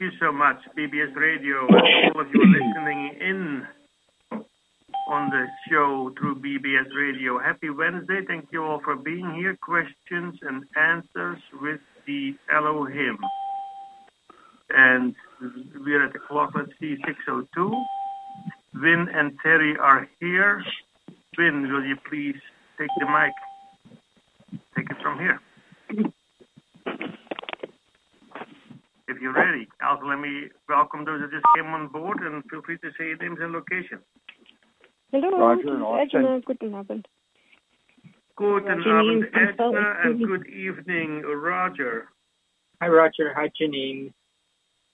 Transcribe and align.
Thank 0.00 0.14
you 0.14 0.18
so 0.18 0.32
much, 0.32 0.56
BBS 0.78 1.14
Radio, 1.14 1.66
all 1.66 2.20
of 2.22 2.26
you 2.32 2.42
listening 2.42 3.18
in 3.20 3.66
on 5.06 5.28
the 5.28 5.46
show 5.68 6.10
through 6.18 6.36
BBS 6.36 6.86
Radio. 6.96 7.38
Happy 7.38 7.68
Wednesday. 7.68 8.20
Thank 8.26 8.46
you 8.50 8.64
all 8.64 8.80
for 8.82 8.96
being 8.96 9.34
here. 9.34 9.58
Questions 9.60 10.38
and 10.40 10.64
answers 10.74 11.42
with 11.60 11.80
the 12.06 12.34
Elohim. 12.50 13.18
And 14.70 15.14
we're 15.84 16.06
at 16.06 16.14
the 16.14 16.18
clock, 16.18 16.52
let's 16.54 16.72
see, 16.80 16.96
6.02. 17.28 17.84
Vin 18.72 19.06
and 19.12 19.38
Terry 19.42 19.76
are 19.76 20.08
here. 20.18 20.64
Vin, 21.36 21.70
will 21.70 21.84
you 21.84 21.96
please 22.08 22.40
take 22.78 22.88
the 22.98 23.04
mic? 23.04 23.34
Take 24.74 24.88
it 24.88 24.96
from 25.02 25.18
here. 25.18 25.40
You're 29.20 29.32
ready. 29.34 29.68
Also, 29.86 30.06
let 30.06 30.18
me 30.18 30.48
welcome 30.68 31.04
those 31.04 31.20
that 31.20 31.30
just 31.30 31.44
came 31.54 31.66
on 31.66 31.88
board 31.88 32.18
and 32.20 32.42
feel 32.50 32.62
free 32.62 32.78
to 32.78 32.90
say 32.98 33.08
your 33.08 33.16
names 33.18 33.38
and 33.40 33.52
location. 33.52 33.98
Hallo, 35.12 35.38
Roger 35.38 35.74
and 35.74 35.82
Austin. 35.82 36.24
Edna, 36.24 36.40
guten 36.46 36.74
Abend. 36.74 37.06
Guten 38.36 38.82
Janine 38.82 39.18
Abend, 39.18 39.30
from 39.32 39.42
Edna, 39.42 39.54
Salt 39.56 39.74
Lake 39.74 39.84
and 40.04 40.26
good 40.26 40.46
evening, 40.46 41.22
Roger. 41.22 42.08
Hi, 42.80 42.88
Roger. 42.88 43.34
Hi, 43.34 43.50
Janine. 43.60 44.12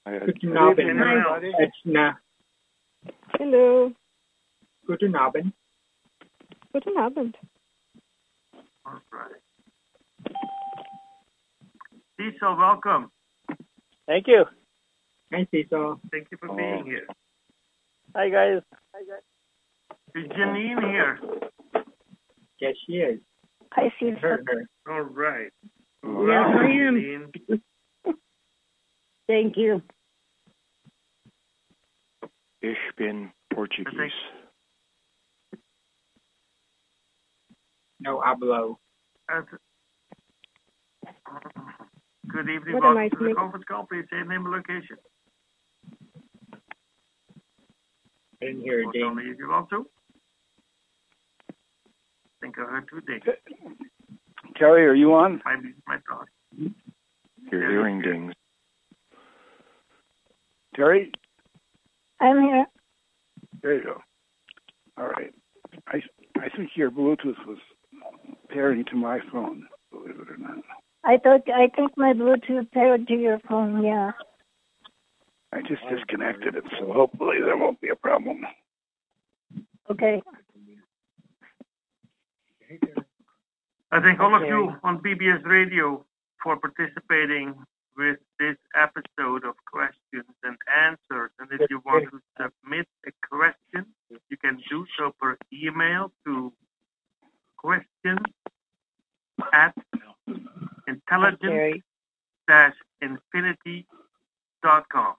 Guten 0.06 0.50
Good 0.50 0.56
Abend, 0.56 0.88
evening, 0.88 0.98
everybody. 0.98 1.52
Edna. 1.84 2.18
Hallo, 3.38 3.92
Guten 4.86 5.14
Abend. 5.14 5.52
guten 6.72 6.96
Abend. 6.98 7.36
All 8.84 9.00
right. 9.12 9.40
Cecil, 12.18 12.56
welcome. 12.56 13.10
Thank 14.06 14.28
you. 14.28 14.45
Hi, 15.33 15.46
Cecil. 15.51 16.01
Thank 16.12 16.28
you 16.30 16.38
for 16.38 16.48
Oh. 16.51 16.56
being 16.56 16.84
here. 16.87 17.06
Hi 18.15 18.29
guys. 18.30 18.63
Hi, 18.95 19.02
guys. 19.04 19.23
Is 20.15 20.30
Janine 20.30 20.80
here? 20.90 21.18
Yes, 22.60 22.76
she 22.87 22.93
is. 23.01 23.21
Hi, 23.73 23.87
I 23.87 23.90
Cecil. 23.98 24.18
heard 24.21 24.48
her. 24.48 24.68
All 24.93 25.02
right. 25.02 25.52
Yeah, 26.04 26.46
I 26.46 26.66
am. 26.87 27.32
Thank 29.26 29.57
you. 29.57 29.82
Ich 32.63 32.79
bin 32.96 33.32
Portuguese. 33.52 34.13
No 38.01 38.20
I 38.20 38.35
hablo. 38.35 38.79
Good 42.37 42.51
evening. 42.51 42.74
What 42.74 42.82
Welcome 42.95 43.18
to 43.18 43.29
the 43.30 43.34
conference 43.34 43.65
call. 43.66 43.87
Please 43.87 44.04
say 44.10 44.18
name 44.18 44.45
and 44.45 44.51
location. 44.51 44.96
I 48.42 48.45
didn't 48.45 48.60
hear 48.60 48.82
a 48.82 48.87
Or 48.87 48.92
ding. 48.92 49.04
only 49.04 49.23
if 49.24 49.38
you 49.38 49.48
want 49.48 49.70
to. 49.70 49.87
I 51.48 51.54
think 52.42 52.59
I 52.59 52.64
heard 52.64 52.84
two 52.90 53.01
things. 53.07 53.23
Terry, 54.57 54.84
are 54.87 54.92
you 54.95 55.14
on? 55.14 55.40
Might 55.46 55.62
be 55.62 55.73
my 55.88 55.96
thought. 56.07 56.29
Your 57.51 57.62
Yeah, 57.62 57.68
hearing 57.70 58.01
yeah. 58.04 58.12
dings. 58.12 58.32
Terry, 60.74 61.10
I'm 62.20 62.42
here. 62.42 62.66
there 63.62 63.74
you 63.79 63.82
go. 63.84 64.03
All 64.98 65.06
right. 65.09 65.32
I 65.88 66.03
I 66.38 66.50
think 66.54 66.72
your 66.76 66.91
Bluetooth 66.91 67.47
was 67.47 67.56
pairing 68.50 68.84
to 68.91 68.94
my 68.94 69.20
phone. 69.32 69.66
Believe 69.91 70.20
it 70.20 70.28
or 70.31 70.37
not, 70.37 70.59
I 71.06 71.19
thought 71.19 71.49
I 71.49 71.69
think 71.69 71.93
my 71.97 72.12
Bluetooth 72.12 72.71
paired 72.72 73.06
to 73.06 73.15
your 73.15 73.38
phone. 73.49 73.82
Yeah. 73.84 74.10
I 75.53 75.62
just 75.62 75.82
disconnected 75.88 76.56
it, 76.56 76.65
so 76.78 76.93
hopefully 76.93 77.37
there 77.41 77.56
won't 77.56 77.81
be 77.81 77.88
a 77.88 77.94
problem. 77.94 78.44
Okay. 79.88 80.21
I 83.92 84.00
thank 84.00 84.19
all 84.19 84.34
of 84.34 84.42
Okay. 84.42 84.50
you 84.50 84.75
on 84.82 84.98
BBS 84.98 85.47
Radio 85.47 86.04
for 86.42 86.56
participating 86.56 87.54
with 87.97 88.19
this 88.41 88.56
episode 88.75 89.44
of 89.44 89.54
questions 89.64 90.34
and 90.42 90.56
answers. 90.76 91.30
And 91.38 91.48
if 91.53 91.70
you 91.70 91.80
want 91.86 92.10
to 92.10 92.20
submit 92.36 92.88
a 93.06 93.12
question, 93.30 93.86
you 94.28 94.36
can 94.36 94.60
do 94.69 94.84
so 94.98 95.14
per 95.20 95.38
email 95.53 96.12
to 96.26 96.53
questions 97.56 98.26
at 99.52 99.74
Terry. 101.41 101.82
intelligence-infinity.com. 102.48 105.14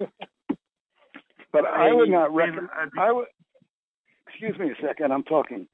But 1.50 1.64
I 1.66 1.92
would 1.92 2.10
not 2.10 2.28
In, 2.28 2.34
recommend. 2.36 2.68
I 2.98 3.10
would. 3.10 3.26
Excuse 4.28 4.58
me 4.58 4.70
a 4.70 4.86
second. 4.86 5.12
I'm 5.12 5.22
talking. 5.22 5.66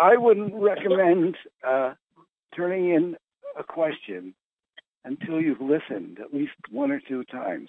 I 0.00 0.16
wouldn't 0.16 0.52
recommend 0.54 1.36
uh, 1.66 1.94
turning 2.54 2.90
in 2.90 3.16
a 3.58 3.62
question 3.62 4.34
until 5.04 5.40
you've 5.40 5.60
listened 5.60 6.18
at 6.18 6.34
least 6.34 6.52
one 6.70 6.90
or 6.90 7.00
two 7.08 7.22
times, 7.24 7.68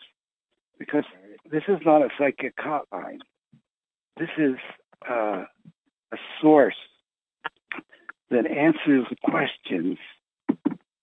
because 0.79 1.03
this 1.51 1.63
is 1.67 1.77
not 1.85 2.01
a 2.01 2.09
psychic 2.17 2.55
hotline. 2.57 3.19
This 4.17 4.29
is 4.37 4.55
uh, 5.07 5.43
a 6.11 6.17
source 6.41 6.75
that 8.29 8.45
answers 8.45 9.05
questions 9.23 9.97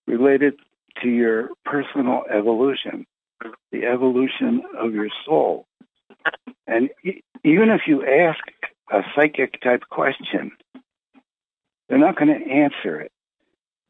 related 0.06 0.54
to 1.02 1.08
your 1.08 1.50
personal 1.64 2.22
evolution, 2.30 3.06
the 3.72 3.84
evolution 3.86 4.62
of 4.78 4.94
your 4.94 5.08
soul. 5.24 5.66
And 6.66 6.90
even 7.44 7.70
if 7.70 7.82
you 7.86 8.04
ask 8.06 8.40
a 8.90 9.02
psychic 9.14 9.60
type 9.60 9.82
question, 9.90 10.52
they're 11.88 11.98
not 11.98 12.16
going 12.16 12.28
to 12.28 12.50
answer 12.50 13.00
it 13.00 13.12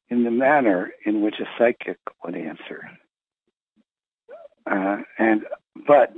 in 0.09 0.25
the 0.25 0.31
manner 0.31 0.91
in 1.05 1.23
which 1.23 1.37
a 1.41 1.49
psychic 1.59 1.99
would 2.25 2.37
answer. 2.37 2.91
Uh, 4.71 4.99
and 5.19 5.43
but 5.87 6.13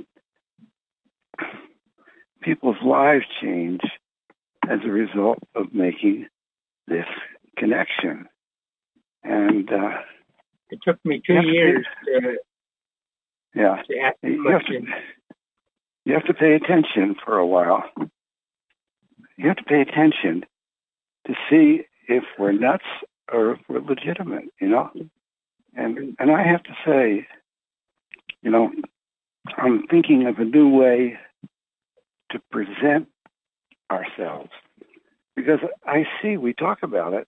people's 2.41 2.81
lives 2.83 3.25
change 3.41 3.81
as 4.69 4.79
a 4.85 4.89
result 4.89 5.39
of 5.55 5.73
making 5.73 6.27
this 6.87 7.05
connection. 7.57 8.27
And 9.23 9.69
uh, 9.71 9.97
It 10.69 10.79
took 10.83 11.03
me 11.05 11.21
two 11.25 11.41
years 11.41 11.85
to, 12.05 12.37
yeah, 13.55 13.81
to 13.87 13.99
ask 13.99 14.15
the 14.21 14.29
you 14.29 14.49
have 14.49 14.61
to 14.61 14.65
question. 14.67 14.87
you 16.05 16.13
have 16.13 16.25
to 16.25 16.33
pay 16.33 16.53
attention 16.55 17.15
for 17.23 17.37
a 17.37 17.45
while. 17.45 17.83
You 19.37 19.47
have 19.47 19.57
to 19.57 19.63
pay 19.63 19.81
attention 19.81 20.45
to 21.27 21.33
see 21.49 21.81
if 22.07 22.23
we're 22.39 22.53
nuts 22.53 22.85
or 23.31 23.51
if 23.53 23.59
we're 23.67 23.81
legitimate, 23.81 24.45
you 24.61 24.69
know. 24.69 24.89
And 25.75 26.15
and 26.19 26.31
I 26.31 26.43
have 26.43 26.63
to 26.63 26.75
say, 26.85 27.27
you 28.41 28.49
know, 28.49 28.71
I'm 29.57 29.85
thinking 29.87 30.25
of 30.27 30.39
a 30.39 30.45
new 30.45 30.69
way 30.69 31.17
to 32.31 32.39
present 32.51 33.07
ourselves 33.91 34.49
because 35.37 35.59
I 35.85 36.05
see 36.19 36.35
we 36.35 36.53
talk 36.53 36.79
about 36.81 37.13
it, 37.13 37.27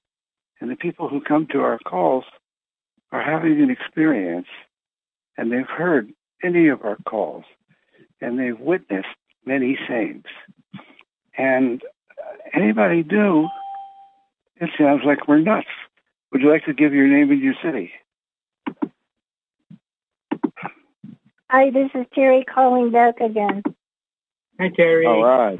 and 0.59 0.69
the 0.69 0.75
people 0.75 1.07
who 1.07 1.21
come 1.21 1.47
to 1.51 1.61
our 1.61 1.77
calls 1.77 2.25
are 3.11 3.21
having 3.21 3.61
an 3.61 3.69
experience, 3.69 4.47
and 5.37 5.51
they've 5.51 5.69
heard 5.69 6.11
any 6.43 6.67
of 6.69 6.83
our 6.83 6.97
calls, 7.07 7.45
and 8.19 8.37
they've 8.37 8.59
witnessed 8.59 9.07
many 9.45 9.77
things. 9.87 10.23
And 11.37 11.81
anybody 12.51 13.03
new, 13.03 13.47
it 14.55 14.71
sounds 14.77 15.03
like 15.05 15.27
we're 15.27 15.39
nuts. 15.39 15.67
Would 16.31 16.41
you 16.41 16.49
like 16.49 16.65
to 16.65 16.73
give 16.73 16.93
your 16.93 17.07
name 17.07 17.29
and 17.31 17.41
your 17.41 17.55
city? 17.63 17.91
Hi, 21.51 21.69
this 21.69 21.89
is 21.93 22.05
Terry 22.13 22.43
calling 22.43 22.91
back 22.91 23.21
again. 23.21 23.61
Hi, 24.59 24.69
Terry. 24.75 25.05
All 25.05 25.23
right. 25.23 25.59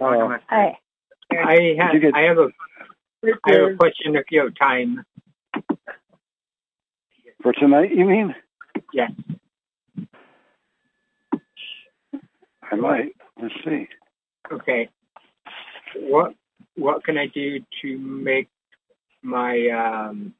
welcome. 0.00 0.38
Hi. 0.48 0.78
I, 1.30 1.76
ha- 1.78 1.92
You 1.92 2.00
get- 2.00 2.14
I 2.14 2.22
have 2.22 2.38
a 2.38 2.48
I 3.44 3.52
have 3.52 3.72
a 3.72 3.76
question 3.76 4.14
if 4.16 4.24
you 4.30 4.40
have 4.40 4.54
time. 4.54 5.04
For 7.42 7.52
tonight, 7.52 7.90
you 7.94 8.04
mean? 8.04 8.34
Yes. 8.92 9.10
I 12.70 12.76
might. 12.76 13.14
Let's 13.40 13.54
see. 13.64 13.88
Okay. 14.52 14.88
What 15.96 16.34
what 16.76 17.04
can 17.04 17.16
I 17.18 17.26
do 17.26 17.60
to 17.82 17.98
make 17.98 18.48
my 19.22 19.68
um, 19.68 20.34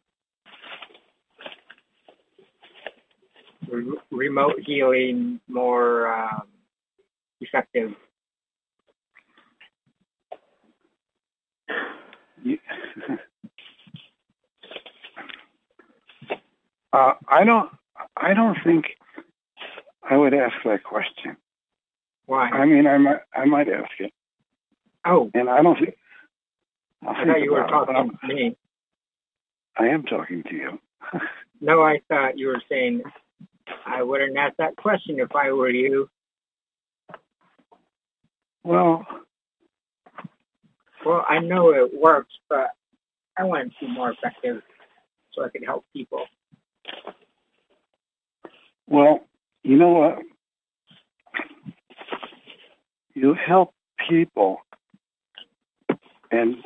re- 3.68 3.98
remote 4.10 4.60
healing 4.64 5.40
more 5.48 6.12
um, 6.12 6.48
effective? 7.40 7.94
You- 12.46 12.58
uh, 16.93 17.14
I 17.28 17.44
don't. 17.44 17.70
I 18.16 18.34
don't 18.34 18.56
think 18.62 18.87
I 20.08 20.16
would 20.16 20.32
ask 20.34 20.54
that 20.64 20.84
question. 20.84 21.37
Why? 22.26 22.48
I 22.48 22.66
mean, 22.66 22.87
I 22.87 22.98
might, 22.98 23.20
I 23.34 23.44
might 23.46 23.69
ask 23.69 23.90
it, 23.98 24.12
oh, 25.04 25.31
and 25.34 25.48
I 25.48 25.62
don't 25.62 25.78
think. 25.78 25.96
I'll 27.02 27.10
I 27.10 27.25
think 27.25 27.28
thought 27.28 27.43
you 27.43 27.52
were 27.52 27.66
talking 27.66 28.19
to 28.20 28.34
me. 28.34 28.56
I 29.78 29.87
am 29.88 30.04
talking 30.04 30.42
to 30.44 30.54
you. 30.54 30.81
No, 31.58 31.82
I 31.82 32.00
thought 32.10 32.37
you 32.37 32.49
were 32.49 32.62
saying 32.69 33.02
I 33.87 34.02
wouldn't 34.02 34.37
ask 34.37 34.56
that 34.58 34.76
question 34.76 35.19
if 35.20 35.34
I 35.34 35.52
were 35.52 35.70
you. 35.70 36.10
Well, 38.62 39.06
Well, 41.06 41.24
I 41.28 41.38
know 41.38 41.70
it 41.70 41.94
works, 41.94 42.34
but 42.48 42.70
I 43.38 43.44
want 43.44 43.72
to 43.78 43.86
be 43.86 43.92
more 43.92 44.10
effective 44.10 44.60
so 45.32 45.44
I 45.44 45.50
can 45.50 45.62
help 45.62 45.84
people. 45.92 46.24
well, 48.88 49.20
you 49.62 49.76
know 49.76 49.90
what? 49.90 50.18
You 53.14 53.34
help 53.34 53.72
people, 54.08 54.62
and 56.32 56.56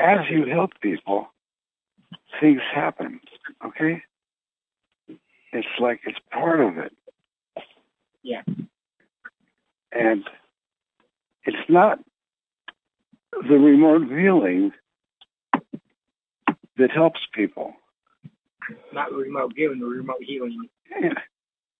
as 0.00 0.28
you 0.28 0.44
help 0.46 0.72
people, 0.80 1.28
things 2.40 2.62
happen. 2.74 3.20
Okay? 3.64 4.02
It's 5.52 5.68
like 5.78 6.00
it's 6.04 6.18
part 6.32 6.60
of 6.60 6.78
it. 6.78 6.92
Yeah. 8.24 8.42
And 9.92 10.24
it's 11.44 11.68
not 11.68 12.00
the 13.32 13.56
remote 13.56 14.08
viewing 14.08 14.72
that 16.76 16.90
helps 16.90 17.20
people. 17.34 17.74
Not 18.92 19.12
remote 19.12 19.52
viewing, 19.54 19.80
the 19.80 19.86
remote 19.86 20.20
healing. 20.20 20.68
Yeah. 20.90 21.14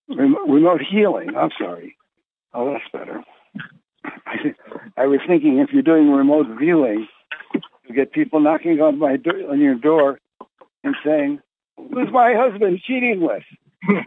Rem- 0.09 0.51
remote 0.51 0.83
healing. 0.83 1.37
I'm 1.37 1.51
sorry. 1.59 1.97
Oh, 2.53 2.73
that's 2.73 2.85
better. 2.93 3.23
I, 4.05 4.55
I 5.03 5.07
was 5.07 5.21
thinking 5.27 5.59
if 5.59 5.71
you're 5.73 5.83
doing 5.83 6.11
remote 6.11 6.47
viewing, 6.59 7.07
you 7.87 7.95
get 7.95 8.13
people 8.13 8.41
knocking 8.41 8.81
on 8.81 8.99
my 8.99 9.17
do- 9.17 9.49
on 9.51 9.61
your 9.61 9.77
door 9.77 10.19
and 10.85 10.95
saying, 11.05 11.41
"Who's 11.77 12.11
my 12.13 12.35
husband 12.35 12.81
cheating 12.85 13.21
with?" 13.21 13.45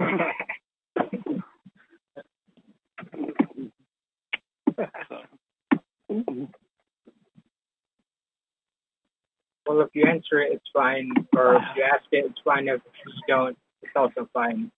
well, 9.67 9.81
if 9.81 9.89
you 9.93 10.05
answer 10.07 10.39
it, 10.41 10.53
it's 10.53 10.69
fine. 10.73 11.11
Or 11.35 11.55
if 11.55 11.63
you 11.75 11.83
ask 11.83 12.03
it, 12.11 12.25
it's 12.25 12.39
fine. 12.43 12.67
If 12.67 12.81
you 13.05 13.13
don't, 13.27 13.57
it's 13.81 13.91
also 13.95 14.29
fine. 14.33 14.71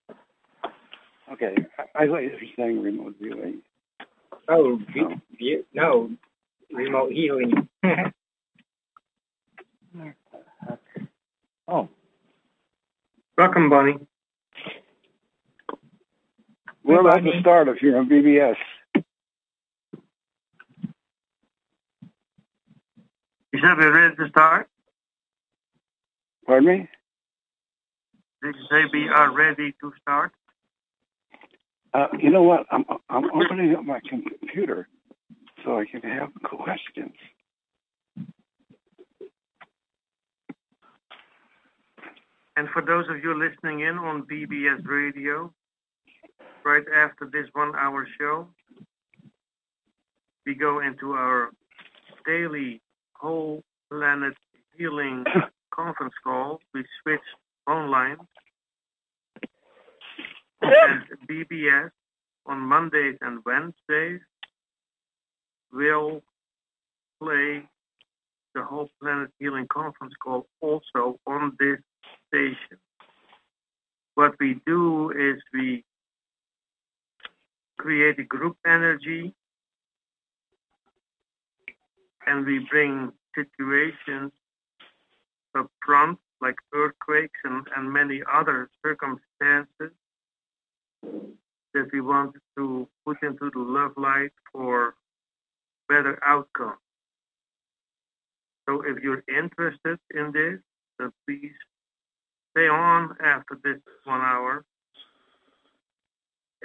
Okay, 1.32 1.56
I, 1.78 2.04
I 2.04 2.08
thought 2.08 2.20
you 2.20 2.32
were 2.32 2.40
saying 2.56 2.82
remote 2.82 3.16
viewing. 3.22 3.62
Oh, 4.48 4.80
No. 4.96 5.20
view, 5.38 5.66
no, 5.74 6.10
remote 6.72 7.12
healing. 7.12 7.68
Oh, 11.70 11.90
Welcome, 13.38 13.70
Bonnie. 13.70 13.98
we're 16.84 17.02
about 17.02 17.24
to 17.24 17.40
start 17.42 17.68
if 17.68 17.82
you're 17.82 17.98
on 17.98 18.08
BBS. 18.08 18.56
You 23.52 23.60
said 23.62 23.78
we're 23.78 23.94
ready 23.94 24.16
to 24.16 24.30
start? 24.30 24.70
Pardon 26.48 26.68
me? 26.68 26.90
Did 28.42 28.56
you 28.56 28.66
say 28.72 28.86
we 28.94 29.10
are 29.10 29.36
ready 29.36 29.76
to 29.82 29.94
start? 30.02 30.32
Uh, 31.94 32.08
you 32.18 32.30
know 32.30 32.44
what? 32.44 32.66
I'm 32.72 32.86
I'm 33.10 33.26
opening 33.32 33.76
up 33.76 33.84
my 33.84 34.00
computer 34.08 34.88
so 35.64 35.78
I 35.78 35.86
can 35.86 36.02
have 36.02 36.30
questions. 36.44 37.16
And 42.56 42.70
for 42.70 42.82
those 42.82 43.08
of 43.10 43.24
you 43.24 43.38
listening 43.38 43.82
in 43.82 43.98
on 43.98 44.24
BBS 44.24 44.86
Radio, 44.86 45.54
right 46.64 46.86
after 46.96 47.30
this 47.32 47.48
one 47.54 47.76
hour 47.76 48.08
show, 48.20 48.48
we 50.46 50.56
go 50.56 50.80
into 50.80 51.12
our 51.12 51.52
daily 52.26 52.82
whole 53.14 53.64
planet 53.90 54.34
healing 54.78 55.26
conference 55.78 56.14
call. 56.24 56.60
We 56.74 56.84
switch 57.02 57.22
phone 57.66 57.90
lines. 57.92 58.20
And 60.62 61.04
BBS 61.30 61.92
on 62.46 62.60
Mondays 62.60 63.18
and 63.22 63.40
Wednesdays 63.46 64.22
will 65.72 66.22
play 67.22 67.64
the 68.56 68.64
whole 68.64 68.90
planet 69.02 69.30
healing 69.40 69.68
conference 69.72 70.14
call 70.24 70.48
also 70.62 71.20
on 71.28 71.56
this 71.60 71.78
station. 72.28 72.80
What 74.16 74.34
we 74.40 74.60
do 74.66 75.12
is 75.12 75.42
we 75.54 75.84
create 77.78 78.18
a 78.18 78.24
group 78.24 78.58
energy 78.66 79.34
and 82.26 82.46
we 82.46 82.66
bring 82.72 83.12
situations 83.36 84.32
front 85.86 86.20
like 86.42 86.56
earthquakes 86.74 87.40
and, 87.44 87.66
and 87.76 87.92
many 87.92 88.22
other 88.32 88.70
circumstances 88.86 89.92
that 91.74 91.90
we 91.92 92.02
want 92.02 92.36
to 92.58 92.88
put 93.06 93.18
into 93.24 93.50
the 93.54 93.60
love 93.60 93.92
light 93.98 94.32
for 94.52 94.96
better 95.90 96.20
outcome. 96.26 96.78
So 98.68 98.82
if 98.82 99.02
you're 99.02 99.24
interested 99.28 99.98
in 100.14 100.32
this, 100.34 100.60
then 101.00 101.12
please 101.28 101.54
stay 102.52 102.68
on 102.68 103.16
after 103.24 103.58
this 103.64 103.78
one 104.04 104.22
hour. 104.22 104.66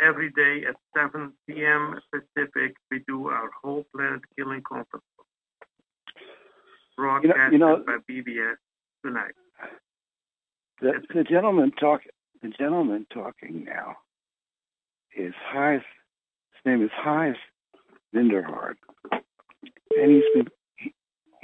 Every 0.02 0.30
day 0.30 0.64
at 0.66 0.74
7 0.96 1.32
p.m. 1.46 2.00
Pacific, 2.10 2.74
we 2.90 3.02
do 3.06 3.28
our 3.28 3.50
whole 3.62 3.84
planet 3.94 4.22
healing 4.36 4.62
conference. 4.66 5.04
Broadcasted 6.96 7.52
you 7.52 7.58
know- 7.58 7.84
by 7.86 7.98
BBS 8.10 8.56
tonight. 9.04 9.34
The, 10.80 10.92
the 11.14 11.24
gentleman 11.24 11.72
talk 11.78 12.02
the 12.42 12.48
gentleman 12.48 13.06
talking 13.12 13.64
now 13.64 13.96
is 15.16 15.32
Heis. 15.54 15.76
His 15.76 16.66
name 16.66 16.82
is 16.82 16.90
Heis 17.04 17.36
Vinderhard, 18.14 18.74
and 19.12 20.10
he's 20.10 20.24
been 20.34 20.48
he, 20.76 20.92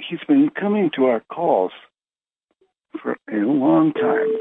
he's 0.09 0.19
been 0.27 0.49
coming 0.59 0.89
to 0.95 1.05
our 1.05 1.21
calls 1.31 1.71
for 3.01 3.15
a 3.31 3.37
long 3.37 3.93
time 3.93 4.35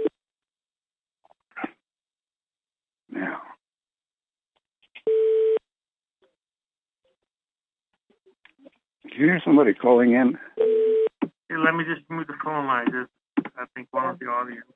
now. 3.10 3.40
Do 9.04 9.14
you 9.16 9.26
hear 9.26 9.40
somebody 9.44 9.74
calling 9.74 10.12
in? 10.12 10.38
Hey, 11.48 11.56
let 11.56 11.74
me 11.74 11.84
just 11.84 12.08
move 12.10 12.26
the 12.26 12.34
phone 12.44 12.66
line. 12.66 12.86
Just, 12.86 13.10
I 13.56 13.64
think 13.74 13.88
one 13.90 14.10
of 14.10 14.18
the 14.18 14.26
audience. 14.26 14.66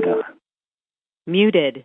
Yeah. 0.00 0.22
Muted. 1.26 1.84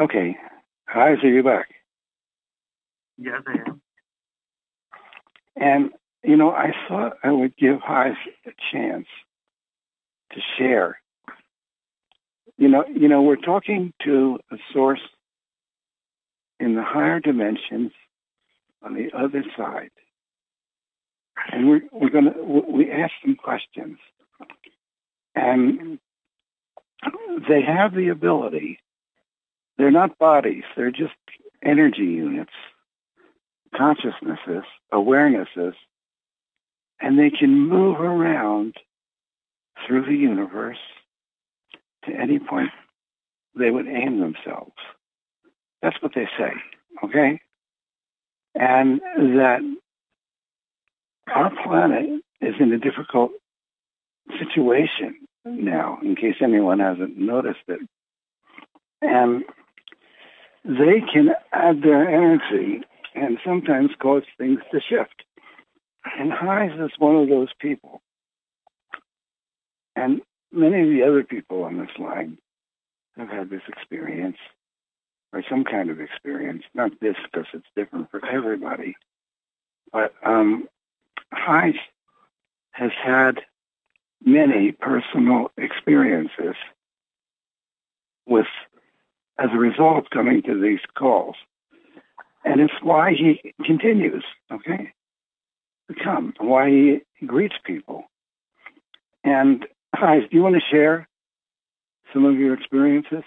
Okay. 0.00 0.36
Heis, 0.88 1.22
are 1.22 1.28
you 1.28 1.42
back? 1.42 1.68
Yes, 3.16 3.42
I 3.46 3.70
am. 3.70 3.80
And, 5.56 5.90
you 6.24 6.36
know, 6.36 6.50
I 6.50 6.72
thought 6.88 7.18
I 7.22 7.30
would 7.30 7.56
give 7.56 7.78
Heis 7.80 8.16
a 8.46 8.50
chance 8.72 9.06
to 10.32 10.40
share. 10.58 11.00
You 12.56 12.68
know, 12.68 12.84
you 12.92 13.08
know, 13.08 13.22
we're 13.22 13.36
talking 13.36 13.92
to 14.04 14.38
a 14.50 14.56
source 14.72 15.00
in 16.60 16.74
the 16.74 16.82
higher 16.82 17.20
dimensions 17.20 17.92
on 18.82 18.94
the 18.94 19.10
other 19.16 19.44
side. 19.56 19.90
And 21.52 21.68
we're, 21.68 21.82
we're 21.92 22.10
going 22.10 22.32
to, 22.32 22.64
we 22.70 22.90
ask 22.90 23.12
them 23.24 23.34
questions. 23.36 23.98
And 25.34 25.98
they 27.48 27.62
have 27.62 27.94
the 27.94 28.08
ability, 28.08 28.78
they're 29.78 29.90
not 29.90 30.18
bodies, 30.18 30.64
they're 30.76 30.90
just 30.90 31.14
energy 31.62 32.02
units 32.02 32.52
consciousnesses, 33.76 34.64
awarenesses, 34.92 35.74
and 37.00 37.18
they 37.18 37.30
can 37.30 37.68
move 37.68 38.00
around 38.00 38.74
through 39.86 40.04
the 40.04 40.16
universe 40.16 40.78
to 42.04 42.12
any 42.12 42.38
point 42.38 42.70
they 43.58 43.70
would 43.70 43.86
aim 43.86 44.20
themselves. 44.20 44.72
That's 45.82 46.00
what 46.02 46.12
they 46.14 46.28
say, 46.38 46.52
okay? 47.04 47.40
And 48.54 49.00
that 49.16 49.60
our 51.34 51.50
planet 51.64 52.22
is 52.40 52.54
in 52.60 52.72
a 52.72 52.78
difficult 52.78 53.32
situation 54.38 55.16
now, 55.44 55.98
in 56.02 56.16
case 56.16 56.36
anyone 56.42 56.80
hasn't 56.80 57.16
noticed 57.16 57.60
it. 57.68 57.80
And 59.00 59.44
they 60.64 61.00
can 61.12 61.30
add 61.52 61.82
their 61.82 62.08
energy 62.08 62.82
and 63.14 63.38
sometimes 63.44 63.90
cause 64.00 64.22
things 64.36 64.60
to 64.72 64.80
shift. 64.80 65.24
And 66.18 66.32
Heise 66.32 66.78
is 66.78 66.92
one 66.98 67.16
of 67.16 67.28
those 67.28 67.48
people. 67.60 68.02
And 69.96 70.20
many 70.52 70.82
of 70.82 70.88
the 70.88 71.02
other 71.06 71.24
people 71.24 71.64
on 71.64 71.78
this 71.78 71.96
line 71.98 72.38
have 73.16 73.28
had 73.28 73.50
this 73.50 73.62
experience 73.68 74.36
or 75.32 75.42
some 75.48 75.64
kind 75.64 75.90
of 75.90 76.00
experience. 76.00 76.62
Not 76.74 76.92
this 77.00 77.16
because 77.24 77.46
it's 77.54 77.66
different 77.76 78.10
for 78.10 78.24
everybody. 78.26 78.96
But 79.92 80.14
um, 80.24 80.68
has 81.30 82.90
had 83.04 83.40
many 84.24 84.72
personal 84.72 85.50
experiences 85.56 86.54
with, 88.26 88.46
as 89.38 89.48
a 89.52 89.58
result 89.58 90.10
coming 90.10 90.42
to 90.42 90.60
these 90.60 90.80
calls. 90.96 91.36
And 92.44 92.60
it's 92.60 92.72
why 92.82 93.12
he 93.12 93.52
continues, 93.64 94.24
okay, 94.50 94.92
to 95.88 96.04
come, 96.04 96.34
why 96.38 97.00
he 97.14 97.26
greets 97.26 97.56
people. 97.64 98.04
And 99.24 99.66
Heise, 99.94 100.22
do 100.30 100.36
you 100.36 100.42
want 100.42 100.54
to 100.54 100.62
share 100.70 101.08
some 102.12 102.24
of 102.24 102.36
your 102.36 102.54
experiences? 102.54 103.24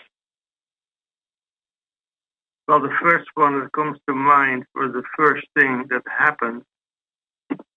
Well, 2.68 2.80
the 2.82 2.96
first 3.02 3.28
one 3.36 3.60
that 3.60 3.74
comes 3.74 4.00
to 4.08 4.16
mind 4.16 4.64
was 4.74 4.94
the 4.94 5.04
first 5.18 5.46
thing 5.58 5.86
that 5.90 6.02
happened 6.08 6.64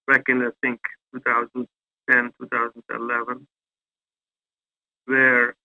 back 0.06 0.24
in, 0.28 0.42
I 0.42 0.50
think, 0.62 0.80
2010, 1.14 2.32
2011, 2.40 3.48
where 5.06 5.56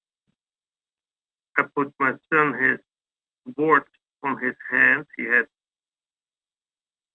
I 1.58 1.64
put 1.76 1.94
my 2.00 2.14
son 2.34 2.54
his 2.62 2.80
warts 3.58 3.92
on 4.24 4.40
his 4.40 4.56
hands. 4.72 5.06
He 5.18 5.26
had 5.26 5.46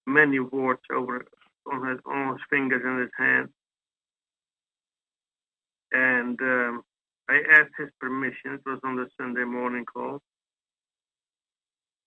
many 0.07 0.39
warts 0.39 0.85
over 0.93 1.27
on 1.73 1.89
his 1.89 1.99
on 2.07 2.35
his 2.35 2.43
fingers 2.49 2.83
and 2.85 3.01
his 3.01 3.11
hands, 3.19 3.49
and 5.93 6.41
um, 6.41 6.83
I 7.29 7.43
asked 7.51 7.75
his 7.79 7.89
permission. 8.01 8.55
It 8.55 8.61
was 8.65 8.79
on 8.85 8.95
the 8.97 9.09
Sunday 9.21 9.45
morning 9.45 9.85
call. 9.85 10.21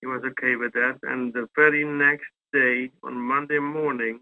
He 0.01 0.08
was 0.08 0.22
okay 0.24 0.56
with 0.56 0.74
that, 0.74 1.00
and 1.03 1.34
the 1.34 1.48
very 1.56 1.84
next 1.84 2.29
day, 2.53 2.91
on 3.03 3.15
Monday 3.20 3.60
morning, 3.60 4.22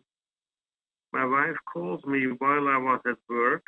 my 1.13 1.25
wife 1.25 1.55
calls 1.71 2.03
me 2.05 2.25
while 2.25 2.67
I 2.67 2.77
was 2.77 2.99
at 3.05 3.17
work, 3.29 3.63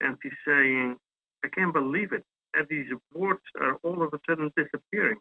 and 0.00 0.16
she's 0.22 0.38
saying, 0.46 0.96
"I 1.44 1.48
can't 1.48 1.72
believe 1.72 2.12
it. 2.12 2.24
And 2.54 2.68
these 2.68 2.86
warts 3.12 3.44
are 3.60 3.76
all 3.82 4.02
of 4.02 4.14
a 4.14 4.20
sudden 4.28 4.52
disappearing." 4.56 5.20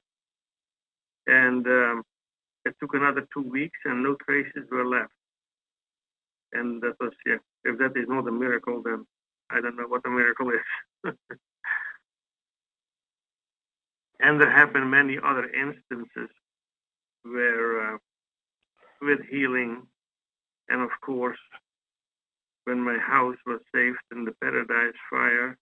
And 1.27 1.65
um, 1.67 2.03
it 2.65 2.75
took 2.79 2.93
another 2.93 3.27
two 3.33 3.41
weeks, 3.41 3.79
and 3.85 4.03
no 4.03 4.15
traces 4.25 4.69
were 4.71 4.85
left. 4.85 5.13
And 6.53 6.81
that 6.83 6.95
was, 6.99 7.13
yeah, 7.25 7.37
if 7.63 7.79
that 7.79 7.97
is 7.97 8.07
not 8.07 8.27
a 8.27 8.31
miracle, 8.31 8.81
then 8.83 9.05
I 9.49 9.61
don't 9.61 9.75
know 9.75 9.87
what 9.87 10.05
a 10.05 10.09
miracle 10.09 10.51
is. 10.51 11.13
and 14.23 14.41
there 14.41 14.51
have 14.51 14.73
been 14.73 14.89
many 14.89 15.17
other 15.23 15.49
instances 15.53 16.29
where, 17.23 17.95
uh, 17.95 17.97
with 19.01 19.19
healing, 19.29 19.83
and 20.69 20.81
of 20.81 20.89
course, 21.05 21.39
when 22.65 22.79
my 22.81 22.97
house 22.97 23.37
was 23.45 23.59
saved 23.75 23.97
in 24.11 24.25
the 24.25 24.33
Paradise 24.41 24.95
Fire, 25.09 25.57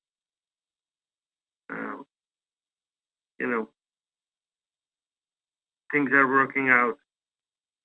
uh, 1.72 1.98
you 3.40 3.48
know, 3.48 3.70
things 5.92 6.12
are 6.14 6.28
working 6.28 6.70
out 6.70 6.96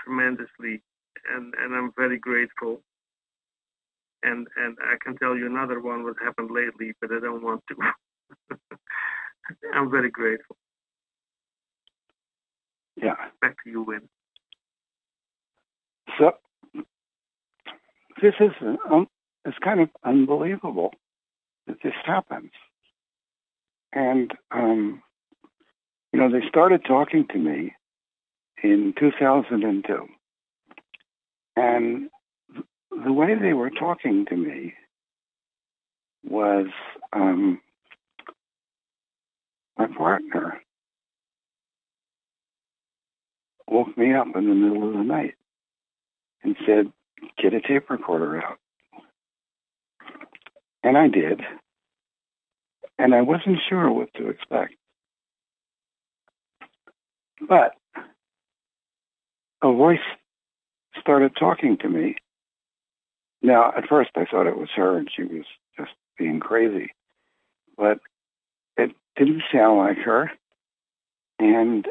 tremendously, 0.00 0.83
and, 1.35 1.54
and 1.61 1.75
I'm 1.75 1.92
very 1.97 2.18
grateful. 2.18 2.83
And 4.23 4.49
and 4.56 4.76
I 4.83 4.97
can 5.04 5.16
tell 5.18 5.37
you 5.37 5.47
another 5.47 5.80
one 5.80 6.04
what 6.04 6.16
happened 6.23 6.50
lately, 6.50 6.92
but 7.00 7.12
I 7.12 7.21
don't 7.21 7.42
want 7.45 7.62
to. 7.68 7.76
I'm 9.75 9.90
very 9.90 10.11
grateful. 10.11 10.56
Yeah. 12.97 13.17
Back 13.41 13.57
to 13.65 13.71
you, 13.71 13.83
Wynn. 13.83 14.09
So 16.19 16.33
this 18.23 18.35
is 18.41 18.53
um, 18.91 19.09
it's 19.45 19.59
kind 19.59 19.81
of 19.81 19.91
unbelievable 20.05 20.93
that 21.67 21.76
this 21.83 21.95
happens. 22.05 22.50
And 23.93 24.33
um, 24.50 25.03
you 26.12 26.21
know, 26.21 26.31
they 26.31 26.47
started 26.49 26.85
talking 26.87 27.26
to 27.33 27.38
me 27.38 27.75
in 28.62 28.95
2002. 28.99 30.07
And 31.57 32.11
the 32.91 33.12
way 33.12 33.35
they 33.35 33.53
were 33.53 33.71
talking 33.71 34.25
to 34.26 34.37
me 34.37 34.75
was 36.25 36.67
um, 37.12 37.61
my 39.79 39.87
partner 39.87 40.61
woke 43.68 43.96
me 43.96 44.14
up 44.14 44.28
in 44.35 44.49
the 44.49 44.54
middle 44.54 44.88
of 44.88 44.94
the 44.94 45.02
night 45.02 45.35
and 46.42 46.56
said, 46.66 46.92
get 47.42 47.54
a 47.54 47.61
tape 47.61 47.90
recorder 47.90 48.42
out. 48.42 48.58
And 50.82 50.96
I 50.96 51.08
did. 51.08 51.40
And 52.99 53.14
I 53.14 53.23
wasn't 53.23 53.58
sure 53.68 53.90
what 53.90 54.12
to 54.14 54.28
expect. 54.28 54.75
But 57.46 57.73
a 59.62 59.73
voice 59.73 59.99
started 61.00 61.32
talking 61.38 61.76
to 61.78 61.88
me. 61.88 62.16
Now, 63.42 63.73
at 63.76 63.88
first 63.88 64.11
I 64.16 64.25
thought 64.25 64.46
it 64.46 64.58
was 64.58 64.70
her 64.76 64.96
and 64.96 65.11
she 65.14 65.25
was 65.25 65.44
just 65.78 65.92
being 66.18 66.40
crazy. 66.40 66.92
But 67.76 67.99
it 68.76 68.92
didn't 69.16 69.42
sound 69.52 69.78
like 69.78 69.99
her. 69.99 70.30
And 71.38 71.87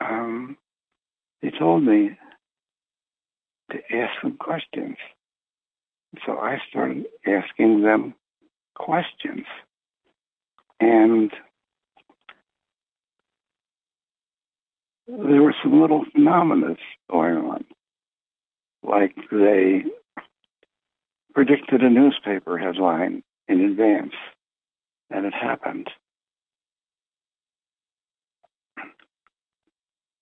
um, 0.00 0.56
they 1.42 1.50
told 1.50 1.82
me 1.84 2.18
to 3.70 3.78
ask 3.96 4.20
them 4.22 4.36
questions. 4.36 4.96
So 6.26 6.38
I 6.38 6.58
started 6.68 7.06
asking 7.26 7.82
them 7.82 8.14
questions. 8.74 9.46
And 10.80 11.30
there 15.06 15.42
were 15.42 15.54
some 15.62 15.80
little 15.80 16.04
phenomena 16.12 16.76
going 17.10 17.36
on. 17.36 17.64
Like 18.82 19.14
they 19.30 19.84
predicted 21.34 21.82
a 21.82 21.90
newspaper 21.90 22.58
headline 22.58 23.22
in 23.48 23.60
advance, 23.60 24.14
and 25.10 25.26
it 25.26 25.34
happened. 25.34 25.90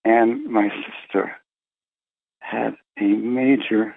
And 0.08 0.46
my 0.46 0.70
sister 0.70 1.36
had 2.40 2.76
a 2.98 3.04
major 3.04 3.94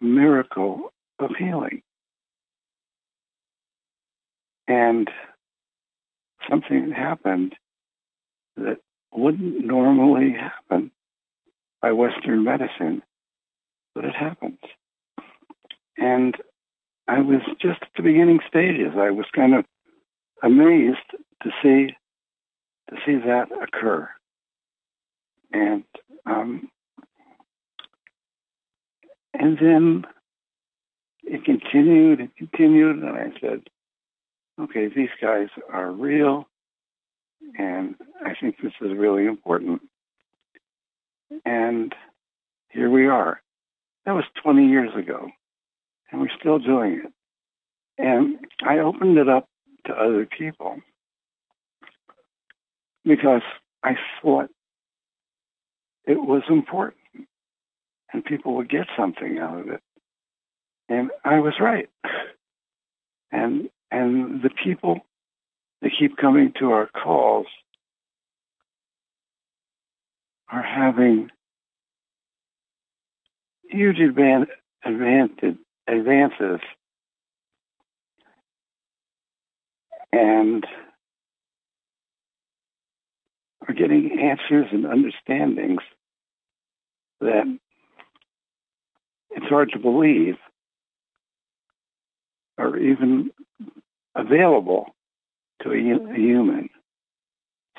miracle 0.00 0.92
of 1.18 1.30
healing. 1.36 1.82
And 4.68 5.10
something 6.48 6.92
happened 6.92 7.56
that 8.56 8.78
wouldn't 9.12 9.66
normally 9.66 10.36
happen 10.38 10.92
by 11.82 11.90
Western 11.90 12.44
medicine, 12.44 13.02
but 13.92 14.04
it 14.04 14.14
happened. 14.14 14.60
And 15.98 16.36
I 17.08 17.22
was 17.22 17.40
just 17.60 17.82
at 17.82 17.88
the 17.96 18.04
beginning 18.04 18.38
stages. 18.46 18.92
I 18.96 19.10
was 19.10 19.26
kind 19.34 19.52
of 19.52 19.64
amazed 20.44 21.10
to 21.42 21.50
see 21.60 21.92
to 22.88 22.96
see 23.04 23.16
that 23.16 23.48
occur. 23.60 24.08
And 25.52 25.84
um, 26.26 26.68
and 29.34 29.58
then 29.58 30.04
it 31.22 31.44
continued 31.44 32.20
and 32.20 32.34
continued, 32.36 33.02
and 33.02 33.16
I 33.16 33.32
said, 33.40 33.62
okay, 34.60 34.88
these 34.88 35.10
guys 35.20 35.48
are 35.72 35.90
real, 35.90 36.48
and 37.58 37.94
I 38.24 38.34
think 38.40 38.56
this 38.62 38.72
is 38.80 38.96
really 38.96 39.26
important. 39.26 39.82
And 41.44 41.94
here 42.70 42.90
we 42.90 43.06
are. 43.06 43.42
That 44.04 44.12
was 44.12 44.24
20 44.42 44.68
years 44.68 44.90
ago, 44.96 45.28
and 46.10 46.20
we're 46.20 46.28
still 46.38 46.58
doing 46.58 47.02
it. 47.04 47.12
And 47.98 48.38
I 48.64 48.78
opened 48.78 49.18
it 49.18 49.28
up 49.28 49.48
to 49.86 49.92
other 49.92 50.26
people 50.26 50.76
because 53.04 53.42
I 53.82 53.96
thought 54.22 54.50
it 56.06 56.18
was 56.18 56.42
important 56.48 57.00
and 58.12 58.24
people 58.24 58.56
would 58.56 58.70
get 58.70 58.86
something 58.96 59.38
out 59.38 59.58
of 59.60 59.68
it. 59.68 59.80
And 60.88 61.10
I 61.24 61.40
was 61.40 61.54
right. 61.60 61.88
And 63.32 63.68
and 63.90 64.42
the 64.42 64.50
people 64.64 65.00
that 65.82 65.90
keep 65.98 66.16
coming 66.16 66.52
to 66.58 66.72
our 66.72 66.88
calls 66.88 67.46
are 70.48 70.62
having 70.62 71.30
huge 73.68 73.96
advan- 73.98 74.46
advances 74.84 76.60
and 80.12 80.64
are 83.68 83.74
getting 83.74 84.18
answers 84.20 84.66
and 84.72 84.86
understandings 84.86 85.82
that 87.20 87.58
it's 89.30 89.46
hard 89.46 89.70
to 89.72 89.78
believe 89.78 90.36
are 92.58 92.76
even 92.76 93.30
available 94.14 94.86
to 95.62 95.70
a, 95.70 95.74
a 95.74 96.16
human. 96.16 96.70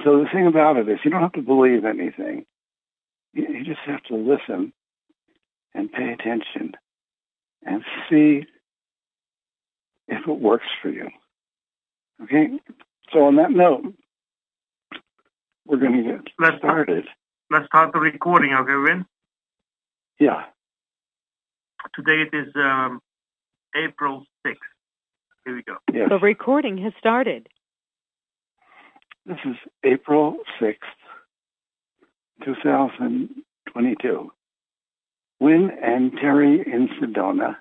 So 0.04 0.20
the 0.20 0.30
thing 0.32 0.48
about 0.48 0.78
it 0.78 0.88
is 0.88 1.00
you 1.04 1.12
don't 1.12 1.22
have 1.22 1.34
to 1.34 1.42
believe 1.42 1.86
anything. 1.86 2.46
You, 3.34 3.48
you 3.48 3.64
just 3.66 3.80
have 3.86 4.04
to 4.04 4.16
listen 4.16 4.74
and 5.74 5.92
pay 5.92 6.12
attention 6.12 6.74
and 7.66 7.84
see 8.10 8.46
if 10.08 10.28
it 10.28 10.40
works 10.40 10.68
for 10.82 10.90
you. 10.90 11.10
Okay? 12.24 12.50
So 13.12 13.26
on 13.26 13.36
that 13.38 13.52
note, 13.52 13.94
we're 15.66 15.78
going 15.78 16.04
to 16.04 16.04
get 16.04 16.28
Let's 16.40 16.58
started. 16.58 17.06
Let's 17.50 17.66
start 17.66 17.94
the 17.94 18.00
recording, 18.00 18.54
okay, 18.54 18.76
Wynn? 18.76 19.06
Yeah. 20.20 20.44
Today 21.96 22.24
it 22.24 22.36
is 22.36 22.54
um, 22.56 23.00
April 23.76 24.26
6th. 24.46 24.56
Here 25.46 25.56
we 25.56 25.64
go. 25.64 25.78
Yes. 25.94 26.10
The 26.10 26.18
recording 26.20 26.78
has 26.80 26.94
started. 27.00 27.48
This 29.26 29.38
is 29.46 29.56
April 29.84 30.38
6th, 30.62 30.76
2022. 32.46 34.32
Wynn 35.40 35.70
and 35.84 36.14
Terry 36.14 36.62
in 36.62 36.90
Sedona. 37.00 37.58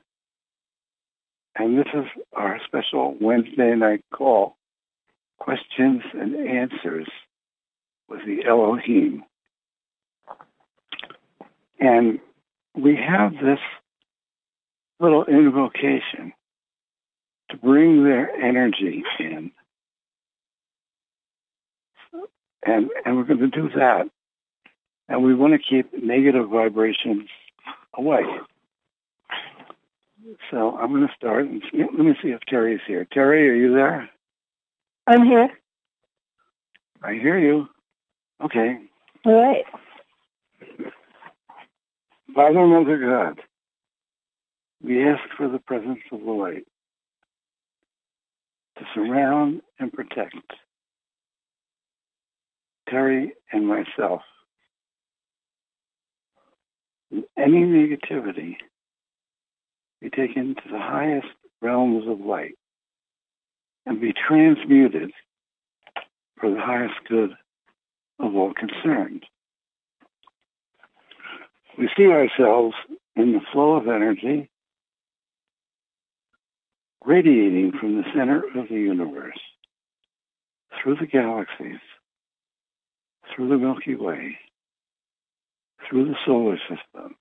And 1.56 1.78
this 1.78 1.88
is 1.94 2.04
our 2.32 2.60
special 2.66 3.16
Wednesday 3.20 3.74
night 3.74 4.04
call, 4.12 4.56
questions 5.38 6.02
and 6.14 6.34
answers 6.34 7.08
with 8.08 8.20
the 8.26 8.44
Elohim. 8.46 9.24
And 11.80 12.20
we 12.76 12.96
have 12.96 13.32
this 13.32 13.58
little 15.00 15.24
invocation 15.24 16.32
to 17.50 17.56
bring 17.56 18.04
their 18.04 18.30
energy 18.34 19.02
in. 19.18 19.50
And, 22.64 22.90
and 23.04 23.16
we're 23.16 23.24
going 23.24 23.38
to 23.38 23.48
do 23.48 23.68
that. 23.76 24.10
And 25.08 25.22
we 25.22 25.34
want 25.34 25.52
to 25.52 25.58
keep 25.58 25.92
negative 26.02 26.48
vibrations 26.50 27.28
away. 27.94 28.22
So 30.50 30.76
I'm 30.76 30.90
going 30.90 31.06
to 31.06 31.14
start. 31.16 31.44
And 31.44 31.62
see, 31.70 31.78
let 31.78 32.04
me 32.04 32.14
see 32.20 32.30
if 32.30 32.40
Terry's 32.48 32.80
here. 32.86 33.06
Terry, 33.12 33.48
are 33.48 33.54
you 33.54 33.72
there? 33.72 34.10
I'm 35.06 35.24
here. 35.24 35.48
I 37.02 37.12
hear 37.12 37.38
you. 37.38 37.68
Okay. 38.44 38.78
All 39.24 39.40
right. 39.40 39.64
Father, 42.34 42.66
Mother 42.66 42.98
God, 42.98 43.40
we 44.82 45.08
ask 45.08 45.22
for 45.36 45.48
the 45.48 45.58
presence 45.58 46.00
of 46.12 46.20
the 46.20 46.30
light 46.30 46.66
to 48.78 48.84
surround 48.94 49.62
and 49.78 49.92
protect 49.92 50.36
Terry 52.88 53.32
and 53.52 53.66
myself. 53.66 54.22
Any 57.38 57.62
negativity 57.62 58.56
be 60.00 60.10
taken 60.10 60.56
to 60.56 60.62
the 60.70 60.78
highest 60.78 61.28
realms 61.62 62.06
of 62.08 62.20
light 62.20 62.54
and 63.86 64.00
be 64.00 64.12
transmuted 64.12 65.12
for 66.38 66.50
the 66.50 66.60
highest 66.60 66.94
good 67.08 67.30
of 68.18 68.34
all 68.36 68.52
concerned. 68.52 69.24
We 71.78 71.90
see 71.96 72.06
ourselves 72.06 72.74
in 73.16 73.32
the 73.32 73.40
flow 73.52 73.76
of 73.76 73.86
energy 73.88 74.48
radiating 77.04 77.72
from 77.78 77.96
the 77.96 78.04
center 78.14 78.42
of 78.56 78.68
the 78.68 78.74
universe, 78.74 79.38
through 80.82 80.96
the 80.96 81.06
galaxies, 81.06 81.80
through 83.34 83.48
the 83.48 83.58
Milky 83.58 83.94
Way, 83.94 84.38
through 85.88 86.06
the 86.06 86.16
solar 86.24 86.58
system, 86.58 87.14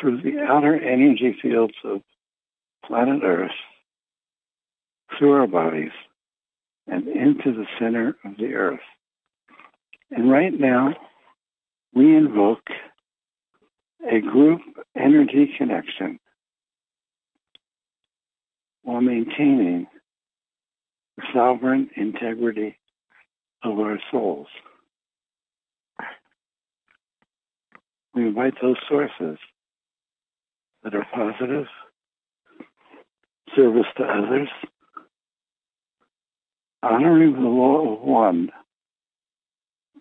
through 0.00 0.20
the 0.20 0.40
outer 0.40 0.74
energy 0.74 1.36
fields 1.40 1.74
of 1.84 2.02
planet 2.84 3.22
Earth, 3.22 3.50
through 5.16 5.32
our 5.32 5.46
bodies, 5.46 5.92
and 6.86 7.08
into 7.08 7.52
the 7.52 7.66
center 7.78 8.16
of 8.24 8.36
the 8.36 8.54
Earth. 8.54 8.80
And 10.10 10.30
right 10.30 10.52
now, 10.52 10.94
we 11.94 12.16
invoke 12.16 12.66
a 14.10 14.20
group 14.20 14.60
energy 14.96 15.52
connection 15.58 16.18
while 18.82 19.00
maintaining 19.00 19.86
the 21.16 21.22
sovereign 21.34 21.90
integrity 21.96 22.78
of 23.62 23.78
our 23.78 23.98
souls. 24.10 24.46
We 28.14 28.26
invite 28.26 28.54
those 28.62 28.76
sources 28.88 29.38
that 30.82 30.94
are 30.94 31.06
positive, 31.12 31.66
service 33.54 33.86
to 33.96 34.04
others, 34.04 34.48
honoring 36.82 37.34
the 37.34 37.40
law 37.40 37.94
of 37.94 38.00
one 38.00 38.50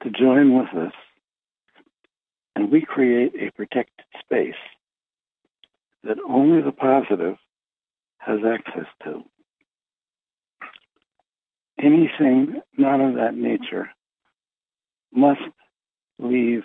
to 0.04 0.10
join 0.12 0.58
with 0.58 0.70
us, 0.76 0.94
and 2.58 2.72
we 2.72 2.82
create 2.82 3.34
a 3.40 3.52
protected 3.52 4.04
space 4.20 4.56
that 6.04 6.18
only 6.28 6.60
the 6.60 6.72
positive 6.72 7.36
has 8.18 8.40
access 8.44 8.88
to. 9.04 9.22
Anything 11.80 12.60
not 12.76 13.00
of 13.00 13.14
that 13.14 13.36
nature 13.36 13.92
must 15.14 15.42
leave 16.18 16.64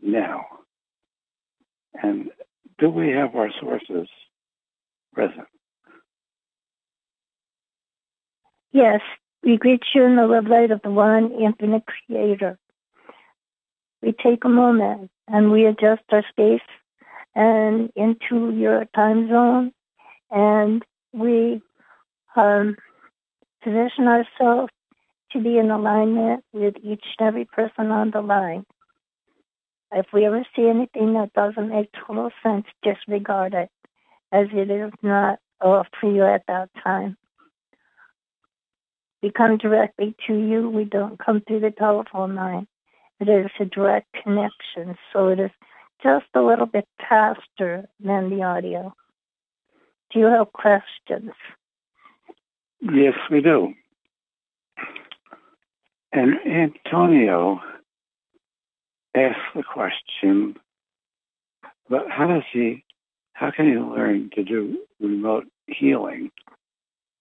now. 0.00 0.46
And 2.02 2.30
do 2.78 2.88
we 2.88 3.10
have 3.10 3.36
our 3.36 3.50
sources 3.60 4.08
present? 5.12 5.46
Yes, 8.72 9.02
we 9.42 9.58
greet 9.58 9.82
you 9.94 10.04
in 10.04 10.16
the 10.16 10.26
love 10.26 10.46
light 10.46 10.70
of 10.70 10.80
the 10.80 10.90
one 10.90 11.32
infinite 11.32 11.82
creator. 11.84 12.58
We 14.02 14.12
take 14.12 14.44
a 14.44 14.48
moment 14.48 15.10
and 15.28 15.52
we 15.52 15.66
adjust 15.66 16.02
our 16.10 16.24
space 16.28 16.60
and 17.34 17.90
into 17.94 18.50
your 18.50 18.84
time 18.94 19.28
zone 19.28 19.72
and 20.30 20.84
we 21.12 21.62
um, 22.36 22.76
position 23.62 24.08
ourselves 24.08 24.72
to 25.32 25.40
be 25.40 25.58
in 25.58 25.70
alignment 25.70 26.44
with 26.52 26.74
each 26.82 27.04
and 27.18 27.28
every 27.28 27.44
person 27.44 27.90
on 27.90 28.10
the 28.10 28.20
line. 28.20 28.64
If 29.92 30.06
we 30.12 30.24
ever 30.24 30.44
see 30.56 30.66
anything 30.66 31.14
that 31.14 31.32
doesn't 31.34 31.68
make 31.68 31.90
total 32.06 32.30
sense, 32.42 32.66
disregard 32.82 33.54
it, 33.54 33.70
as 34.32 34.46
it 34.52 34.70
is 34.70 34.90
not 35.02 35.38
uh, 35.60 35.84
for 36.00 36.10
you 36.10 36.24
at 36.24 36.42
that 36.48 36.70
time. 36.82 37.16
We 39.22 39.30
come 39.30 39.58
directly 39.58 40.16
to 40.26 40.34
you. 40.34 40.68
We 40.68 40.84
don't 40.84 41.18
come 41.18 41.42
through 41.46 41.60
the 41.60 41.70
telephone 41.70 42.34
line. 42.34 42.66
It 43.22 43.28
is 43.28 43.52
a 43.60 43.64
direct 43.64 44.08
connection, 44.20 44.96
so 45.12 45.28
it 45.28 45.38
is 45.38 45.52
just 46.02 46.24
a 46.34 46.40
little 46.40 46.66
bit 46.66 46.88
faster 46.98 47.88
than 48.00 48.30
the 48.30 48.42
audio. 48.42 48.92
Do 50.10 50.18
you 50.18 50.24
have 50.24 50.52
questions? 50.52 51.30
Yes, 52.80 53.14
we 53.30 53.40
do. 53.40 53.74
And 56.12 56.34
Antonio 56.44 57.60
asked 59.14 59.54
the 59.54 59.62
question, 59.62 60.56
but 61.88 62.10
how 62.10 62.26
does 62.26 62.42
he, 62.52 62.82
how 63.34 63.52
can 63.52 63.68
he 63.68 63.78
learn 63.78 64.30
to 64.34 64.42
do 64.42 64.78
remote 64.98 65.46
healing? 65.68 66.32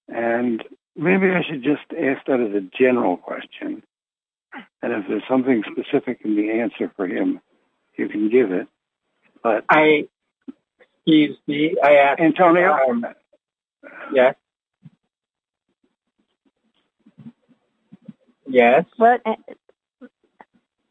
And 0.07 0.63
maybe 0.95 1.27
I 1.29 1.43
should 1.47 1.63
just 1.63 1.85
ask 1.91 2.25
that 2.25 2.39
as 2.39 2.55
a 2.55 2.67
general 2.75 3.17
question. 3.17 3.83
And 4.81 4.93
if 4.93 5.07
there's 5.07 5.23
something 5.29 5.63
specific 5.71 6.19
in 6.23 6.35
the 6.35 6.51
answer 6.51 6.91
for 6.95 7.07
him, 7.07 7.39
you 7.97 8.09
can 8.09 8.29
give 8.29 8.51
it. 8.51 8.67
But 9.43 9.65
I 9.69 10.07
Excuse 11.05 11.37
me. 11.47 11.75
I 11.83 11.93
asked 11.95 12.21
Antonio. 12.21 12.73
Um, 12.73 13.05
yes. 14.13 14.35
Yes. 18.47 18.85
What 18.97 19.21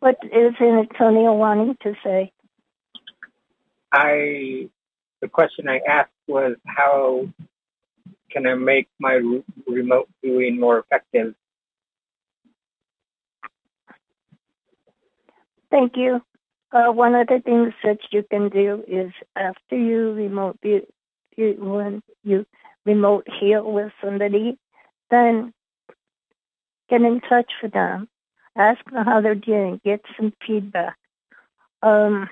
what 0.00 0.16
is 0.24 0.54
Antonio 0.60 1.34
wanting 1.34 1.76
to 1.82 1.94
say? 2.02 2.32
I 3.92 4.68
the 5.20 5.28
question 5.28 5.68
I 5.68 5.80
asked 5.88 6.10
was 6.26 6.56
how 6.66 7.28
can 8.32 8.46
I 8.46 8.54
make 8.54 8.88
my 8.98 9.20
remote 9.66 10.08
viewing 10.24 10.58
more 10.58 10.80
effective? 10.80 11.34
Thank 15.70 15.96
you. 15.96 16.22
Uh, 16.72 16.92
one 16.92 17.14
of 17.14 17.26
the 17.26 17.40
things 17.44 17.72
that 17.82 17.98
you 18.12 18.24
can 18.30 18.48
do 18.48 18.84
is 18.86 19.12
after 19.36 19.76
you 19.76 20.12
remote 20.12 20.58
view, 20.62 20.86
you, 21.36 21.56
when 21.58 22.02
you 22.22 22.46
remote 22.86 23.26
heal 23.40 23.70
with 23.70 23.92
somebody, 24.02 24.58
then 25.10 25.52
get 26.88 27.02
in 27.02 27.20
touch 27.20 27.50
with 27.62 27.72
them, 27.72 28.08
ask 28.56 28.78
them 28.90 29.04
how 29.04 29.20
they're 29.20 29.34
doing, 29.34 29.80
get 29.84 30.00
some 30.16 30.32
feedback. 30.46 30.96
Um, 31.82 32.28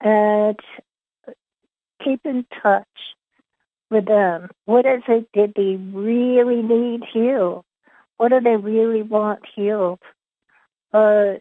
and 0.00 0.58
keep 2.02 2.20
in 2.24 2.46
touch 2.62 2.86
with 3.90 4.06
them. 4.06 4.48
What 4.64 4.86
is 4.86 5.02
it 5.08 5.28
that 5.34 5.52
they 5.56 5.76
really 5.76 6.62
need 6.62 7.02
healed? 7.12 7.64
What 8.16 8.28
do 8.28 8.40
they 8.40 8.56
really 8.56 9.02
want 9.02 9.40
healed? 9.54 10.00
Uh, 10.92 11.34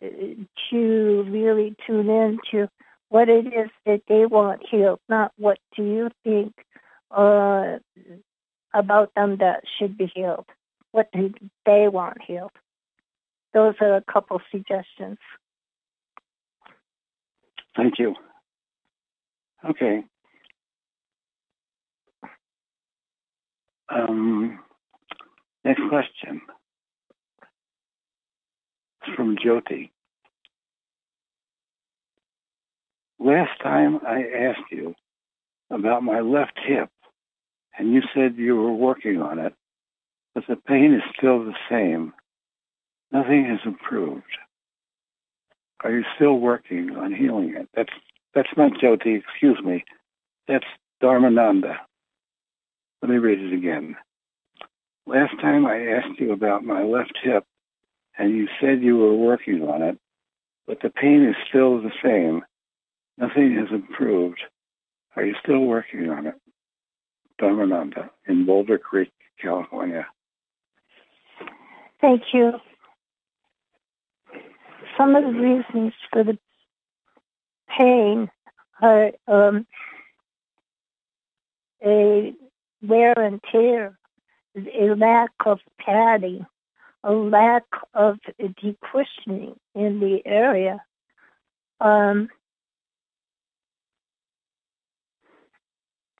to 0.69 1.25
really 1.27 1.75
tune 1.87 2.07
in 2.07 2.37
to 2.51 2.69
what 3.09 3.29
it 3.29 3.47
is 3.47 3.69
that 3.83 4.01
they 4.07 4.27
want 4.27 4.61
healed, 4.69 4.99
not 5.09 5.31
what 5.37 5.57
do 5.75 5.83
you 5.83 6.09
think 6.23 6.53
uh, 7.09 7.77
about 8.75 9.11
them 9.15 9.37
that 9.37 9.63
should 9.77 9.97
be 9.97 10.11
healed. 10.13 10.45
What 10.91 11.11
do 11.11 11.33
they 11.65 11.87
want 11.87 12.21
healed? 12.21 12.51
Those 13.53 13.73
are 13.81 13.95
a 13.95 14.03
couple 14.03 14.39
suggestions. 14.51 15.17
Thank 17.75 17.97
you. 17.97 18.13
Okay. 19.67 20.03
Um, 23.89 24.59
next 25.65 25.81
question. 25.89 26.41
From 29.15 29.37
Jyoti. 29.37 29.89
Last 33.19 33.59
time 33.61 33.99
I 34.05 34.23
asked 34.23 34.71
you 34.71 34.95
about 35.69 36.03
my 36.03 36.19
left 36.21 36.57
hip, 36.65 36.89
and 37.77 37.93
you 37.93 38.01
said 38.13 38.35
you 38.37 38.55
were 38.55 38.73
working 38.73 39.21
on 39.21 39.39
it, 39.39 39.53
but 40.33 40.45
the 40.47 40.55
pain 40.55 40.93
is 40.93 41.01
still 41.17 41.43
the 41.43 41.55
same. 41.69 42.13
Nothing 43.11 43.45
has 43.45 43.59
improved. 43.65 44.23
Are 45.83 45.91
you 45.91 46.03
still 46.15 46.39
working 46.39 46.95
on 46.95 47.13
healing 47.13 47.55
it? 47.55 47.69
That's 47.75 47.93
that's 48.35 48.49
not 48.57 48.73
Jyoti, 48.73 49.19
excuse 49.19 49.59
me. 49.63 49.83
That's 50.47 50.65
Dharmananda. 51.01 51.77
Let 53.01 53.11
me 53.11 53.17
read 53.17 53.39
it 53.39 53.53
again. 53.53 53.95
Last 55.07 55.39
time 55.41 55.65
I 55.65 55.87
asked 55.87 56.19
you 56.19 56.33
about 56.33 56.63
my 56.63 56.83
left 56.83 57.17
hip, 57.23 57.45
and 58.19 58.35
you 58.35 58.47
said 58.59 58.83
you 58.83 58.97
were 58.97 59.15
working 59.15 59.63
on 59.63 59.81
it, 59.81 59.97
but 60.67 60.81
the 60.81 60.89
pain 60.89 61.23
is 61.23 61.35
still 61.47 61.81
the 61.81 61.91
same. 62.03 62.43
Nothing 63.17 63.55
has 63.55 63.69
improved. 63.71 64.41
Are 65.15 65.25
you 65.25 65.33
still 65.41 65.61
working 65.61 66.09
on 66.09 66.27
it? 66.27 66.35
Dharmananda 67.41 68.09
in 68.27 68.45
Boulder 68.45 68.77
Creek, 68.77 69.11
California. 69.41 70.05
Thank 72.01 72.21
you. 72.33 72.53
Some 74.97 75.15
of 75.15 75.23
the 75.23 75.39
reasons 75.39 75.93
for 76.11 76.23
the 76.25 76.37
pain 77.77 78.29
are 78.81 79.11
um, 79.27 79.65
a 81.85 82.33
wear 82.81 83.13
and 83.17 83.41
tear, 83.49 83.97
a 84.55 84.95
lack 84.95 85.31
of 85.45 85.59
padding, 85.79 86.45
a 87.03 87.11
lack 87.11 87.63
of 87.93 88.17
decushioning 88.39 89.55
in 89.75 89.99
the 89.99 90.21
area. 90.25 90.81
Um, 91.79 92.29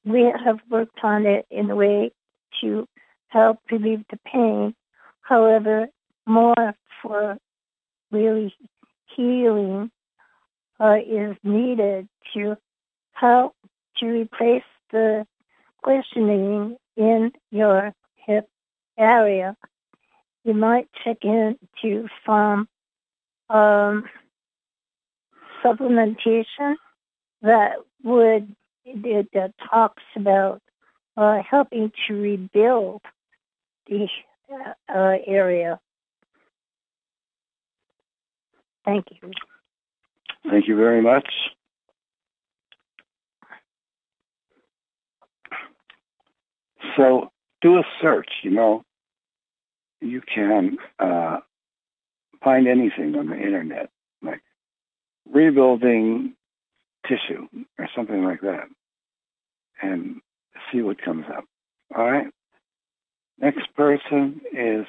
we 0.05 0.31
have 0.45 0.59
worked 0.69 0.99
on 1.03 1.25
it 1.25 1.45
in 1.49 1.69
a 1.69 1.75
way 1.75 2.11
to 2.61 2.87
help 3.27 3.59
relieve 3.71 4.03
the 4.09 4.19
pain. 4.25 4.73
However, 5.21 5.87
more 6.25 6.73
for 7.01 7.37
really 8.11 8.55
healing 9.15 9.91
uh, 10.79 10.97
is 11.05 11.35
needed 11.43 12.07
to 12.33 12.55
help 13.11 13.53
to 13.97 14.05
replace 14.05 14.63
the 14.91 15.25
questioning 15.81 16.77
in 16.95 17.31
your 17.51 17.93
hip 18.15 18.47
area. 18.97 19.55
You 20.49 20.55
might 20.55 20.89
check 21.03 21.17
into 21.21 22.07
some 22.25 22.67
um, 23.51 24.05
supplementation 25.63 26.73
that 27.43 27.73
would 28.03 28.55
that, 28.83 29.53
talks 29.69 30.01
about 30.15 30.59
uh, 31.15 31.43
helping 31.47 31.91
to 32.07 32.15
rebuild 32.15 33.03
the 33.85 34.07
uh, 34.91 35.17
area. 35.27 35.79
Thank 38.85 39.05
you. 39.21 39.29
Thank 40.49 40.67
you 40.67 40.75
very 40.75 41.03
much. 41.03 41.29
So 46.97 47.29
do 47.61 47.77
a 47.77 47.83
search, 48.01 48.29
you 48.41 48.49
know. 48.49 48.83
You 50.01 50.21
can 50.21 50.77
uh, 50.99 51.37
find 52.43 52.67
anything 52.67 53.15
on 53.15 53.27
the 53.27 53.35
internet, 53.35 53.89
like 54.21 54.41
rebuilding 55.31 56.35
tissue 57.07 57.47
or 57.77 57.89
something 57.95 58.23
like 58.23 58.41
that, 58.41 58.67
and 59.81 60.21
see 60.71 60.81
what 60.81 61.01
comes 61.01 61.25
up. 61.35 61.45
All 61.95 62.09
right. 62.09 62.27
Next 63.39 63.73
person 63.75 64.41
is 64.51 64.85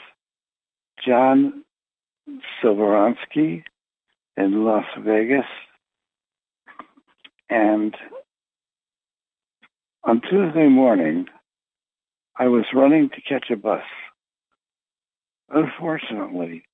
John 1.06 1.64
Silveransky 2.62 3.62
in 4.36 4.64
Las 4.64 4.86
Vegas. 4.98 5.46
And 7.48 7.94
on 10.04 10.20
Tuesday 10.20 10.68
morning, 10.68 11.26
I 12.36 12.48
was 12.48 12.64
running 12.74 13.10
to 13.10 13.20
catch 13.20 13.50
a 13.50 13.56
bus. 13.56 13.82
Unfortunately, 15.50 16.64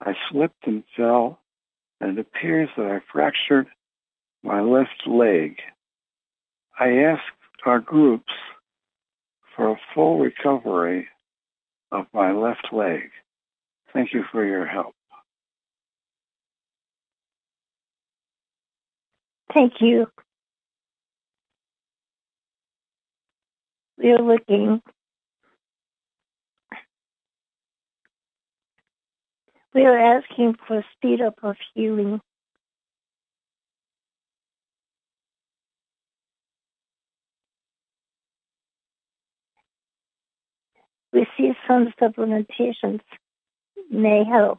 I 0.00 0.14
slipped 0.30 0.66
and 0.66 0.84
fell, 0.96 1.40
and 2.00 2.18
it 2.18 2.20
appears 2.20 2.68
that 2.76 2.86
I 2.86 3.00
fractured 3.12 3.66
my 4.42 4.60
left 4.60 5.06
leg. 5.06 5.56
I 6.78 6.98
asked 6.98 7.22
our 7.66 7.80
groups 7.80 8.32
for 9.56 9.70
a 9.70 9.80
full 9.94 10.18
recovery 10.18 11.08
of 11.90 12.06
my 12.12 12.32
left 12.32 12.68
leg. 12.72 13.10
Thank 13.92 14.14
you 14.14 14.24
for 14.32 14.44
your 14.44 14.66
help. 14.66 14.94
Thank 19.52 19.74
you. 19.80 20.06
We're 23.98 24.18
looking. 24.18 24.80
We 29.74 29.86
are 29.86 30.18
asking 30.18 30.56
for 30.66 30.84
speed 30.94 31.22
up 31.22 31.38
of 31.42 31.56
healing. 31.74 32.20
We 41.12 41.26
see 41.36 41.52
some 41.66 41.92
supplementations 42.00 43.00
may 43.90 44.24
help. 44.24 44.58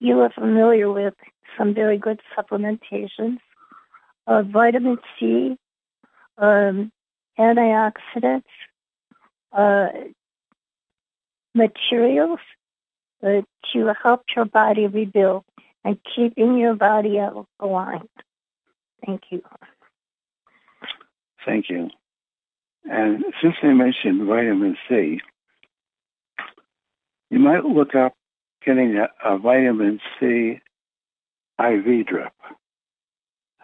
You 0.00 0.20
are 0.20 0.30
familiar 0.30 0.90
with 0.90 1.14
some 1.56 1.74
very 1.74 1.98
good 1.98 2.20
supplementations. 2.36 3.38
Uh, 4.26 4.42
vitamin 4.42 4.98
C, 5.18 5.56
um, 6.38 6.90
antioxidants, 7.38 8.42
uh, 9.52 9.88
materials 11.54 12.40
uh, 13.22 13.42
to 13.72 13.92
help 14.02 14.22
your 14.34 14.44
body 14.44 14.86
rebuild. 14.86 15.44
and 15.84 15.98
keeping 16.14 16.56
your 16.58 16.74
body 16.74 17.18
aligned. 17.60 18.08
Thank 19.04 19.22
you. 19.30 19.42
Thank 21.44 21.68
you. 21.68 21.90
And 22.84 23.24
since 23.42 23.56
I 23.62 23.68
mentioned 23.68 24.26
vitamin 24.26 24.76
C, 24.88 25.20
you 27.30 27.38
might 27.38 27.64
look 27.64 27.94
up 27.94 28.14
getting 28.64 28.96
a, 28.96 29.08
a 29.28 29.38
vitamin 29.38 30.00
C 30.18 30.60
IV 31.58 32.06
drip. 32.06 32.32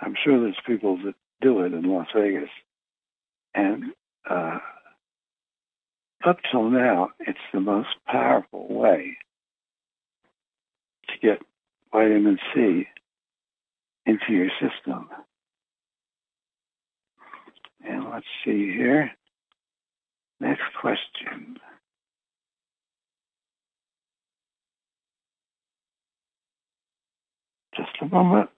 I'm 0.00 0.14
sure 0.24 0.40
there's 0.40 0.56
people 0.66 0.98
that 1.04 1.14
do 1.40 1.60
it 1.60 1.72
in 1.72 1.82
Las 1.82 2.08
Vegas. 2.14 2.50
And 3.54 3.92
uh, 4.28 4.58
up 6.24 6.38
till 6.50 6.70
now, 6.70 7.10
it's 7.20 7.38
the 7.52 7.60
most 7.60 7.88
powerful 8.06 8.66
way 8.68 9.16
to 11.08 11.18
get 11.20 11.42
vitamin 11.92 12.38
C 12.54 12.86
into 14.06 14.32
your 14.32 14.48
system. 14.60 15.08
And 17.86 18.10
let's 18.10 18.26
see 18.44 18.72
here. 18.72 19.10
Next 20.40 20.62
question. 20.80 21.56
Just 27.76 27.90
a 28.00 28.06
moment. 28.06 28.50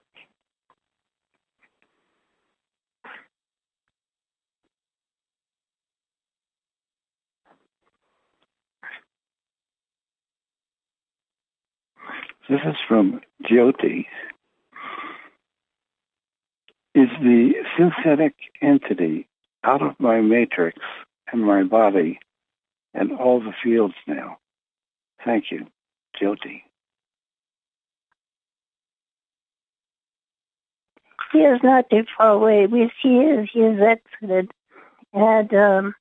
This 12.51 12.59
is 12.65 12.75
from 12.85 13.21
Jyoti. 13.49 14.07
Is 16.93 17.07
the 17.21 17.53
synthetic 17.77 18.35
entity 18.61 19.29
out 19.63 19.81
of 19.81 19.97
my 19.99 20.19
matrix 20.19 20.77
and 21.31 21.45
my 21.45 21.63
body 21.63 22.19
and 22.93 23.13
all 23.13 23.39
the 23.39 23.53
fields 23.63 23.93
now? 24.05 24.39
Thank 25.23 25.45
you, 25.49 25.65
Jyoti. 26.21 26.63
He 31.31 31.37
is 31.37 31.61
not 31.63 31.89
too 31.89 32.03
far 32.17 32.31
away. 32.31 32.67
We 32.67 32.91
see 33.01 33.15
is 33.15 33.47
he 33.53 33.61
is 33.61 33.79
exited, 33.79 34.51
and 35.13 35.53
um, 35.53 35.95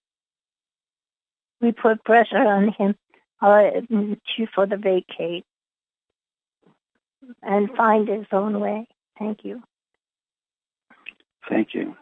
we 1.61 1.71
put 1.71 2.03
pressure 2.03 2.39
on 2.39 2.75
him 2.77 2.97
uh, 3.41 3.63
to 3.71 4.47
for 4.53 4.67
the 4.67 4.77
vacate 4.77 5.45
and 7.43 7.71
find 7.77 8.09
his 8.09 8.27
own 8.33 8.61
way. 8.61 8.89
Thank 9.19 9.45
you. 9.45 9.63
Thank 11.49 11.75
you. 11.75 11.97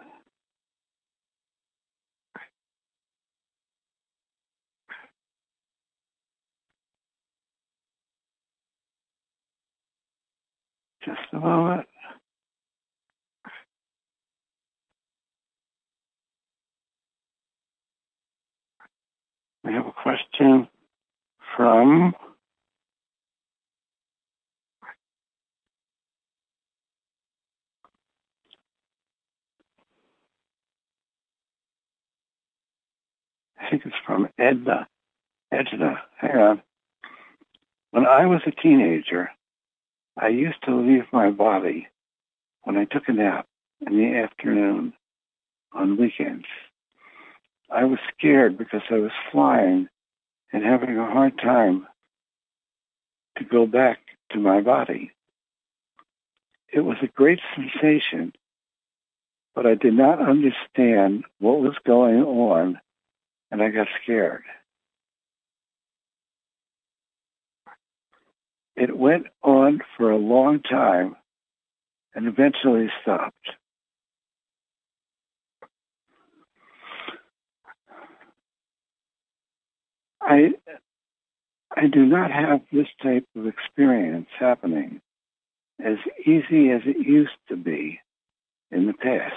Just 11.04 11.20
a 11.32 11.38
moment. 11.38 11.86
We 19.64 19.72
have 19.72 19.86
a 19.86 19.92
question 19.92 20.68
from 21.56 22.14
I 33.60 33.68
think 33.70 33.82
it's 33.84 33.94
from 34.06 34.28
Edna. 34.38 34.88
Edna, 35.52 36.02
hang 36.18 36.36
on. 36.36 36.62
When 37.90 38.06
I 38.06 38.26
was 38.26 38.42
a 38.46 38.50
teenager, 38.50 39.30
I 40.20 40.28
used 40.28 40.62
to 40.64 40.76
leave 40.76 41.04
my 41.12 41.30
body 41.30 41.88
when 42.62 42.76
I 42.76 42.84
took 42.84 43.08
a 43.08 43.12
nap 43.12 43.46
in 43.86 43.96
the 43.96 44.18
afternoon 44.18 44.92
on 45.72 45.96
weekends. 45.96 46.46
I 47.70 47.84
was 47.84 47.98
scared 48.16 48.58
because 48.58 48.82
I 48.90 48.98
was 48.98 49.12
flying 49.30 49.88
and 50.52 50.64
having 50.64 50.96
a 50.98 51.10
hard 51.10 51.38
time 51.38 51.86
to 53.38 53.44
go 53.44 53.66
back 53.66 53.98
to 54.32 54.38
my 54.38 54.60
body. 54.60 55.12
It 56.72 56.80
was 56.80 56.96
a 57.02 57.06
great 57.06 57.40
sensation, 57.54 58.32
but 59.54 59.66
I 59.66 59.74
did 59.74 59.94
not 59.94 60.20
understand 60.20 61.24
what 61.38 61.60
was 61.60 61.74
going 61.86 62.22
on 62.22 62.80
and 63.50 63.62
I 63.62 63.70
got 63.70 63.86
scared. 64.02 64.44
It 68.76 68.96
went 68.96 69.26
on 69.42 69.80
for 69.96 70.10
a 70.10 70.16
long 70.16 70.60
time 70.60 71.16
and 72.14 72.26
eventually 72.26 72.88
stopped. 73.02 73.34
I 80.20 80.50
I 81.76 81.86
do 81.86 82.04
not 82.04 82.30
have 82.30 82.60
this 82.72 82.86
type 83.02 83.26
of 83.36 83.46
experience 83.46 84.28
happening 84.38 85.00
as 85.84 85.96
easy 86.20 86.70
as 86.70 86.82
it 86.86 86.98
used 86.98 87.38
to 87.48 87.56
be 87.56 88.00
in 88.70 88.86
the 88.86 88.94
past. 88.94 89.34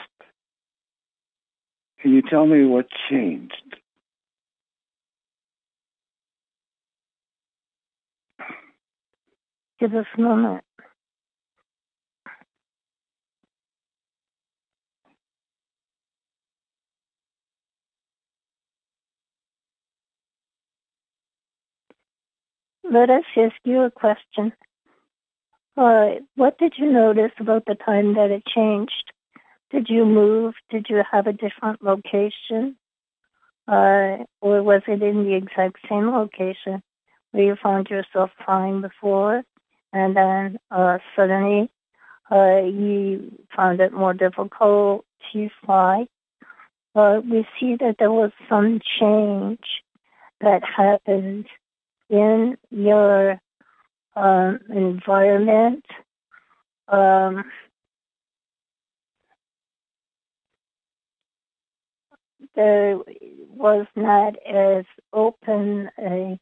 Can 1.99 2.13
you 2.13 2.21
tell 2.23 2.45
me 2.47 2.65
what 2.65 2.87
changed? 3.09 3.53
Us 9.81 10.05
a 10.17 10.21
moment. 10.21 10.63
Let 22.83 23.09
us 23.09 23.23
ask 23.37 23.55
you 23.63 23.81
a 23.81 23.91
question. 23.91 24.53
Uh, 25.77 26.21
what 26.35 26.57
did 26.59 26.73
you 26.77 26.91
notice 26.91 27.31
about 27.39 27.63
the 27.65 27.75
time 27.75 28.13
that 28.15 28.29
it 28.31 28.43
changed? 28.45 29.11
Did 29.71 29.87
you 29.89 30.05
move? 30.05 30.53
Did 30.69 30.87
you 30.89 31.01
have 31.11 31.27
a 31.27 31.33
different 31.33 31.81
location? 31.83 32.77
Uh, 33.67 34.25
or 34.41 34.63
was 34.63 34.81
it 34.87 35.01
in 35.01 35.23
the 35.23 35.35
exact 35.35 35.77
same 35.89 36.11
location 36.11 36.83
where 37.31 37.43
you 37.43 37.55
found 37.61 37.89
yourself 37.89 38.29
flying 38.45 38.81
before? 38.81 39.43
And 39.93 40.15
then 40.15 40.59
uh, 40.69 40.99
suddenly 41.15 41.69
uh, 42.31 42.61
you 42.63 43.31
found 43.55 43.81
it 43.81 43.91
more 43.91 44.13
difficult 44.13 45.05
to 45.33 45.49
fly. 45.65 46.05
Uh, 46.95 47.21
we 47.29 47.45
see 47.59 47.75
that 47.79 47.95
there 47.99 48.11
was 48.11 48.31
some 48.49 48.79
change 48.99 49.59
that 50.41 50.61
happened 50.63 51.45
in 52.09 52.57
your 52.69 53.39
um, 54.15 54.59
environment. 54.69 55.85
Um, 56.87 57.45
there 62.55 62.97
was 62.97 63.87
not 63.95 64.35
as 64.45 64.85
open 65.13 65.89
a 65.97 66.39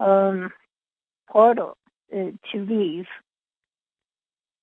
um, 0.00 0.50
portal 1.30 1.76
uh, 2.12 2.30
to 2.52 2.58
leave. 2.58 3.06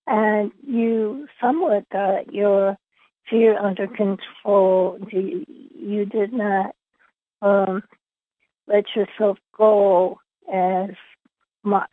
And 0.06 0.52
you 0.66 1.28
somewhat 1.40 1.86
got 1.92 2.34
your 2.34 2.78
fear 3.30 3.58
under 3.58 3.88
control. 3.88 5.00
You 5.12 6.06
did 6.06 6.34
not 6.34 6.76
um, 7.42 7.84
let 8.68 8.86
yourself 8.96 9.38
go 9.58 10.20
as 10.52 10.90
much, 11.64 11.90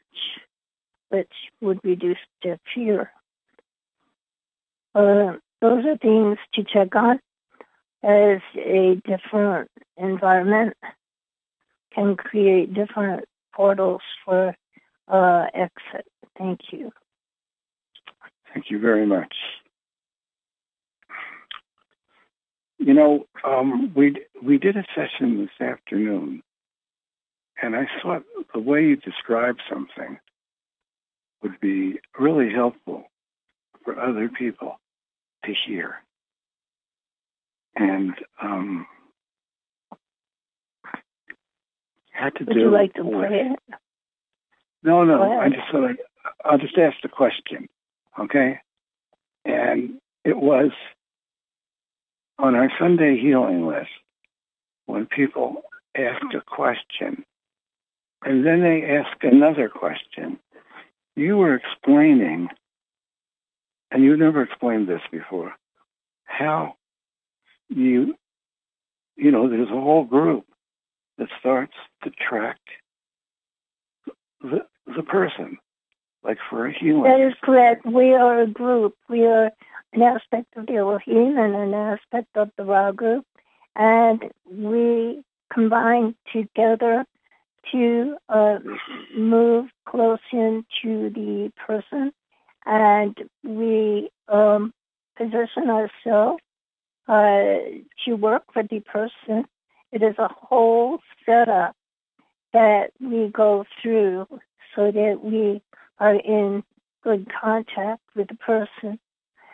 which 1.08 1.32
would 1.60 1.80
reduce 1.84 2.18
the 2.42 2.58
fear. 2.74 3.12
Uh, 4.94 5.34
those 5.60 5.84
are 5.84 5.98
things 5.98 6.38
to 6.54 6.64
check 6.64 6.94
on 6.96 7.20
as 8.02 8.40
a 8.56 9.00
different 9.04 9.70
environment 9.96 10.74
can 11.94 12.16
create 12.16 12.72
different 12.72 13.24
portals 13.54 14.00
for 14.24 14.54
uh, 15.10 15.46
exit. 15.54 16.06
Thank 16.38 16.60
you. 16.72 16.90
Thank 18.52 18.70
you 18.70 18.78
very 18.78 19.06
much. 19.06 19.34
You 22.78 22.94
know, 22.94 23.26
um, 23.46 23.92
we 23.94 24.16
we 24.42 24.58
did 24.58 24.76
a 24.76 24.84
session 24.94 25.38
this 25.38 25.66
afternoon, 25.66 26.42
and 27.62 27.76
I 27.76 27.86
thought 28.02 28.22
the 28.54 28.60
way 28.60 28.84
you 28.84 28.96
described 28.96 29.60
something 29.68 30.18
would 31.42 31.60
be 31.60 32.00
really 32.18 32.52
helpful 32.52 33.04
for 33.84 34.00
other 34.00 34.28
people 34.28 34.80
to 35.44 35.52
hear. 35.66 35.96
And 37.76 38.14
um, 38.42 38.86
had 42.12 42.34
to 42.36 42.44
do. 42.44 42.52
Would 42.54 42.60
you 42.60 42.70
like 42.70 42.94
to 42.94 43.04
play 43.04 43.52
it? 43.52 43.74
No, 44.82 45.04
no. 45.04 45.38
I 45.38 45.48
just 45.48 45.62
thought 45.70 45.90
I'll 46.44 46.58
just 46.58 46.76
ask 46.78 46.96
the 47.02 47.08
question, 47.08 47.68
okay? 48.18 48.58
And 49.44 50.00
it 50.24 50.36
was 50.36 50.70
on 52.38 52.54
our 52.54 52.70
Sunday 52.78 53.18
healing 53.20 53.66
list 53.66 53.90
when 54.86 55.06
people 55.06 55.62
ask 55.96 56.22
a 56.34 56.40
question 56.40 57.24
and 58.22 58.44
then 58.44 58.60
they 58.60 58.84
ask 58.84 59.16
another 59.22 59.68
question. 59.68 60.38
You 61.16 61.36
were 61.36 61.54
explaining, 61.54 62.48
and 63.90 64.04
you 64.04 64.16
never 64.16 64.42
explained 64.42 64.88
this 64.88 65.00
before, 65.10 65.54
how 66.24 66.74
you, 67.68 68.14
you 69.16 69.30
know, 69.30 69.48
there's 69.48 69.68
a 69.68 69.72
whole 69.72 70.04
group 70.04 70.46
that 71.18 71.28
starts 71.38 71.74
to 72.04 72.10
track 72.10 72.58
the, 74.42 74.66
the 74.86 75.02
person, 75.02 75.58
like 76.22 76.38
for 76.48 76.66
a 76.66 76.72
human. 76.72 77.10
That 77.10 77.20
is 77.20 77.34
correct. 77.42 77.86
We 77.86 78.14
are 78.14 78.42
a 78.42 78.46
group. 78.46 78.96
We 79.08 79.26
are 79.26 79.50
an 79.92 80.02
aspect 80.02 80.56
of 80.56 80.66
the 80.66 80.76
Elohim 80.76 81.38
and 81.38 81.54
an 81.54 81.74
aspect 81.74 82.36
of 82.36 82.50
the 82.56 82.64
Ra 82.64 82.92
group, 82.92 83.24
and 83.76 84.22
we 84.50 85.22
combine 85.52 86.14
together 86.32 87.04
to 87.72 88.16
uh, 88.28 88.58
move 89.16 89.66
close 89.86 90.18
in 90.32 90.64
to 90.82 91.10
the 91.10 91.52
person, 91.66 92.12
and 92.66 93.16
we 93.44 94.10
um, 94.28 94.72
position 95.16 95.68
ourselves 95.68 96.42
uh, 97.08 97.58
to 98.04 98.14
work 98.14 98.44
for 98.52 98.62
the 98.62 98.80
person. 98.80 99.44
It 99.92 100.02
is 100.02 100.14
a 100.18 100.28
whole 100.28 101.00
setup 101.26 101.74
that 102.52 102.92
we 103.00 103.28
go 103.28 103.64
through 103.82 104.26
so 104.74 104.90
that 104.90 105.20
we 105.22 105.62
are 105.98 106.14
in 106.14 106.62
good 107.02 107.26
contact 107.40 108.02
with 108.14 108.28
the 108.28 108.34
person. 108.34 108.98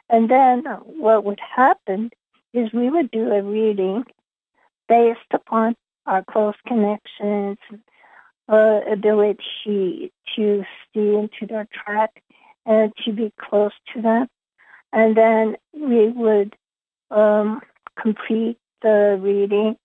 And 0.09 0.31
then 0.31 0.64
what 0.85 1.24
would 1.24 1.40
happen 1.40 2.11
is 2.52 2.72
we 2.72 2.90
would 2.90 3.11
do 3.11 3.33
a 3.33 3.42
reading 3.42 4.05
based 4.88 5.33
upon 5.33 5.76
our 6.07 6.24
close 6.24 6.55
connections, 6.66 7.59
uh, 8.48 8.81
ability 8.90 10.12
to 10.37 10.64
see 10.94 11.14
into 11.14 11.46
their 11.48 11.66
track 11.72 12.22
and 12.64 12.92
to 13.05 13.12
be 13.12 13.33
close 13.40 13.72
to 13.94 14.02
them. 14.02 14.29
And 14.92 15.16
then 15.16 15.57
we 15.72 16.09
would 16.09 16.55
um, 17.11 17.61
complete 18.00 18.59
the 18.83 19.18
reading 19.20 19.76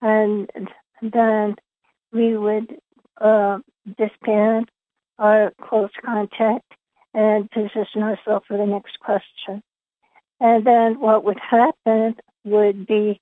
and 0.00 0.50
then 1.00 1.56
we 2.12 2.36
would 2.36 2.76
uh, 3.20 3.58
disband 3.86 4.70
our 5.18 5.52
close 5.60 5.90
contact 6.04 6.72
and 7.14 7.50
position 7.50 8.02
ourselves 8.02 8.46
for 8.46 8.56
the 8.56 8.66
next 8.66 8.98
question. 9.00 9.62
And 10.40 10.66
then 10.66 11.00
what 11.00 11.24
would 11.24 11.38
happen 11.38 12.16
would 12.44 12.86
be 12.86 13.20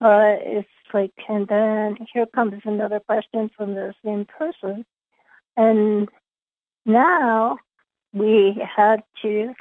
uh, 0.00 0.36
it's 0.40 0.68
like, 0.92 1.12
and 1.28 1.48
then 1.48 1.96
here 2.12 2.26
comes 2.26 2.60
another 2.64 3.00
question 3.00 3.50
from 3.56 3.74
the 3.74 3.94
same 4.04 4.26
person. 4.26 4.84
And 5.56 6.08
now 6.84 7.58
we 8.12 8.62
had 8.76 9.02
to 9.22 9.54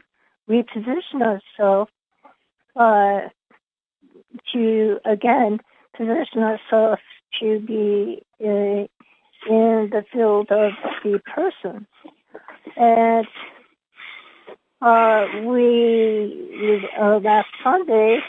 reposition 0.50 1.22
ourselves 1.22 1.92
uh, 2.76 3.30
to, 4.52 5.00
again, 5.06 5.60
position 5.96 6.44
ourselves 6.44 7.02
to 7.40 7.60
be 7.60 8.22
uh, 8.44 8.88
in 9.48 9.90
the 9.92 10.04
field 10.12 10.50
of 10.52 10.72
the 11.04 11.20
person. 11.20 11.88
And 12.76 13.28
uh, 14.82 15.26
we, 15.46 16.88
uh, 17.00 17.20
last 17.20 17.48
Sunday, 17.64 18.20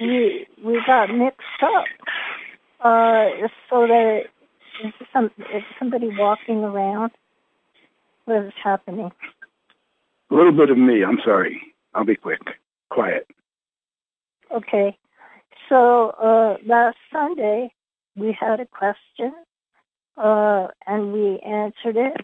we, 0.00 0.46
we 0.64 0.80
got 0.86 1.10
mixed 1.10 1.62
up. 1.62 1.84
Uh, 2.80 3.48
so 3.70 3.86
that 3.86 4.22
is 4.84 4.92
some, 5.12 5.30
somebody 5.78 6.08
walking 6.16 6.64
around? 6.64 7.12
What 8.24 8.44
is 8.46 8.52
happening? 8.62 9.12
A 10.30 10.34
little 10.34 10.52
bit 10.52 10.70
of 10.70 10.78
me. 10.78 11.04
I'm 11.04 11.18
sorry. 11.24 11.62
I'll 11.94 12.04
be 12.04 12.16
quick. 12.16 12.40
Quiet. 12.90 13.26
Okay. 14.54 14.96
So 15.68 16.10
uh, 16.22 16.56
last 16.66 16.96
Sunday 17.12 17.72
we 18.16 18.36
had 18.38 18.60
a 18.60 18.66
question, 18.66 19.32
uh, 20.16 20.68
and 20.86 21.12
we 21.12 21.38
answered 21.40 21.96
it, 21.96 22.16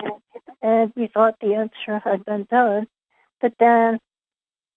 and 0.62 0.92
we 0.96 1.08
thought 1.08 1.36
the 1.40 1.54
answer 1.54 2.00
had 2.04 2.24
been 2.24 2.46
done. 2.50 2.86
But 3.40 3.54
then 3.58 3.98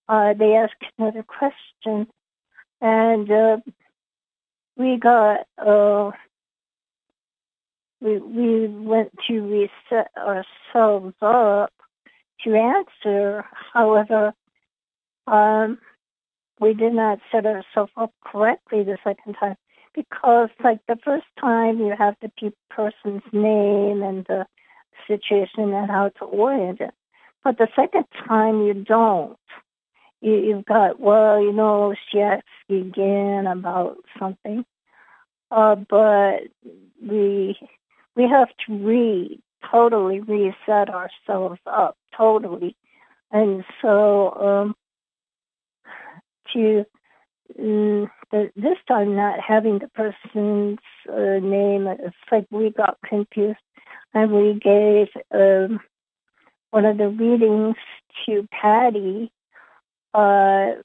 uh, 0.09 0.33
they 0.33 0.55
asked 0.55 0.83
another 0.97 1.23
question, 1.23 2.07
and 2.81 3.31
uh, 3.31 3.57
we 4.75 4.97
got 4.97 5.45
uh, 5.57 6.11
we 8.01 8.17
we 8.17 8.67
went 8.67 9.11
to 9.27 9.41
reset 9.41 10.11
ourselves 10.17 11.15
up 11.21 11.71
to 12.43 12.55
answer. 12.55 13.45
However, 13.73 14.33
um, 15.27 15.79
we 16.59 16.73
did 16.73 16.93
not 16.93 17.19
set 17.31 17.45
ourselves 17.45 17.91
up 17.97 18.11
correctly 18.23 18.83
the 18.83 18.97
second 19.03 19.35
time 19.39 19.55
because, 19.95 20.49
like 20.63 20.79
the 20.87 20.97
first 21.03 21.25
time, 21.39 21.79
you 21.79 21.95
have 21.97 22.15
the 22.21 22.29
pe- 22.39 22.51
person's 22.69 23.23
name 23.31 24.03
and 24.03 24.25
the 24.25 24.45
situation 25.07 25.73
and 25.73 25.89
how 25.89 26.09
to 26.19 26.25
orient 26.25 26.81
it, 26.81 26.91
but 27.43 27.57
the 27.57 27.67
second 27.75 28.05
time 28.27 28.61
you 28.63 28.73
don't. 28.73 29.37
You, 30.21 30.35
you've 30.35 30.65
got 30.65 30.99
well, 30.99 31.41
you 31.41 31.53
know, 31.53 31.93
she 32.11 32.19
asked 32.19 32.45
again 32.69 33.47
about 33.47 33.97
something, 34.19 34.65
uh, 35.51 35.75
but 35.75 36.41
we 37.01 37.57
we 38.15 38.23
have 38.29 38.49
to 38.65 38.73
re 38.73 39.39
totally 39.71 40.19
reset 40.21 40.89
ourselves 40.89 41.59
up 41.67 41.97
totally, 42.17 42.75
and 43.31 43.63
so 43.81 44.33
um, 44.33 44.75
to 46.53 46.85
mm, 47.59 48.09
the, 48.31 48.51
this 48.55 48.77
time 48.87 49.15
not 49.15 49.39
having 49.39 49.79
the 49.79 49.87
person's 49.89 50.79
uh, 51.09 51.39
name, 51.39 51.87
it's 51.87 52.15
like 52.31 52.45
we 52.51 52.71
got 52.71 52.97
confused, 53.07 53.59
and 54.13 54.31
we 54.31 54.59
gave 54.59 55.07
um, 55.33 55.79
one 56.71 56.85
of 56.85 56.97
the 56.97 57.09
readings 57.09 57.75
to 58.25 58.47
Patty. 58.51 59.31
Uh, 60.13 60.81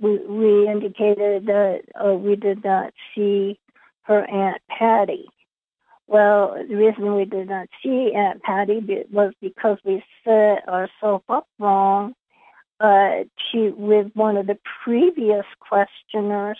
we, 0.00 0.18
we 0.26 0.68
indicated 0.68 1.46
that 1.46 1.80
uh, 1.94 2.14
we 2.14 2.36
did 2.36 2.64
not 2.64 2.92
see 3.14 3.58
her 4.02 4.24
Aunt 4.24 4.60
Patty. 4.68 5.26
Well, 6.06 6.56
the 6.68 6.74
reason 6.74 7.14
we 7.14 7.24
did 7.24 7.48
not 7.48 7.68
see 7.82 8.12
Aunt 8.14 8.42
Patty 8.42 8.80
was 9.10 9.32
because 9.40 9.78
we 9.84 10.04
set 10.24 10.68
ourselves 10.68 11.24
up 11.28 11.46
wrong 11.58 12.14
uh, 12.80 13.24
to 13.52 13.74
with 13.76 14.10
one 14.14 14.36
of 14.36 14.46
the 14.46 14.58
previous 14.84 15.44
questioners, 15.60 16.58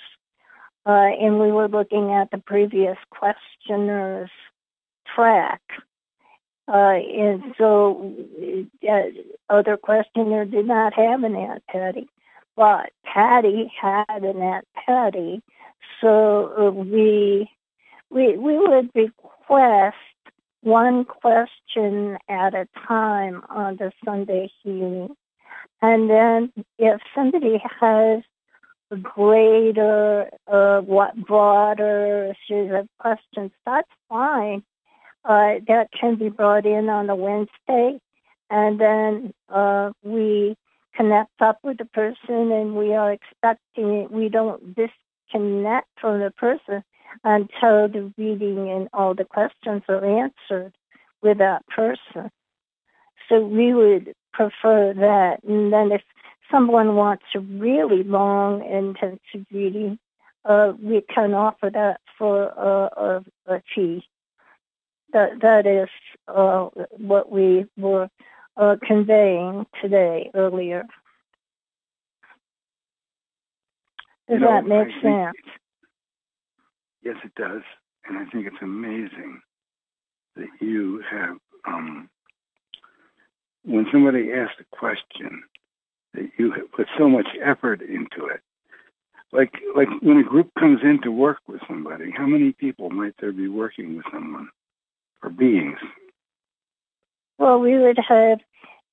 uh, 0.86 0.90
and 0.90 1.40
we 1.40 1.50
were 1.50 1.68
looking 1.68 2.12
at 2.12 2.30
the 2.30 2.38
previous 2.38 2.96
questioner's 3.10 4.30
track. 5.14 5.60
Uh, 6.66 6.96
and 6.96 7.54
so, 7.58 8.14
uh, 8.88 9.02
other 9.50 9.76
questioner 9.76 10.44
did 10.46 10.66
not 10.66 10.94
have 10.94 11.22
an 11.22 11.36
Aunt 11.36 11.62
Patty, 11.68 12.08
but 12.56 12.90
Patty 13.04 13.70
had 13.78 14.24
an 14.24 14.40
Aunt 14.40 14.66
Patty. 14.74 15.42
So 16.00 16.52
uh, 16.56 16.70
we 16.70 17.50
we 18.10 18.36
we 18.38 18.58
would 18.58 18.90
request 18.94 19.96
one 20.62 21.04
question 21.04 22.16
at 22.28 22.54
a 22.54 22.66
time 22.86 23.42
on 23.50 23.76
the 23.76 23.92
Sunday 24.04 24.50
healing. 24.62 25.14
And 25.86 26.08
then 26.08 26.50
if 26.78 26.98
somebody 27.14 27.62
has 27.78 28.22
a 28.90 28.96
greater, 28.96 30.30
uh, 30.50 30.80
what 30.80 31.14
broader 31.14 32.34
series 32.48 32.72
of 32.72 32.88
questions, 32.98 33.50
that's 33.66 33.90
fine. 34.08 34.62
Uh, 35.26 35.60
that 35.68 35.88
can 35.92 36.14
be 36.16 36.30
brought 36.30 36.64
in 36.64 36.88
on 36.88 37.10
a 37.10 37.14
Wednesday, 37.14 38.00
and 38.48 38.80
then 38.80 39.34
uh, 39.50 39.90
we 40.02 40.56
connect 40.96 41.38
up 41.40 41.58
with 41.62 41.76
the 41.76 41.84
person, 41.84 42.50
and 42.50 42.74
we 42.74 42.94
are 42.94 43.12
expecting 43.12 44.08
we 44.10 44.30
don't 44.30 44.74
disconnect 44.74 45.88
from 46.00 46.20
the 46.20 46.30
person 46.30 46.82
until 47.24 47.88
the 47.88 48.10
reading 48.16 48.70
and 48.70 48.88
all 48.94 49.14
the 49.14 49.24
questions 49.24 49.82
are 49.90 50.22
answered 50.22 50.72
with 51.20 51.38
that 51.38 51.66
person. 51.66 52.30
So 53.28 53.40
we 53.40 53.74
would 53.74 54.14
prefer 54.34 54.92
that. 54.94 55.42
And 55.44 55.72
then 55.72 55.92
if 55.92 56.02
someone 56.50 56.96
wants 56.96 57.24
a 57.34 57.40
really 57.40 58.02
long, 58.02 58.64
intensive 58.64 59.46
reading, 59.50 59.98
uh, 60.44 60.72
we 60.82 61.00
can 61.02 61.32
offer 61.32 61.70
that 61.70 62.00
for 62.18 62.44
a, 62.44 63.22
a, 63.48 63.54
a 63.54 63.62
fee. 63.74 64.04
That 65.12 65.40
that 65.42 65.66
is 65.66 65.88
uh, 66.26 66.68
what 66.90 67.30
we 67.30 67.66
were 67.76 68.08
uh, 68.56 68.76
conveying 68.84 69.66
today 69.80 70.30
earlier. 70.34 70.84
Does 74.28 74.40
that 74.40 74.66
make 74.66 74.88
I 74.88 75.02
sense? 75.02 75.36
Yes, 77.02 77.16
it 77.24 77.34
does. 77.36 77.62
And 78.06 78.18
I 78.18 78.24
think 78.30 78.46
it's 78.46 78.62
amazing 78.62 79.40
that 80.36 80.48
you 80.60 81.02
have, 81.10 81.36
um, 81.66 82.08
when 83.64 83.86
somebody 83.92 84.32
asks 84.32 84.60
a 84.60 84.76
question, 84.76 85.42
that 86.14 86.30
you 86.38 86.52
put 86.74 86.86
so 86.98 87.08
much 87.08 87.26
effort 87.44 87.82
into 87.82 88.26
it. 88.26 88.40
Like, 89.32 89.54
like 89.74 89.88
when 90.00 90.18
a 90.18 90.22
group 90.22 90.50
comes 90.58 90.80
in 90.82 91.00
to 91.02 91.10
work 91.10 91.38
with 91.48 91.60
somebody, 91.66 92.12
how 92.16 92.26
many 92.26 92.52
people 92.52 92.90
might 92.90 93.14
there 93.20 93.32
be 93.32 93.48
working 93.48 93.96
with 93.96 94.06
someone 94.12 94.48
or 95.22 95.30
beings? 95.30 95.78
Well, 97.38 97.58
we 97.58 97.76
would 97.76 97.98
have 98.08 98.38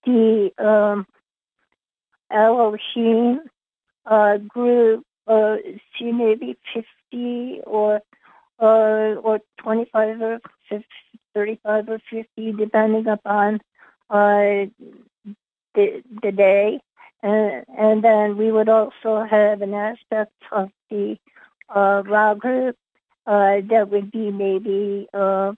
the 0.04 0.50
um, 0.58 1.06
Elohim 2.32 3.42
uh, 4.06 4.38
group, 4.38 5.06
uh, 5.28 5.58
see 6.00 6.12
maybe 6.12 6.58
50 6.74 7.62
or 7.68 8.02
uh, 8.60 9.20
or 9.22 9.40
25 9.60 10.22
or 10.22 10.40
50, 10.70 10.86
35 11.36 11.90
or 11.90 12.00
50, 12.10 12.52
depending 12.54 13.08
upon 13.08 13.60
uh, 14.12 14.68
the, 15.76 16.04
the 16.22 16.32
day. 16.32 16.80
And, 17.24 17.66
and 17.78 18.04
then 18.04 18.38
we 18.38 18.52
would 18.52 18.70
also 18.70 19.26
have 19.30 19.62
an 19.62 19.74
aspect 19.74 20.34
of 20.52 20.70
the 20.90 21.18
uh, 21.74 22.04
Ra 22.06 22.34
group 22.34 22.76
uh, 23.26 23.62
that 23.70 23.90
would 23.90 24.12
be 24.12 24.32
maybe 24.32 25.08
uh, 25.14 25.54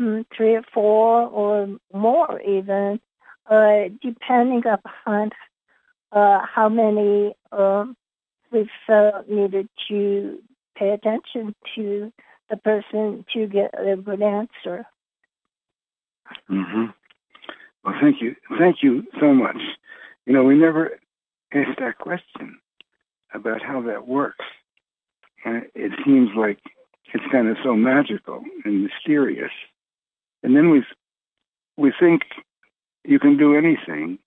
mm, 0.00 0.24
three 0.36 0.56
or 0.56 0.62
four 0.72 1.26
or 1.26 1.68
more 1.92 2.40
even, 2.40 3.00
uh, 3.50 3.88
depending 4.02 4.62
upon 4.66 5.30
uh, 6.12 6.40
how 6.52 6.68
many 6.68 7.34
um, 7.52 7.94
we 8.50 8.68
felt 8.86 9.28
needed 9.28 9.68
to 9.88 10.38
pay 10.76 10.90
attention 10.90 11.54
to 11.74 12.12
the 12.50 12.56
person 12.56 13.24
to 13.34 13.46
get 13.46 13.74
a 13.78 13.96
good 13.96 14.22
answer. 14.22 14.86
hmm 16.46 16.86
Well, 17.88 17.96
thank 18.02 18.20
you. 18.20 18.36
Thank 18.58 18.82
you 18.82 19.02
so 19.18 19.32
much. 19.32 19.56
You 20.26 20.34
know, 20.34 20.44
we 20.44 20.56
never 20.56 20.98
asked 21.54 21.78
that 21.78 21.96
question 21.96 22.58
about 23.32 23.62
how 23.62 23.80
that 23.80 24.06
works. 24.06 24.44
And 25.42 25.62
it 25.74 25.92
seems 26.04 26.28
like 26.36 26.58
it's 27.14 27.24
kind 27.32 27.48
of 27.48 27.56
so 27.64 27.74
magical 27.74 28.42
and 28.66 28.82
mysterious. 28.82 29.52
And 30.42 30.54
then 30.54 30.68
we 30.68 30.84
we 31.78 31.90
think 31.98 32.24
you 33.04 33.18
can 33.18 33.38
do 33.38 33.56
anything. 33.56 34.18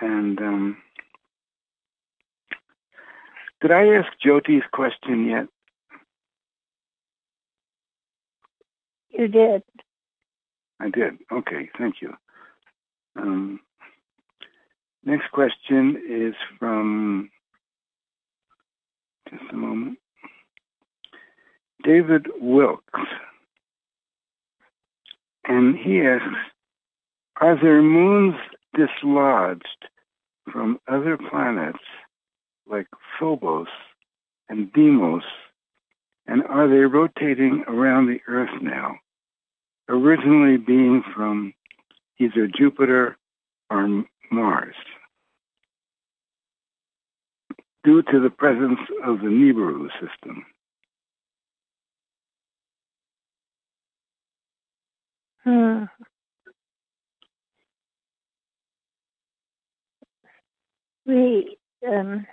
And 0.00 0.38
um, 0.38 0.76
did 3.60 3.72
I 3.72 3.96
ask 3.96 4.06
Jyoti's 4.24 4.62
question 4.72 5.26
yet? 5.26 5.48
You 9.08 9.26
did. 9.26 9.62
I 10.78 10.88
did. 10.88 11.18
Okay, 11.32 11.68
thank 11.76 11.96
you. 12.00 12.14
Um, 13.16 13.60
next 15.04 15.30
question 15.32 16.02
is 16.08 16.34
from, 16.58 17.30
just 19.28 19.42
a 19.52 19.56
moment, 19.56 19.98
David 21.84 22.26
Wilkes. 22.40 23.00
And 25.44 25.76
he 25.76 26.00
asks, 26.02 26.26
are 27.40 27.58
there 27.60 27.82
moons 27.82 28.34
dislodged 28.76 29.86
from 30.52 30.78
other 30.86 31.16
planets 31.16 31.78
like 32.68 32.86
Phobos 33.18 33.66
and 34.48 34.72
Deimos, 34.72 35.22
and 36.26 36.42
are 36.44 36.68
they 36.68 36.84
rotating 36.84 37.64
around 37.66 38.06
the 38.06 38.20
Earth 38.28 38.62
now? 38.62 38.96
originally 39.90 40.56
being 40.56 41.02
from 41.14 41.52
either 42.20 42.46
Jupiter 42.46 43.16
or 43.70 44.04
Mars. 44.30 44.74
Due 47.82 48.02
to 48.02 48.20
the 48.20 48.30
presence 48.30 48.78
of 49.04 49.20
the 49.20 49.26
Nibiru 49.26 49.88
system. 49.92 50.44
Hmm. 55.44 55.84
We 61.06 61.56
um, 61.88 62.26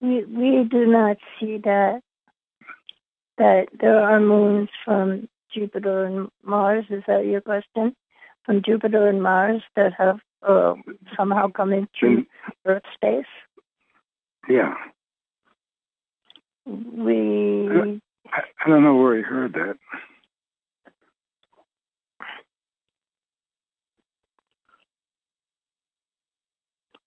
we 0.00 0.24
we 0.24 0.64
do 0.68 0.86
not 0.86 1.18
see 1.38 1.58
that 1.58 2.02
that 3.40 3.68
there 3.80 3.98
are 3.98 4.20
moons 4.20 4.68
from 4.84 5.28
Jupiter 5.52 6.04
and 6.04 6.28
Mars. 6.44 6.84
Is 6.90 7.02
that 7.08 7.24
your 7.24 7.40
question? 7.40 7.96
From 8.44 8.62
Jupiter 8.62 9.08
and 9.08 9.22
Mars 9.22 9.62
that 9.76 9.92
have 9.96 10.20
uh, 10.46 10.74
somehow 11.16 11.48
come 11.48 11.72
into 11.72 12.26
Earth 12.66 12.82
space. 12.94 13.32
Yeah, 14.48 14.74
We 16.66 17.68
I, 18.32 18.40
I 18.64 18.68
don't 18.68 18.84
know 18.84 18.96
where 18.96 19.16
he 19.16 19.22
heard 19.22 19.54
that. 19.54 19.76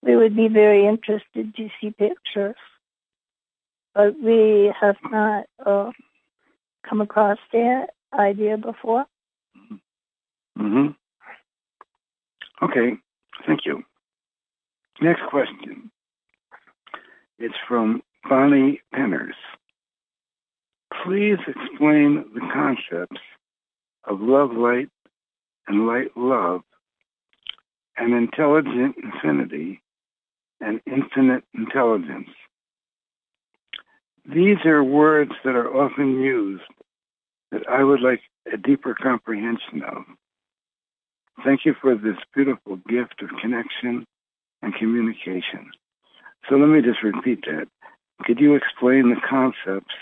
we 0.02 0.16
would 0.16 0.36
be 0.36 0.48
very 0.50 0.86
interested 0.86 1.56
to 1.56 1.70
see 1.80 1.92
pictures, 1.92 2.56
but 3.96 4.20
we 4.22 4.74
have 4.80 4.98
not 5.10 5.46
uh, 5.66 5.92
come 6.88 7.02
across 7.02 7.38
that 7.52 7.88
idea 8.18 8.58
before. 8.58 9.06
hmm 10.58 10.88
Okay, 12.62 12.94
thank 13.46 13.62
you. 13.66 13.84
Next 15.02 15.22
question. 15.30 15.92
It's 17.40 17.56
from 17.68 18.02
Bonnie 18.30 18.82
Penners. 18.94 19.34
Please 21.04 21.40
explain 21.48 22.24
the 22.34 22.42
concepts 22.54 23.20
of 24.06 24.22
love 24.22 24.52
light 24.52 24.90
and 25.68 25.88
light 25.88 26.16
love 26.16 26.62
and 27.98 28.14
intelligent 28.14 28.96
infinity 29.04 29.82
and 30.62 30.80
infinite 30.86 31.44
intelligence. 31.54 32.30
These 34.26 34.66
are 34.66 34.84
words 34.84 35.32
that 35.44 35.56
are 35.56 35.76
often 35.76 36.22
used 36.22 36.64
that 37.52 37.68
I 37.70 37.84
would 37.84 38.02
like 38.02 38.22
a 38.52 38.58
deeper 38.58 38.96
comprehension 38.96 39.84
of. 39.84 40.04
Thank 41.44 41.66
you 41.66 41.76
for 41.82 41.96
this 41.96 42.18
beautiful 42.34 42.78
gift 42.88 43.22
of 43.22 43.30
connection 43.42 44.06
and 44.62 44.74
communication. 44.76 45.72
So 46.50 46.56
let 46.56 46.68
me 46.68 46.82
just 46.82 47.04
repeat 47.04 47.44
that. 47.46 47.68
Could 48.24 48.40
you 48.40 48.56
explain 48.56 49.10
the 49.10 49.22
concepts 49.30 49.94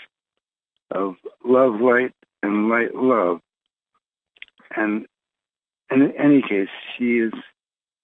of 0.90 1.14
love 1.44 1.80
light 1.80 2.12
and 2.42 2.68
light 2.68 2.94
love? 2.94 3.40
And 4.76 5.06
in 5.90 6.12
any 6.18 6.42
case, 6.42 6.68
she 6.96 7.18
is 7.18 7.32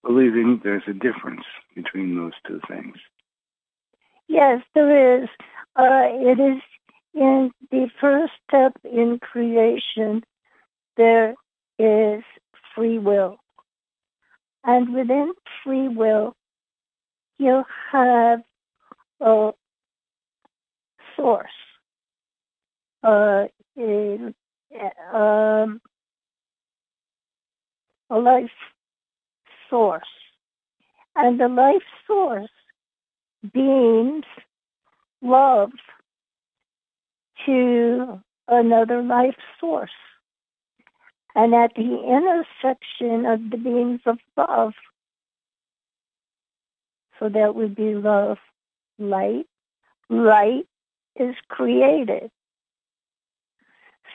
believing 0.05 0.61
there's 0.63 0.83
a 0.89 0.93
difference 0.93 1.45
between 1.75 2.17
those 2.17 2.33
two 2.47 2.61
things. 2.69 2.97
Yes, 4.29 4.63
there 4.75 5.23
is. 5.23 5.29
Uh, 5.77 6.05
it 6.11 6.39
is 6.39 6.63
in 7.15 7.51
the 7.71 7.89
first 8.01 8.33
step 8.49 8.73
in 8.85 9.19
creation, 9.21 10.23
there 10.97 11.35
is 11.79 12.23
free 12.75 12.99
will. 12.99 13.39
And 14.65 14.95
within 14.95 15.33
free 15.65 15.89
will, 15.89 16.37
you 17.39 17.65
have 17.93 18.43
a 19.21 19.53
source, 21.17 21.51
uh, 23.03 23.47
in, 23.77 24.35
um, 25.13 25.81
a 28.11 28.19
life 28.19 28.51
source. 29.69 30.09
And 31.17 31.39
the 31.41 31.49
life 31.49 31.83
source 32.07 32.51
beams 33.53 34.25
love 35.23 35.71
to 37.47 38.21
another 38.49 39.03
life 39.03 39.37
source. 39.61 39.91
And 41.35 41.55
at 41.55 41.75
the 41.75 41.83
intersection 41.83 43.27
of 43.27 43.51
the 43.51 43.57
beings 43.57 44.01
of 44.07 44.19
love, 44.37 44.73
so 47.19 47.29
that 47.29 47.55
would 47.55 47.75
be 47.75 47.95
love, 47.95 48.39
light, 48.99 49.47
light 50.09 50.67
is 51.17 51.35
created. 51.49 52.31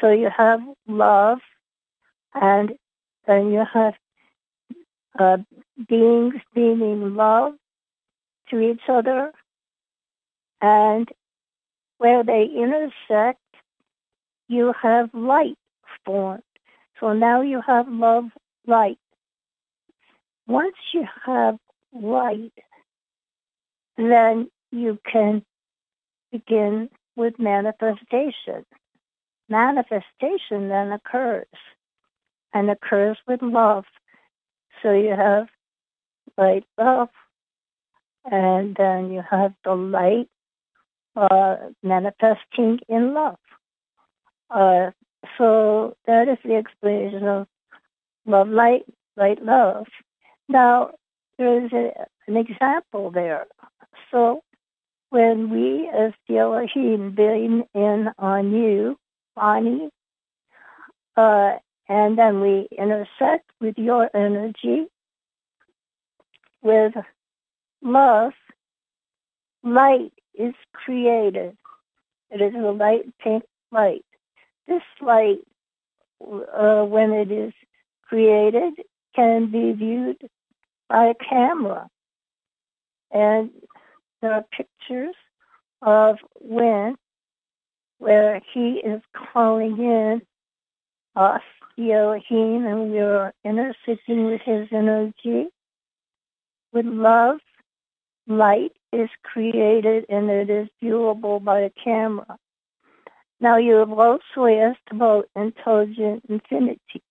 So 0.01 0.11
you 0.11 0.29
have 0.35 0.59
love, 0.87 1.39
and 2.33 2.73
then 3.25 3.51
you 3.51 3.63
have 3.73 3.93
uh, 5.17 5.37
beings 5.87 6.35
being 6.53 7.15
love 7.15 7.53
to 8.53 8.59
each 8.61 8.81
other, 8.87 9.31
and 10.61 11.09
where 11.97 12.23
they 12.23 12.45
intersect, 12.55 13.39
you 14.47 14.73
have 14.79 15.09
light 15.13 15.57
formed. 16.05 16.43
So 16.99 17.13
now 17.13 17.41
you 17.41 17.61
have 17.65 17.87
love, 17.89 18.25
light. 18.67 18.99
Once 20.45 20.75
you 20.93 21.05
have 21.25 21.57
light, 21.91 22.53
then 23.97 24.49
you 24.71 24.99
can 25.11 25.43
begin 26.31 26.89
with 27.15 27.39
manifestation. 27.39 28.65
Manifestation 29.49 30.69
then 30.69 30.91
occurs 30.91 31.47
and 32.53 32.69
occurs 32.69 33.17
with 33.27 33.41
love. 33.41 33.85
So 34.81 34.91
you 34.93 35.15
have 35.15 35.47
light, 36.37 36.65
love, 36.77 37.09
and 38.29 38.75
then 38.75 39.11
you 39.11 39.21
have 39.29 39.53
the 39.63 39.75
light 39.75 40.29
uh, 41.15 41.57
manifesting 41.81 42.79
in 42.87 43.13
love. 43.13 43.37
Uh, 44.49 44.91
so 45.37 45.95
that 46.05 46.27
is 46.27 46.37
the 46.43 46.55
explanation 46.55 47.27
of 47.27 47.47
love, 48.25 48.47
light, 48.47 48.83
light, 49.17 49.43
love. 49.43 49.87
Now, 50.47 50.91
there 51.37 51.65
is 51.65 51.71
a, 51.71 52.07
an 52.27 52.37
example 52.37 53.11
there. 53.11 53.47
So 54.11 54.43
when 55.09 55.49
we 55.49 55.89
as 55.89 56.13
the 56.27 56.37
Elohim 56.37 57.15
in 57.73 58.09
on 58.17 58.51
you, 58.51 58.97
Bonnie, 59.35 59.89
uh, 61.15 61.57
and 61.87 62.17
then 62.17 62.41
we 62.41 62.67
intersect 62.77 63.49
with 63.59 63.77
your 63.77 64.09
energy 64.15 64.87
with 66.61 66.93
love, 67.83 68.33
light 69.63 70.13
is 70.33 70.53
created. 70.73 71.57
It 72.31 72.41
is 72.41 72.53
a 72.55 72.71
light 72.71 73.05
pink 73.19 73.43
light. 73.71 74.05
This 74.67 74.81
light, 75.01 75.39
uh, 76.21 76.83
when 76.85 77.11
it 77.11 77.31
is 77.31 77.53
created, 78.07 78.73
can 79.15 79.51
be 79.51 79.73
viewed 79.73 80.17
by 80.89 81.07
a 81.07 81.13
camera. 81.13 81.89
And 83.11 83.51
there 84.21 84.33
are 84.33 84.45
pictures 84.51 85.15
of 85.81 86.17
when, 86.39 86.95
where 87.99 88.41
he 88.53 88.81
is 88.83 89.01
calling 89.33 89.77
in 89.77 90.21
us, 91.15 91.41
Elohim, 91.77 92.65
and 92.65 92.91
we 92.91 92.99
are 92.99 93.33
intersecting 93.43 94.25
with 94.25 94.41
his 94.41 94.67
energy. 94.71 95.47
With 96.71 96.85
love, 96.85 97.37
light 98.27 98.73
is 98.91 99.09
created 99.23 100.05
and 100.09 100.29
it 100.29 100.49
is 100.49 100.67
viewable 100.81 101.43
by 101.43 101.61
a 101.61 101.69
camera. 101.71 102.37
Now, 103.39 103.57
you 103.57 103.75
have 103.75 103.91
also 103.91 104.45
asked 104.45 104.89
about 104.91 105.29
intelligent 105.35 106.23
infinity. 106.29 107.01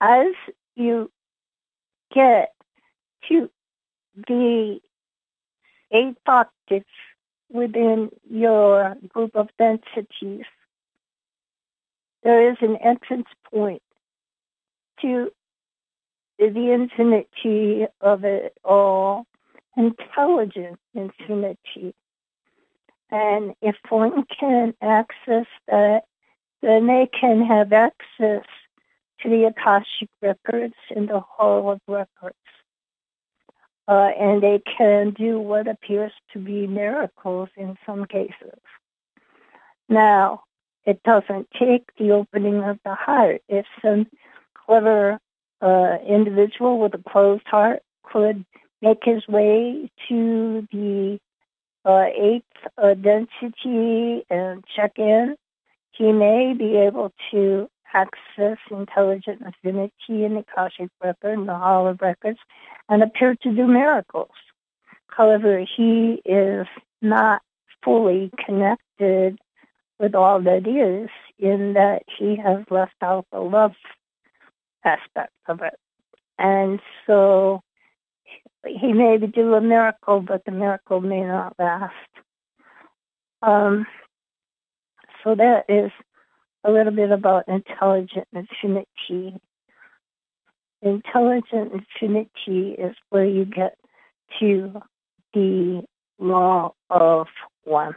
As 0.00 0.34
you 0.74 1.10
get 2.12 2.52
to 3.28 3.48
the 4.28 4.80
eight 5.90 6.16
octaves 6.26 6.84
within 7.50 8.10
your 8.28 8.96
group 9.08 9.34
of 9.34 9.48
densities, 9.58 10.44
there 12.22 12.50
is 12.50 12.56
an 12.60 12.76
entrance 12.76 13.28
point 13.50 13.82
to 15.00 15.30
the 16.38 16.72
infinity 16.72 17.86
of 18.00 18.24
it 18.24 18.56
all, 18.64 19.26
intelligent 19.76 20.78
infinity. 20.94 21.94
And 23.10 23.54
if 23.62 23.76
one 23.88 24.24
can 24.40 24.74
access 24.80 25.46
that, 25.68 26.02
then 26.62 26.86
they 26.86 27.08
can 27.18 27.44
have 27.44 27.72
access 27.72 28.44
to 29.20 29.28
the 29.28 29.44
Akashic 29.44 30.08
records 30.22 30.74
and 30.94 31.08
the 31.08 31.20
Hall 31.20 31.70
of 31.70 31.80
Records 31.86 32.36
uh, 33.86 34.10
and 34.18 34.42
they 34.42 34.62
can 34.78 35.10
do 35.10 35.38
what 35.38 35.68
appears 35.68 36.12
to 36.32 36.38
be 36.38 36.66
miracles 36.66 37.48
in 37.56 37.76
some 37.84 38.06
cases. 38.06 38.58
Now, 39.88 40.44
it 40.86 41.02
doesn't 41.02 41.48
take 41.58 41.84
the 41.98 42.12
opening 42.12 42.62
of 42.62 42.78
the 42.84 42.94
heart. 42.94 43.42
If 43.48 43.66
some 43.82 44.06
clever 44.66 45.18
uh, 45.60 45.96
individual 46.06 46.78
with 46.78 46.94
a 46.94 47.10
closed 47.10 47.46
heart 47.46 47.82
could 48.02 48.44
make 48.84 49.02
his 49.02 49.26
way 49.28 49.90
to 50.08 50.68
the 50.70 51.18
uh, 51.84 52.04
eighth 52.16 52.44
uh, 52.78 52.94
density 52.94 54.24
and 54.30 54.64
check 54.76 54.92
in, 54.98 55.36
he 55.92 56.12
may 56.12 56.54
be 56.56 56.76
able 56.76 57.12
to 57.30 57.68
access 57.92 58.58
intelligent 58.70 59.40
infinity 59.40 60.24
in 60.24 60.34
the 60.34 60.40
Akashic 60.40 60.90
record 61.02 61.38
and 61.38 61.48
the 61.48 61.54
Hall 61.54 61.86
of 61.86 62.00
Records 62.00 62.38
and 62.88 63.02
appear 63.02 63.36
to 63.42 63.54
do 63.54 63.66
miracles. 63.66 64.30
However, 65.06 65.64
he 65.76 66.20
is 66.24 66.66
not 67.00 67.40
fully 67.84 68.30
connected 68.44 69.38
with 70.00 70.14
all 70.14 70.40
that 70.42 70.66
is 70.66 71.08
in 71.38 71.74
that 71.74 72.02
he 72.18 72.36
has 72.36 72.64
left 72.70 72.94
out 73.00 73.26
the 73.30 73.38
love 73.38 73.72
aspect 74.84 75.32
of 75.46 75.60
it. 75.62 75.78
And 76.38 76.80
so 77.06 77.62
he 78.66 78.92
may 78.92 79.18
do 79.18 79.54
a 79.54 79.60
miracle, 79.60 80.20
but 80.20 80.44
the 80.44 80.52
miracle 80.52 81.00
may 81.00 81.22
not 81.22 81.54
last. 81.58 81.94
Um, 83.42 83.86
so 85.22 85.34
that 85.34 85.64
is 85.68 85.90
a 86.64 86.70
little 86.70 86.92
bit 86.92 87.10
about 87.10 87.48
intelligent 87.48 88.26
infinity. 88.32 89.38
Intelligent 90.82 91.72
infinity 91.72 92.72
is 92.78 92.94
where 93.10 93.24
you 93.24 93.44
get 93.44 93.76
to 94.40 94.80
the 95.32 95.82
law 96.18 96.74
of 96.90 97.26
one. 97.64 97.96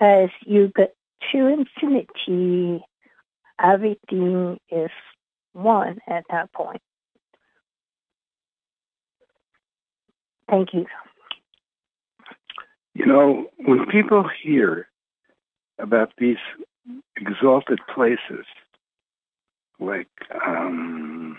As 0.00 0.28
you 0.44 0.72
get 0.76 0.94
to 1.32 1.46
infinity, 1.46 2.84
everything 3.62 4.58
is 4.70 4.90
one 5.52 5.98
at 6.06 6.24
that 6.30 6.52
point. 6.52 6.82
Thank 10.48 10.72
you. 10.72 10.86
You 12.94 13.06
know, 13.06 13.46
when 13.58 13.86
people 13.86 14.28
hear 14.42 14.88
about 15.78 16.12
these 16.18 16.38
exalted 17.16 17.80
places 17.94 18.46
like 19.78 20.08
um, 20.46 21.38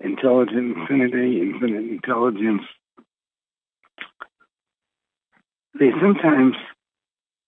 intelligent 0.00 0.76
infinity, 0.76 1.40
infinite 1.40 1.90
intelligence. 1.90 2.62
They 5.78 5.90
sometimes 6.00 6.54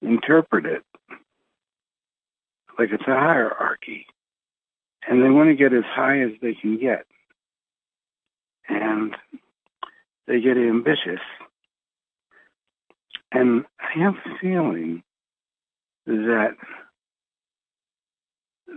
interpret 0.02 0.66
it 0.66 0.82
like 2.78 2.90
it's 2.92 3.06
a 3.06 3.14
hierarchy, 3.14 4.06
and 5.08 5.22
they 5.22 5.30
want 5.30 5.48
to 5.48 5.54
get 5.54 5.72
as 5.72 5.84
high 5.84 6.20
as 6.20 6.30
they 6.42 6.54
can 6.54 6.78
get. 6.78 7.06
And 8.68 9.14
they 10.26 10.40
get 10.40 10.56
ambitious 10.56 11.20
and 13.32 13.64
I 13.80 13.98
have 14.02 14.14
a 14.14 14.38
feeling 14.40 15.02
that 16.06 16.56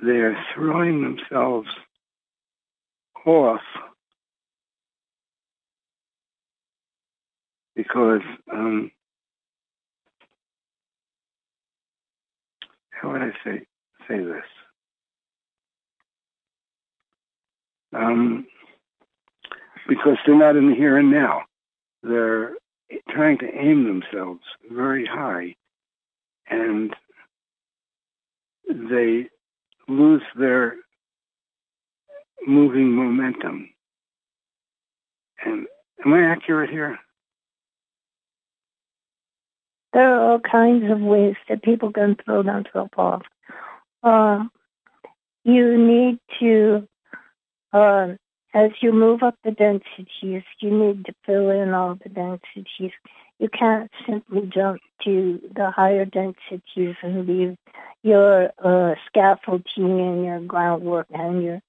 they're 0.04 0.38
throwing 0.54 1.02
themselves 1.02 1.68
off 3.26 3.62
because 7.76 8.22
um, 8.52 8.92
how 12.90 13.12
would 13.12 13.22
I 13.22 13.32
say 13.44 13.66
say 14.08 14.24
this? 14.24 14.44
Um, 17.94 18.48
because 19.90 20.18
they're 20.26 20.38
not 20.38 20.56
in 20.56 20.70
the 20.70 20.76
here 20.76 20.98
and 20.98 21.12
now. 21.12 21.42
They're 22.04 22.54
trying 23.10 23.40
to 23.40 23.48
aim 23.54 23.84
themselves 23.86 24.42
very 24.72 25.06
high 25.06 25.56
and 26.50 26.96
they 28.68 29.30
lose 29.88 30.22
their 30.38 30.76
moving 32.46 32.92
momentum. 32.92 33.70
And 35.44 35.68
am 36.06 36.14
I 36.14 36.32
accurate 36.32 36.70
here? 36.70 36.98
There 39.94 40.14
are 40.14 40.32
all 40.32 40.40
kinds 40.40 40.90
of 40.92 41.00
ways 41.00 41.36
that 41.48 41.64
people 41.64 41.92
can 41.92 42.16
throw 42.24 42.44
themselves 42.44 42.92
off. 42.96 43.24
Uh, 44.04 44.44
you 45.44 45.78
need 45.78 46.20
to, 46.40 46.88
uh, 47.74 48.10
as 48.54 48.72
you 48.82 48.92
move 48.92 49.22
up 49.22 49.36
the 49.44 49.52
densities, 49.52 50.44
you 50.60 50.72
need 50.72 51.06
to 51.06 51.14
fill 51.26 51.50
in 51.50 51.74
all 51.74 51.96
the 52.02 52.10
densities. 52.10 52.92
You 53.38 53.50
can't 53.50 53.92
simply 54.08 54.50
jump 54.54 54.82
to 55.06 55.40
the 55.56 55.72
higher 55.72 56.06
densities 56.06 56.96
and 57.02 57.28
leave 57.28 57.58
your 58.02 58.50
uh, 58.64 58.96
scaffolding 59.08 60.00
and 60.00 60.26
your 60.26 60.40
groundwork 60.42 61.08
and 61.12 61.44
your 61.44 61.62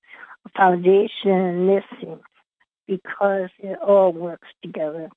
foundation 0.56 1.66
missing 1.66 2.20
because 2.86 3.50
it 3.58 3.78
all 3.80 4.12
works 4.12 4.48
together. 4.62 5.10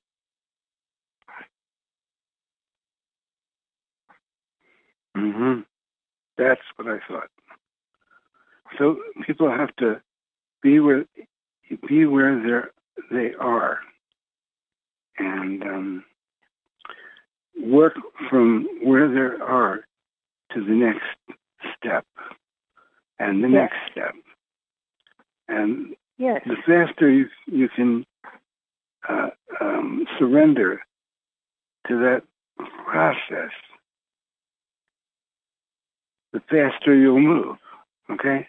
Mm-hmm. 5.16 5.60
That's 6.36 6.60
what 6.76 6.88
I 6.88 6.98
thought. 7.08 7.30
So 8.78 8.98
people 9.26 9.48
have 9.48 9.74
to 9.76 10.00
be 10.62 10.80
where 10.80 11.04
be 11.88 12.06
where 12.06 12.40
they 12.40 12.68
they 13.10 13.34
are, 13.34 13.78
and 15.18 15.62
um, 15.62 16.04
work 17.60 17.94
from 18.28 18.66
where 18.82 19.08
they 19.08 19.42
are 19.42 19.84
to 20.52 20.64
the 20.64 20.72
next 20.72 21.04
step, 21.76 22.06
and 23.18 23.42
the 23.42 23.48
Yes. 23.48 23.70
next 23.72 23.90
step, 23.92 24.14
and 25.48 25.96
Yes. 26.18 26.42
the 26.46 26.56
faster 26.66 27.08
you 27.08 27.28
you 27.46 27.68
can 27.68 28.06
uh, 29.08 29.30
um, 29.60 30.06
surrender 30.18 30.82
to 31.88 31.98
that 31.98 32.22
process, 32.84 33.50
the 36.32 36.40
faster 36.40 36.94
you'll 36.94 37.20
move. 37.20 37.58
Okay. 38.10 38.46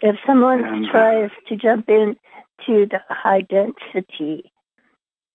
If 0.00 0.16
someone 0.26 0.64
And, 0.64 0.86
uh, 0.86 0.90
tries 0.90 1.30
to 1.48 1.56
jump 1.56 1.88
in 1.88 2.16
to 2.66 2.86
the 2.86 3.00
high 3.08 3.40
density, 3.40 4.52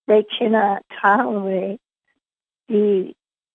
they 0.07 0.23
cannot 0.37 0.83
tolerate 1.01 1.79
the 2.69 3.13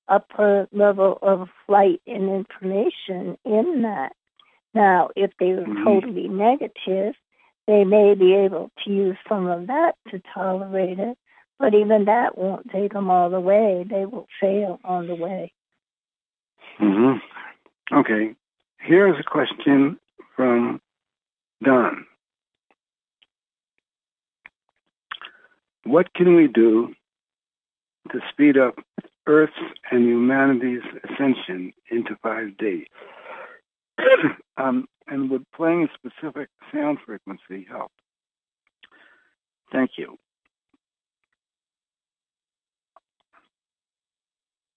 upper 0.09 0.69
level 0.73 1.19
of 1.23 1.49
light 1.69 2.01
and 2.07 2.31
information 2.31 3.39
in 3.45 3.83
that. 3.83 4.13
Now, 4.75 5.11
if 5.17 5.31
they 5.39 5.55
were 5.55 5.65
Mhm. 5.65 5.85
totally 5.85 6.29
negative, 6.29 7.15
they 7.67 7.85
may 7.85 8.15
be 8.15 8.35
able 8.35 8.71
to 8.85 8.91
use 8.91 9.17
some 9.29 9.47
of 9.47 9.67
that 9.67 9.97
to 10.09 10.21
tolerate 10.35 10.99
it, 10.99 11.19
but 11.59 11.75
even 11.75 12.05
that 12.07 12.37
won't 12.37 12.71
take 12.71 12.93
them 12.93 13.11
all 13.11 13.29
the 13.29 13.41
way. 13.41 13.85
They 13.85 14.07
will 14.07 14.27
fail 14.41 14.79
on 14.85 15.07
the 15.07 15.15
way. 15.15 15.53
hmm 16.79 17.17
Okay. 17.91 18.35
Here's 18.79 19.19
a 19.19 19.25
question 19.25 19.99
from 20.37 20.81
Don. 21.63 22.07
What 25.85 26.13
can 26.15 26.37
we 26.37 26.49
do 26.49 26.95
to 28.13 28.21
speed 28.31 28.59
up 28.59 28.75
Earth's 29.27 29.53
and 29.91 30.05
humanity's 30.05 30.83
ascension 31.05 31.73
into 31.91 32.17
5D? 32.25 32.85
um, 34.57 34.87
and 35.07 35.31
would 35.31 35.45
playing 35.55 35.85
a 35.89 35.89
specific 35.95 36.49
sound 36.73 36.99
frequency 37.05 37.67
help? 37.69 37.91
Thank 39.73 39.93
you. 39.97 40.19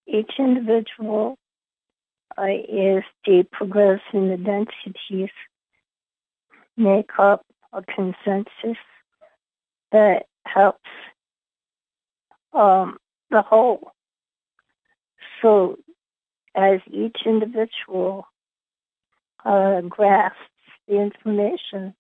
Each 0.08 0.32
individual 0.40 1.38
uh, 2.38 2.44
is 2.46 3.04
to 3.26 3.44
progress 3.52 4.02
in 4.14 4.30
the 4.30 4.38
densities, 4.38 5.30
make 6.78 7.12
up 7.20 7.46
a 7.74 7.82
consensus 7.84 8.78
that 9.92 10.26
helps 10.46 10.90
um, 12.54 12.98
the 13.30 13.42
whole. 13.42 13.92
So, 15.42 15.78
as 16.56 16.80
each 16.92 17.18
individual 17.26 18.28
uh, 19.46 19.82
grasps 19.82 20.38
the 20.88 21.00
information 21.00 21.94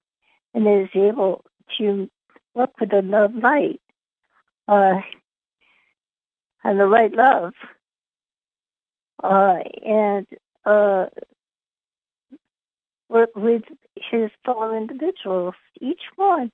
and 0.54 0.68
is 0.68 0.90
able 0.94 1.46
to 1.78 2.10
work 2.54 2.72
with 2.80 2.90
the 2.90 3.02
love 3.02 3.34
light 3.36 3.82
uh, 4.68 5.02
and 6.64 6.80
the 6.80 6.86
right 6.86 7.14
love, 7.14 7.54
uh, 9.24 9.60
and 9.86 10.28
uh, 10.66 11.06
work 13.10 13.30
with 13.36 13.64
his 13.96 14.32
fellow 14.46 14.76
individuals. 14.76 15.56
Each 15.80 16.02
one 16.16 16.52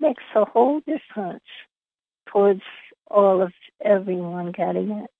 makes 0.00 0.22
a 0.34 0.44
whole 0.44 0.80
difference 0.80 1.44
towards 2.26 2.62
all 3.10 3.42
of 3.42 3.52
everyone 3.84 4.52
getting 4.52 4.90
it. 4.90 5.10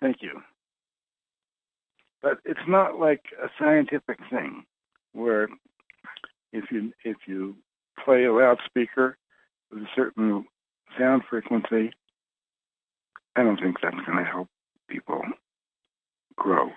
Thank 0.00 0.18
you. 0.20 0.42
But 2.22 2.38
it's 2.44 2.60
not 2.68 2.98
like 2.98 3.22
a 3.42 3.48
scientific 3.58 4.18
thing 4.30 4.64
where 5.12 5.48
if 6.52 6.64
you 6.70 6.92
if 7.04 7.16
you 7.26 7.56
play 8.04 8.24
a 8.24 8.32
loudspeaker 8.32 9.16
with 9.70 9.82
a 9.82 9.86
certain 9.96 10.44
sound 10.98 11.22
frequency, 11.28 11.92
I 13.36 13.42
don't 13.42 13.60
think 13.60 13.76
that's 13.82 13.96
going 14.06 14.18
to 14.18 14.24
help 14.24 14.48
people 14.88 15.22
grow. 16.36 16.70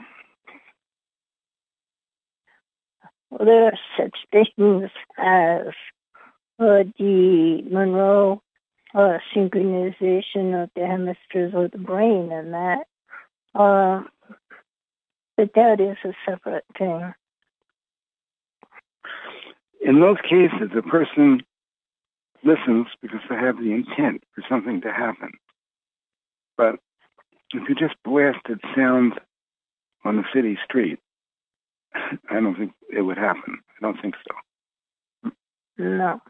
Well, 3.30 3.46
there 3.46 3.66
are 3.66 3.80
such 3.98 4.16
things 4.32 4.90
as 5.18 5.68
uh, 6.60 6.84
the 6.98 7.62
Monroe 7.70 8.42
uh, 8.96 9.18
synchronization 9.36 10.64
of 10.64 10.70
the 10.76 10.88
hemispheres 10.88 11.54
of 11.54 11.72
the 11.72 11.78
brain, 11.78 12.32
and 12.32 12.54
that. 12.54 12.86
Uh, 13.54 14.04
but 15.36 15.52
that 15.54 15.80
is 15.80 15.98
a 16.04 16.14
separate 16.30 16.66
thing. 16.78 17.14
In 19.82 20.00
those 20.00 20.18
cases, 20.24 20.72
a 20.76 20.82
person 20.82 21.42
listens 22.44 22.88
because 23.02 23.20
they 23.30 23.36
have 23.36 23.58
the 23.58 23.72
intent 23.72 24.24
for 24.34 24.44
something 24.50 24.82
to 24.82 24.92
happen. 24.92 25.32
But 26.58 26.76
if 27.54 27.70
you 27.70 27.76
just 27.76 27.96
blasted 28.04 28.60
sound 28.76 29.14
on 30.04 30.20
a 30.20 30.24
city 30.34 30.58
street, 30.66 31.00
I 31.94 32.34
don't 32.34 32.56
think 32.56 32.74
it 32.90 33.02
would 33.02 33.18
happen. 33.18 33.60
I 33.78 33.86
don't 33.86 34.02
think 34.02 34.16
so. 34.28 35.32
No. 35.78 36.22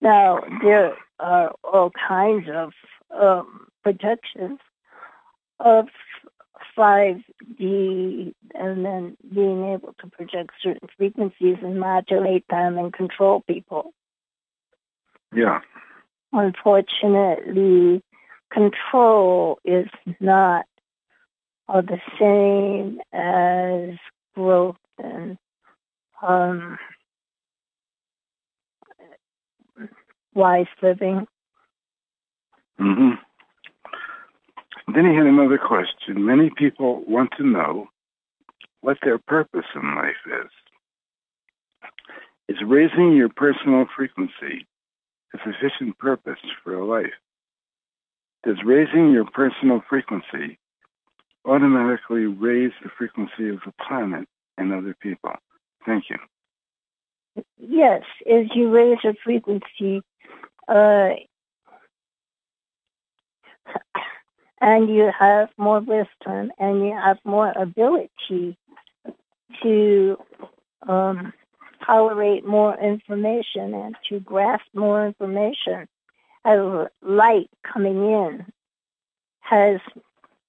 Now, 0.00 0.40
there 0.62 0.94
are 1.18 1.52
all 1.64 1.90
kinds 2.08 2.46
of 2.52 2.72
um, 3.10 3.66
protections 3.82 4.60
of 5.58 5.86
5D 6.76 8.34
and 8.54 8.84
then 8.84 9.16
being 9.34 9.72
able 9.72 9.94
to 10.00 10.06
project 10.08 10.50
certain 10.62 10.88
frequencies 10.96 11.56
and 11.62 11.80
modulate 11.80 12.44
them 12.48 12.78
and 12.78 12.92
control 12.92 13.42
people. 13.46 13.92
Yeah. 15.34 15.60
Unfortunately, 16.32 18.02
control 18.52 19.58
is 19.64 19.86
not 20.20 20.66
the 21.68 22.00
same 22.18 23.00
as 23.12 23.98
growth 24.34 24.76
and 24.98 25.36
um, 26.22 26.78
wise 30.34 30.66
living. 30.82 31.26
Mm-hmm. 32.80 33.10
Then 34.94 35.04
he 35.04 35.14
had 35.14 35.26
another 35.26 35.58
question. 35.58 36.24
Many 36.24 36.50
people 36.56 37.04
want 37.06 37.30
to 37.36 37.44
know 37.44 37.88
what 38.80 38.98
their 39.02 39.18
purpose 39.18 39.66
in 39.74 39.94
life 39.94 40.14
is. 40.26 40.50
Is 42.48 42.62
raising 42.66 43.12
your 43.12 43.28
personal 43.28 43.86
frequency 43.94 44.66
a 45.34 45.38
sufficient 45.38 45.98
purpose 45.98 46.38
for 46.64 46.82
life? 46.82 47.12
Does 48.48 48.64
raising 48.64 49.10
your 49.10 49.26
personal 49.26 49.82
frequency 49.90 50.58
automatically 51.44 52.24
raise 52.24 52.72
the 52.82 52.88
frequency 52.96 53.50
of 53.50 53.58
the 53.66 53.74
planet 53.86 54.26
and 54.56 54.72
other 54.72 54.96
people? 55.02 55.34
Thank 55.84 56.04
you. 56.08 57.44
yes, 57.58 58.04
as 58.26 58.46
you 58.54 58.70
raise 58.70 58.96
your 59.04 59.12
frequency, 59.22 60.00
uh, 60.66 61.10
and 64.62 64.88
you 64.88 65.12
have 65.18 65.50
more 65.58 65.80
wisdom 65.80 66.50
and 66.58 66.86
you 66.86 66.96
have 66.96 67.18
more 67.26 67.52
ability 67.54 68.56
to 69.62 70.16
um, 70.88 71.34
tolerate 71.84 72.46
more 72.46 72.78
information 72.80 73.74
and 73.74 73.94
to 74.08 74.20
grasp 74.20 74.64
more 74.72 75.06
information 75.06 75.86
as 76.48 76.88
light 77.02 77.50
coming 77.62 78.10
in 78.10 78.46
has 79.40 79.80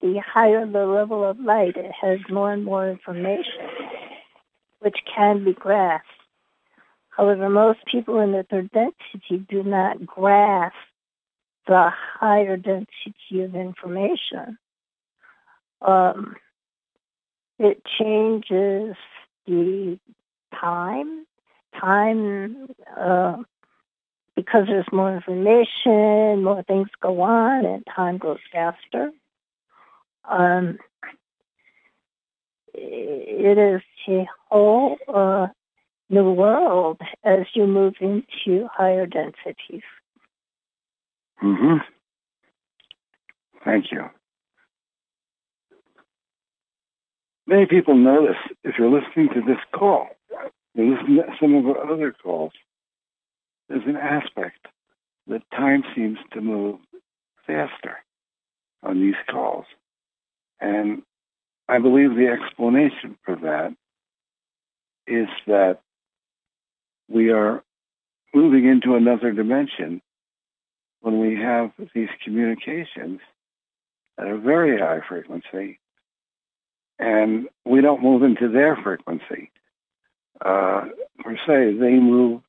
the 0.00 0.18
higher 0.26 0.64
the 0.64 0.86
level 0.86 1.28
of 1.28 1.38
light, 1.38 1.76
it 1.76 1.92
has 2.00 2.18
more 2.30 2.52
and 2.52 2.64
more 2.64 2.88
information 2.88 3.68
which 4.78 4.96
can 5.14 5.44
be 5.44 5.52
grasped. 5.52 6.08
However, 7.10 7.50
most 7.50 7.80
people 7.84 8.18
in 8.20 8.32
the 8.32 8.46
third 8.50 8.70
density 8.70 9.44
do 9.46 9.62
not 9.62 10.06
grasp 10.06 10.74
the 11.66 11.90
higher 11.92 12.56
density 12.56 13.42
of 13.42 13.54
information. 13.54 14.56
Um, 15.82 16.36
it 17.58 17.82
changes 17.98 18.96
the 19.46 19.98
time. 20.58 21.26
Time, 21.78 22.68
uh, 22.98 23.36
because 24.42 24.66
there's 24.66 24.86
more 24.90 25.14
information, 25.14 26.42
more 26.42 26.62
things 26.62 26.88
go 27.02 27.20
on, 27.20 27.66
and 27.66 27.84
time 27.94 28.16
goes 28.16 28.38
faster. 28.50 29.10
Um, 30.28 30.78
it 32.72 33.58
is 33.58 33.82
a 34.08 34.26
whole 34.48 34.96
uh, 35.12 35.48
new 36.08 36.30
world 36.32 37.00
as 37.22 37.40
you 37.54 37.66
move 37.66 37.94
into 38.00 38.66
higher 38.72 39.06
densities. 39.06 39.82
Mm-hmm. 41.42 41.76
Thank 43.64 43.92
you. 43.92 44.08
Many 47.46 47.66
people 47.66 47.94
notice 47.94 48.36
if 48.64 48.76
you're 48.78 48.90
listening 48.90 49.28
to 49.34 49.40
this 49.46 49.58
call, 49.74 50.08
you 50.74 50.94
listen 50.94 51.16
to 51.16 51.24
some 51.38 51.54
of 51.54 51.66
our 51.66 51.92
other 51.92 52.14
calls, 52.22 52.52
there's 53.70 53.86
an 53.86 53.96
aspect 53.96 54.66
that 55.28 55.42
time 55.52 55.84
seems 55.94 56.18
to 56.32 56.40
move 56.40 56.80
faster 57.46 57.98
on 58.82 59.00
these 59.00 59.14
calls. 59.30 59.64
And 60.60 61.02
I 61.68 61.78
believe 61.78 62.10
the 62.10 62.26
explanation 62.26 63.16
for 63.24 63.36
that 63.36 63.74
is 65.06 65.28
that 65.46 65.78
we 67.08 67.30
are 67.30 67.62
moving 68.34 68.66
into 68.66 68.96
another 68.96 69.30
dimension 69.30 70.02
when 71.00 71.20
we 71.20 71.36
have 71.36 71.70
these 71.94 72.08
communications 72.24 73.20
at 74.18 74.26
a 74.26 74.36
very 74.36 74.80
high 74.80 75.00
frequency 75.08 75.78
and 76.98 77.48
we 77.64 77.80
don't 77.80 78.02
move 78.02 78.24
into 78.24 78.48
their 78.48 78.76
frequency. 78.76 79.50
Uh, 80.44 80.86
per 81.20 81.36
se, 81.46 81.78
they 81.78 81.94
move 81.94 82.42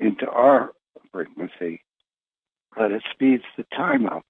into 0.00 0.28
our 0.28 0.72
frequency, 1.12 1.82
but 2.76 2.90
it 2.90 3.02
speeds 3.12 3.44
the 3.56 3.64
time 3.76 4.06
up 4.06 4.24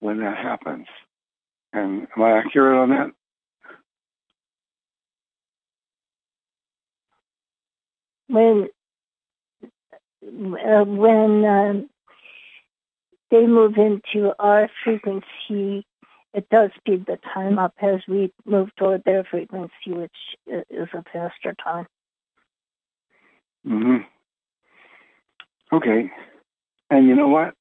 when 0.00 0.18
that 0.20 0.36
happens. 0.36 0.86
And 1.72 2.06
am 2.16 2.22
I 2.22 2.38
accurate 2.38 2.78
on 2.78 2.90
that? 2.90 3.10
When 8.28 8.68
uh, 10.24 10.84
when 10.84 11.44
um, 11.44 11.90
they 13.30 13.46
move 13.46 13.74
into 13.76 14.34
our 14.38 14.68
frequency, 14.84 15.86
it 16.34 16.48
does 16.50 16.70
speed 16.76 17.06
the 17.06 17.18
time 17.34 17.58
up 17.58 17.74
as 17.80 18.00
we 18.06 18.32
move 18.44 18.68
toward 18.76 19.04
their 19.04 19.24
frequency, 19.24 19.72
which 19.86 20.12
is 20.46 20.88
a 20.92 21.02
faster 21.12 21.54
time. 21.62 21.86
Hmm 23.68 23.96
Okay. 25.70 26.10
And 26.88 27.06
you 27.06 27.14
know 27.14 27.28
what? 27.28 27.54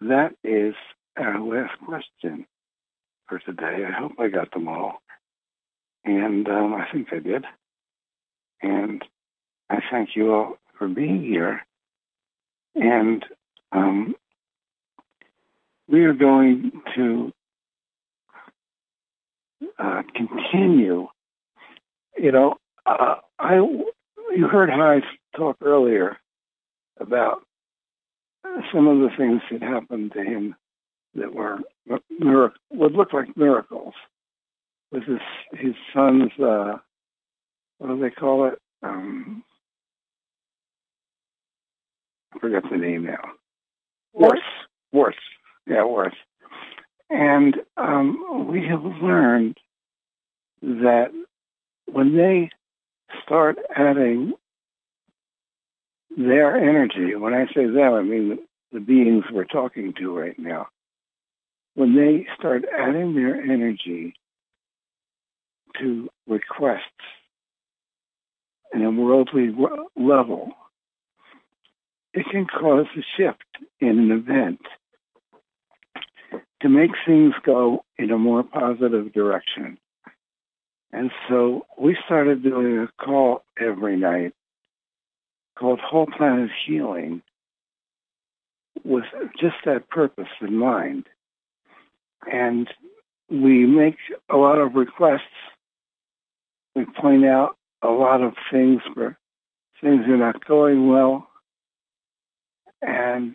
That 0.00 0.32
is 0.42 0.74
our 1.18 1.38
last 1.38 1.78
question 1.86 2.46
for 3.28 3.38
today. 3.40 3.84
I 3.86 3.92
hope 4.00 4.12
I 4.18 4.28
got 4.28 4.50
them 4.52 4.68
all. 4.68 5.02
And 6.04 6.48
um, 6.48 6.72
I 6.74 6.86
think 6.90 7.08
I 7.12 7.18
did. 7.18 7.44
And 8.62 9.04
I 9.68 9.80
thank 9.90 10.16
you 10.16 10.32
all 10.32 10.56
for 10.78 10.88
being 10.88 11.22
here. 11.22 11.60
And 12.74 13.22
um, 13.72 14.14
we 15.88 16.04
are 16.04 16.14
going 16.14 16.72
to 16.96 17.32
uh, 19.78 20.02
continue. 20.14 21.08
You 22.16 22.32
know, 22.32 22.54
uh, 22.86 23.16
I 23.38 23.60
you 24.34 24.48
heard 24.48 24.70
Hyde 24.70 25.02
talk 25.36 25.56
earlier 25.62 26.16
about 27.00 27.42
some 28.72 28.86
of 28.86 28.98
the 28.98 29.10
things 29.16 29.40
that 29.50 29.62
happened 29.62 30.12
to 30.12 30.22
him 30.22 30.54
that 31.14 31.34
were 31.34 31.58
mirac- 32.10 32.52
would 32.70 32.92
look 32.92 33.12
like 33.12 33.36
miracles. 33.36 33.94
With 34.90 35.04
his 35.04 35.20
his 35.52 35.74
son's 35.94 36.32
uh, 36.38 36.76
what 37.78 37.88
do 37.88 38.00
they 38.00 38.10
call 38.10 38.48
it? 38.48 38.58
Um, 38.82 39.42
I 42.34 42.38
forget 42.38 42.62
the 42.70 42.76
name 42.76 43.04
now. 43.04 43.22
Worse, 44.12 44.38
worse, 44.92 45.16
yeah, 45.66 45.84
worse. 45.84 46.14
And 47.08 47.56
um, 47.76 48.46
we 48.50 48.66
have 48.66 48.82
learned 48.84 49.56
that 50.60 51.10
when 51.86 52.16
they 52.16 52.50
start 53.24 53.58
adding 53.74 54.32
their 56.16 56.56
energy, 56.56 57.14
when 57.14 57.34
I 57.34 57.46
say 57.54 57.66
them, 57.66 57.94
I 57.94 58.02
mean 58.02 58.38
the, 58.72 58.80
beings 58.80 59.24
we're 59.32 59.44
talking 59.44 59.94
to 59.98 60.18
right 60.18 60.38
now, 60.38 60.68
when 61.74 61.94
they 61.94 62.26
start 62.38 62.64
adding 62.78 63.14
their 63.14 63.40
energy 63.40 64.14
to 65.80 66.08
requests 66.26 66.80
in 68.74 68.82
a 68.82 68.90
worldly 68.90 69.54
level, 69.96 70.52
it 72.14 72.26
can 72.30 72.46
cause 72.46 72.86
a 72.96 73.02
shift 73.16 73.42
in 73.80 73.98
an 73.98 74.10
event 74.10 74.60
to 76.60 76.68
make 76.68 76.90
things 77.06 77.34
go 77.44 77.84
in 77.98 78.10
a 78.10 78.18
more 78.18 78.42
positive 78.42 79.12
direction. 79.12 79.78
And 80.92 81.10
so 81.28 81.66
we 81.78 81.96
started 82.04 82.42
doing 82.42 82.78
a 82.78 83.02
call 83.02 83.44
every 83.58 83.96
night 83.96 84.34
called 85.58 85.80
Whole 85.80 86.06
Planet 86.06 86.50
Healing 86.66 87.22
with 88.84 89.04
just 89.40 89.56
that 89.64 89.88
purpose 89.88 90.28
in 90.40 90.56
mind. 90.56 91.06
And 92.30 92.68
we 93.30 93.64
make 93.64 93.96
a 94.30 94.36
lot 94.36 94.58
of 94.58 94.74
requests. 94.74 95.20
We 96.74 96.84
point 96.84 97.24
out 97.24 97.56
a 97.82 97.88
lot 97.88 98.22
of 98.22 98.34
things 98.50 98.80
where 98.94 99.18
things 99.80 100.06
are 100.06 100.16
not 100.16 100.44
going 100.44 100.88
well. 100.88 101.28
And 102.82 103.34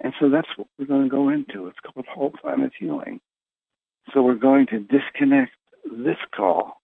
And 0.00 0.12
so 0.20 0.28
that's 0.28 0.48
what 0.56 0.68
we're 0.78 0.86
going 0.86 1.04
to 1.04 1.08
go 1.08 1.28
into. 1.28 1.66
It's 1.66 1.78
called 1.80 2.06
whole 2.06 2.30
planet 2.30 2.72
healing. 2.78 3.20
So 4.12 4.22
we're 4.22 4.36
going 4.36 4.66
to 4.68 4.78
disconnect 4.78 5.52
this 5.84 6.16
call, 6.34 6.80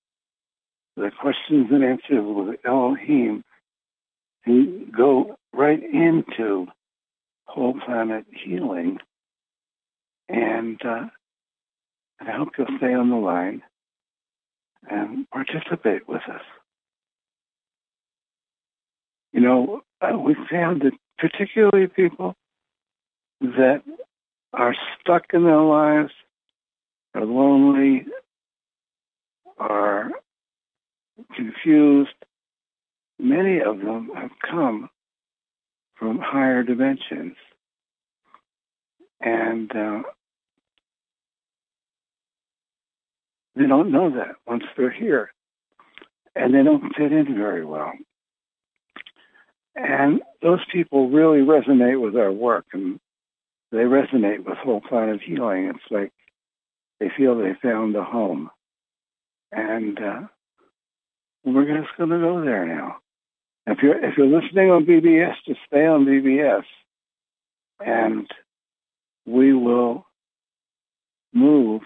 the 0.97 1.11
questions 1.21 1.69
and 1.71 1.85
answers 1.85 2.25
with 2.25 2.59
Elohim, 2.67 3.45
and 4.45 4.93
go 4.93 5.37
right 5.53 5.83
into 5.83 6.67
whole 7.47 7.79
planet 7.87 8.27
healing. 8.31 8.99
And, 10.29 10.81
uh, 10.85 11.07
and 12.21 12.29
I 12.29 12.37
hope 12.37 12.51
you'll 12.59 12.79
stay 12.79 12.95
on 12.95 13.11
the 13.11 13.17
line 13.17 13.63
and 14.89 15.29
participate 15.31 16.09
with 16.09 16.23
us. 16.29 16.43
You 19.33 19.41
know, 19.41 19.83
uh, 20.01 20.19
we 20.19 20.37
found 20.51 20.83
that 20.83 20.93
particularly 21.19 21.87
people 21.89 22.35
that 23.41 23.83
are 24.53 24.75
stuck 25.01 25.25
in 25.33 25.45
their 25.45 25.61
lives, 25.61 26.13
are 27.15 27.25
lonely, 27.25 28.07
are 29.59 30.11
confused. 31.35 32.15
Many 33.19 33.61
of 33.61 33.79
them 33.79 34.11
have 34.15 34.31
come 34.49 34.91
from 35.97 36.19
higher 36.19 36.63
dimensions. 36.63 37.37
And 39.21 39.71
uh, 39.75 40.03
they 43.57 43.67
don't 43.67 43.93
know 43.93 44.11
that 44.11 44.37
once 44.47 44.65
they're 44.77 44.91
here. 44.91 45.31
And 46.35 46.53
they 46.53 46.63
don't 46.63 46.95
fit 46.97 47.13
in 47.13 47.35
very 47.37 47.65
well. 47.65 47.93
And 49.77 50.21
those 50.43 50.61
people 50.73 51.11
really 51.11 51.39
resonate 51.39 52.01
with 52.01 52.17
our 52.17 52.33
work 52.33 52.67
and 52.73 53.01
they 53.75 53.81
resonate 53.81 54.45
with 54.45 54.57
Whole 54.59 54.81
Planet 54.81 55.21
Healing. 55.21 55.67
It's 55.67 55.91
like 55.91 56.13
they 57.01 57.11
feel 57.17 57.37
they 57.37 57.55
found 57.61 57.97
a 57.97 58.05
home. 58.05 58.51
And 59.51 59.99
uh, 59.99 60.21
we're 61.45 61.81
just 61.81 61.97
going 61.99 62.11
to 62.11 62.19
go 62.19 62.45
there 62.45 62.67
now. 62.67 62.99
If 63.67 63.79
you're 63.83 64.05
if 64.05 64.17
you're 64.17 64.27
listening 64.27 64.71
on 64.71 64.85
BBS, 64.85 65.35
just 65.47 65.61
stay 65.67 65.87
on 65.87 66.05
BBS, 66.05 66.65
and 67.81 68.29
we 69.27 69.55
will 69.55 70.07
move. 71.33 71.81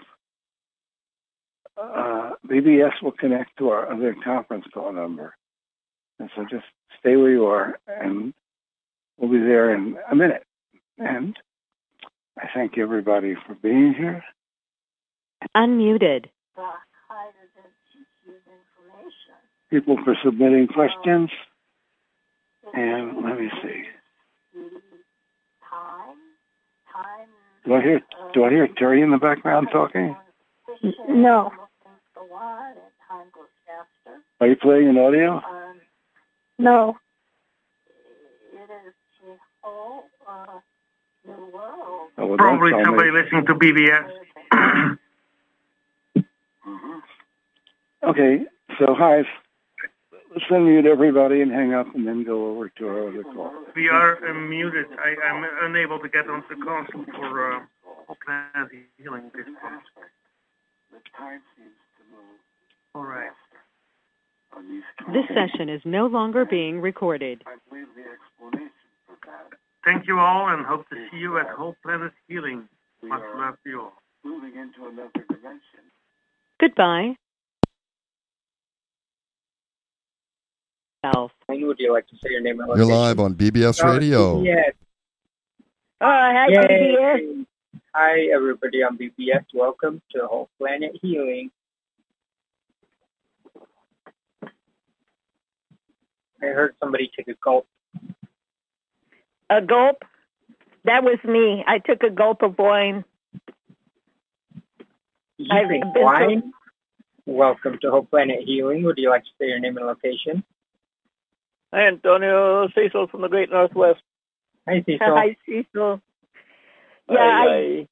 Uh, 1.81 2.31
BBS 2.45 3.01
will 3.01 3.13
connect 3.13 3.57
to 3.57 3.69
our 3.69 3.89
other 3.89 4.13
conference 4.21 4.65
call 4.73 4.91
number, 4.91 5.35
and 6.19 6.29
so 6.35 6.43
just 6.51 6.65
stay 6.99 7.15
where 7.15 7.31
you 7.31 7.45
are, 7.45 7.79
and 7.87 8.33
we'll 9.17 9.31
be 9.31 9.39
there 9.39 9.73
in 9.73 9.95
a 10.11 10.15
minute. 10.15 10.43
And 10.97 11.37
I 12.41 12.47
thank 12.53 12.77
everybody 12.77 13.35
for 13.45 13.53
being 13.55 13.93
here. 13.97 14.23
Unmuted. 15.55 16.25
People 19.69 19.97
for 20.03 20.15
submitting 20.23 20.67
questions. 20.67 21.29
And 22.73 23.23
let 23.23 23.39
me 23.39 23.49
see. 23.61 23.83
Do 27.65 27.73
I 27.73 27.81
hear 27.81 28.01
Do 28.33 28.43
I 28.45 28.49
hear 28.49 28.67
Terry 28.77 29.01
in 29.01 29.11
the 29.11 29.17
background 29.17 29.67
talking? 29.71 30.15
No. 31.09 31.51
Are 34.39 34.47
you 34.47 34.55
playing 34.55 34.87
an 34.89 34.97
audio? 34.97 35.41
No. 36.57 36.97
Oh, 39.63 40.03
well, 42.17 42.37
Probably 42.37 42.71
tell 42.71 42.79
me. 42.79 42.85
somebody 42.85 43.11
listening 43.11 43.45
to 43.45 43.55
BBS. 43.55 44.97
Okay, 48.03 48.45
so 48.79 48.95
hi. 48.97 49.23
Let's 50.31 50.45
unmute 50.51 50.85
everybody 50.85 51.41
and 51.41 51.51
hang 51.51 51.73
up, 51.73 51.93
and 51.95 52.07
then 52.07 52.23
go 52.23 52.51
over 52.51 52.69
to 52.69 52.87
our 52.87 53.09
other 53.09 53.23
call. 53.23 53.51
we 53.75 53.89
are 53.89 54.17
uh, 54.29 54.33
muted. 54.33 54.85
I 55.03 55.15
am 55.27 55.45
unable 55.63 55.99
to 55.99 56.07
get 56.07 56.29
onto 56.29 56.47
the 56.55 56.63
console 56.63 57.03
for 57.15 57.55
uh, 57.55 57.59
Planet 58.25 58.71
Healing 58.97 59.31
this 59.35 59.45
time. 59.61 59.81
All 62.95 63.03
right. 63.03 63.31
This 65.13 65.25
session 65.27 65.69
is 65.69 65.81
no 65.85 66.07
longer 66.07 66.45
being 66.45 66.79
recorded. 66.81 67.43
Thank 69.85 70.07
you 70.07 70.19
all 70.19 70.49
and 70.49 70.65
hope 70.65 70.89
to 70.89 70.95
see 71.09 71.17
you 71.17 71.37
at 71.37 71.47
Whole 71.49 71.75
Planet 71.83 72.11
Healing. 72.27 72.67
Much 73.03 73.21
love 73.35 73.55
to 73.63 73.69
you 73.69 73.81
all. 73.81 73.93
Goodbye. 76.59 77.15
Self. 81.05 81.31
When 81.45 81.65
would 81.65 81.77
you 81.79 81.93
like 81.93 82.07
to 82.07 82.15
say 82.15 82.31
your 82.31 82.41
name 82.41 82.59
and 82.59 82.75
You're 82.75 82.85
live 82.85 83.19
on 83.19 83.33
BBS 83.35 83.79
Oh, 83.81 83.93
Radio. 83.93 84.41
Yes. 84.43 84.73
Oh, 86.01 86.07
hi, 86.07 86.47
Yay. 86.49 86.57
BBS. 86.57 87.45
Hi, 87.95 88.19
everybody 88.35 88.83
on 88.83 88.97
BBS. 88.97 89.45
Welcome 89.53 90.01
to 90.13 90.27
Whole 90.27 90.49
Planet 90.57 90.91
Healing. 91.01 91.51
I 96.41 96.45
heard 96.47 96.75
somebody 96.81 97.09
take 97.15 97.29
a 97.29 97.33
gulp. 97.41 97.65
A 99.49 99.61
gulp? 99.61 100.03
That 100.85 101.03
was 101.03 101.17
me. 101.23 101.63
I 101.67 101.79
took 101.79 102.03
a 102.03 102.09
gulp 102.09 102.41
of 102.43 102.57
wine. 102.57 103.03
You 105.37 105.47
I've 105.51 105.67
drink 105.67 105.83
been 105.93 106.03
wine. 106.03 106.53
Welcome 107.25 107.79
to 107.81 107.91
Whole 107.91 108.05
Planet 108.05 108.39
Healing. 108.45 108.83
Would 108.83 108.97
you 108.97 109.09
like 109.09 109.23
to 109.23 109.29
say 109.39 109.47
your 109.47 109.59
name 109.59 109.77
and 109.77 109.87
location? 109.87 110.43
Hi, 111.73 111.87
Antonio 111.87 112.67
Cecil 112.75 113.07
from 113.07 113.21
the 113.21 113.27
Great 113.27 113.49
Northwest. 113.49 114.01
Hi, 114.67 114.83
Cecil. 114.85 114.99
Hi, 115.01 115.35
Cecil. 115.45 116.01
Yeah, 117.09 117.17
Hi, 117.17 117.43
I 117.43 117.47
hi. 117.47 117.87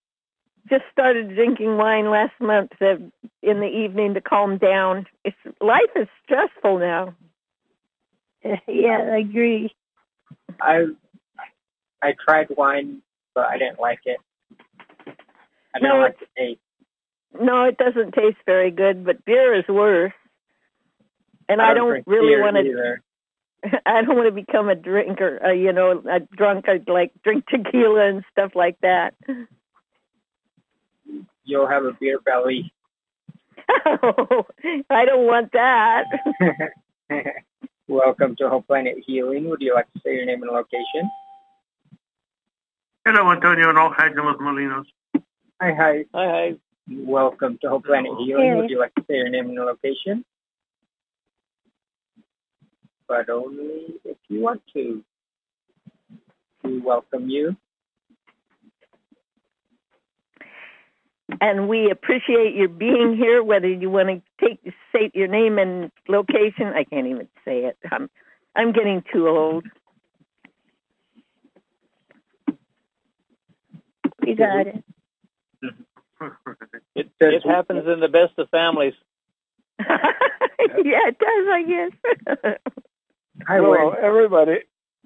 just 0.69 0.83
started 0.91 1.35
drinking 1.35 1.77
wine 1.77 2.09
last 2.09 2.33
month 2.39 2.71
uh, 2.81 2.95
in 3.41 3.59
the 3.59 3.67
evening 3.67 4.13
to 4.13 4.21
calm 4.21 4.57
down. 4.57 5.05
It's 5.23 5.37
life 5.61 5.91
is 5.95 6.07
stressful 6.23 6.79
now. 6.79 7.15
Yeah, 8.67 9.09
I 9.13 9.17
agree. 9.17 9.75
I 10.61 10.85
I 12.01 12.13
tried 12.23 12.47
wine, 12.55 13.01
but 13.33 13.45
I 13.47 13.57
didn't 13.57 13.79
like 13.79 14.01
it. 14.05 14.19
I 15.75 15.79
No, 15.79 15.99
like 15.99 16.19
the 16.19 16.25
taste. 16.37 16.59
No, 17.39 17.65
it 17.65 17.77
doesn't 17.77 18.13
taste 18.13 18.37
very 18.45 18.71
good, 18.71 19.05
but 19.05 19.25
beer 19.25 19.53
is 19.53 19.67
worse. 19.67 20.13
And 21.49 21.61
I, 21.61 21.73
don't 21.73 21.89
drink 21.89 22.07
really 22.07 22.39
want 22.39 22.55
to. 22.57 22.97
I 23.85 24.01
don't 24.01 24.15
want 24.15 24.27
to 24.27 24.31
become 24.31 24.69
a 24.69 24.75
drinker. 24.75 25.39
Uh, 25.43 25.51
you 25.51 25.71
know, 25.71 26.03
a 26.09 26.19
drunk. 26.19 26.67
I'd 26.67 26.89
like 26.89 27.11
drink 27.23 27.45
tequila 27.47 28.07
and 28.09 28.23
stuff 28.31 28.51
like 28.55 28.77
that. 28.81 29.13
You'll 31.43 31.67
have 31.67 31.85
a 31.85 31.93
beer 31.93 32.19
belly. 32.19 32.73
I 33.69 35.05
don't 35.05 35.25
want 35.25 35.51
that. 35.53 36.05
Welcome 37.87 38.35
to 38.37 38.49
Whole 38.49 38.61
Planet 38.61 38.97
Healing. 39.05 39.49
Would 39.49 39.61
you 39.61 39.73
like 39.73 39.91
to 39.93 39.99
say 40.03 40.15
your 40.15 40.25
name 40.25 40.43
and 40.43 40.51
location? 40.51 41.09
Hello, 43.07 43.31
Antonio 43.31 43.69
and 43.69 43.77
all. 43.77 43.93
Hi, 43.95 44.09
Los 44.13 44.35
Molinos. 44.35 44.83
Hi, 45.61 45.71
hi. 45.73 46.05
Hi, 46.13 46.25
hi. 46.29 46.55
Welcome 46.89 47.57
to 47.61 47.69
Whole 47.69 47.79
Planet 47.81 48.11
Healing. 48.19 48.49
Hey. 48.49 48.55
Would 48.55 48.69
you 48.69 48.79
like 48.79 48.93
to 48.95 49.01
say 49.07 49.15
your 49.15 49.29
name 49.29 49.45
and 49.45 49.55
location? 49.55 50.25
But 53.07 53.29
only 53.29 53.95
if 54.03 54.17
you 54.27 54.41
want 54.41 54.61
to. 54.73 55.05
We 56.65 56.79
welcome 56.79 57.29
you. 57.29 57.55
and 61.39 61.69
we 61.69 61.89
appreciate 61.89 62.55
your 62.55 62.67
being 62.67 63.15
here. 63.15 63.41
Whether 63.41 63.69
you 63.69 63.89
want 63.89 64.09
to 64.09 64.45
take 64.45 64.59
state 64.89 65.15
your 65.15 65.29
name 65.29 65.57
and 65.59 65.91
location, 66.09 66.73
I 66.75 66.83
can't 66.83 67.07
even 67.07 67.29
say 67.45 67.59
it. 67.59 67.77
I'm 67.89 68.09
I'm 68.53 68.73
getting 68.73 69.01
too 69.13 69.29
old. 69.29 69.65
You 74.27 74.35
got 74.35 74.67
it. 74.67 74.83
It, 76.95 77.09
it 77.21 77.43
happens 77.45 77.87
in 77.87 78.01
the 78.01 78.09
best 78.09 78.37
of 78.37 78.49
families. 78.49 78.93
yeah, 79.79 81.07
it 81.07 81.17
does. 81.17 81.47
I 81.49 81.63
guess. 81.65 82.57
Hi, 83.47 83.61
well, 83.61 83.91
Wayne. 83.91 84.03
everybody, 84.03 84.55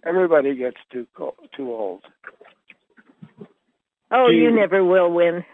everybody 0.03 0.55
gets 0.55 0.77
too 0.91 1.05
co- 1.15 1.35
too 1.55 1.71
old. 1.71 2.03
oh, 4.09 4.29
you 4.29 4.49
Gee. 4.49 4.55
never 4.55 4.83
will 4.83 5.11
win. 5.11 5.45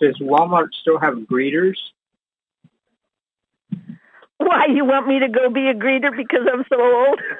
Does 0.00 0.16
Walmart 0.20 0.68
still 0.80 1.00
have 1.00 1.14
greeters? 1.14 1.78
Why 4.36 4.66
you 4.72 4.84
want 4.84 5.08
me 5.08 5.18
to 5.18 5.28
go 5.28 5.50
be 5.50 5.66
a 5.66 5.74
greeter 5.74 6.16
because 6.16 6.46
I'm 6.52 6.64
so 6.72 6.80
old? 6.80 7.20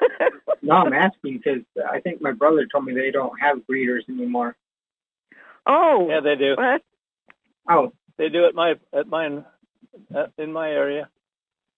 No, 0.61 0.77
I'm 0.77 0.93
asking 0.93 1.37
because 1.43 1.61
I 1.87 1.99
think 1.99 2.23
my 2.23 2.31
brother 2.31 2.65
told 2.65 2.85
me 2.85 2.93
they 2.95 3.11
don't 3.11 3.39
have 3.39 3.59
greeters 3.69 4.09
anymore. 4.09 4.55
Oh, 5.67 6.07
Yeah, 6.09 6.19
they 6.21 6.35
do. 6.35 6.55
what? 6.57 6.81
Oh, 7.69 7.93
They 8.17 8.29
do 8.29 8.45
at 8.45 8.55
my 8.55 8.75
at 8.93 9.07
mine 9.07 9.45
uh, 10.15 10.27
in 10.37 10.51
my 10.53 10.69
area. 10.69 11.09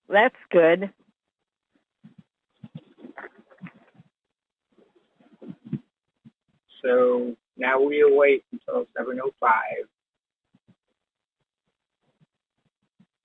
That's 0.09 0.35
good. 0.51 0.91
so 6.83 7.35
now 7.57 7.79
we'll 7.81 8.15
wait 8.15 8.43
until 8.51 8.85
7.05. 8.97 9.31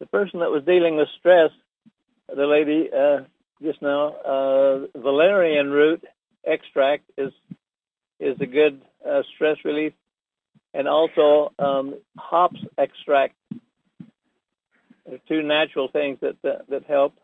The 0.00 0.06
person 0.06 0.40
that 0.40 0.50
was 0.50 0.64
dealing 0.66 0.96
with 0.96 1.08
stress, 1.18 1.50
the 2.34 2.46
lady 2.46 2.88
uh, 2.92 3.24
just 3.62 3.80
now, 3.82 4.08
uh, 4.14 4.86
valerian 4.98 5.70
root 5.70 6.02
extract 6.44 7.04
is 7.16 7.32
is 8.18 8.36
a 8.40 8.46
good 8.46 8.80
uh, 9.08 9.22
stress 9.34 9.56
relief, 9.64 9.92
and 10.74 10.88
also 10.88 11.52
um, 11.58 11.98
hops 12.18 12.60
extract. 12.78 13.34
They're 15.06 15.18
two 15.28 15.42
natural 15.42 15.88
things 15.88 16.18
that 16.20 16.36
that, 16.42 16.68
that 16.68 16.84
help. 16.86 17.14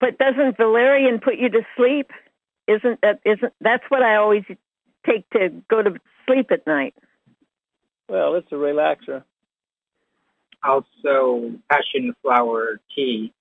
But 0.00 0.18
doesn't 0.18 0.56
valerian 0.56 1.20
put 1.20 1.36
you 1.36 1.48
to 1.50 1.62
sleep? 1.76 2.10
Isn't 2.66 3.00
that 3.02 3.20
isn't 3.24 3.52
that's 3.60 3.84
what 3.88 4.02
I 4.02 4.16
always 4.16 4.44
take 5.06 5.28
to 5.30 5.50
go 5.68 5.82
to 5.82 5.94
sleep 6.26 6.50
at 6.50 6.66
night? 6.66 6.94
Well, 8.08 8.34
it's 8.34 8.50
a 8.52 8.56
relaxer. 8.56 9.22
Also, 10.62 11.52
passion 11.70 12.14
flower 12.22 12.80
tea 12.94 13.32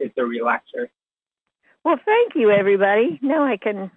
is 0.00 0.10
a 0.16 0.22
relaxer. 0.22 0.88
Well, 1.84 1.98
thank 2.04 2.32
you, 2.34 2.50
everybody. 2.50 3.18
Now 3.22 3.44
I 3.44 3.56
can 3.56 3.90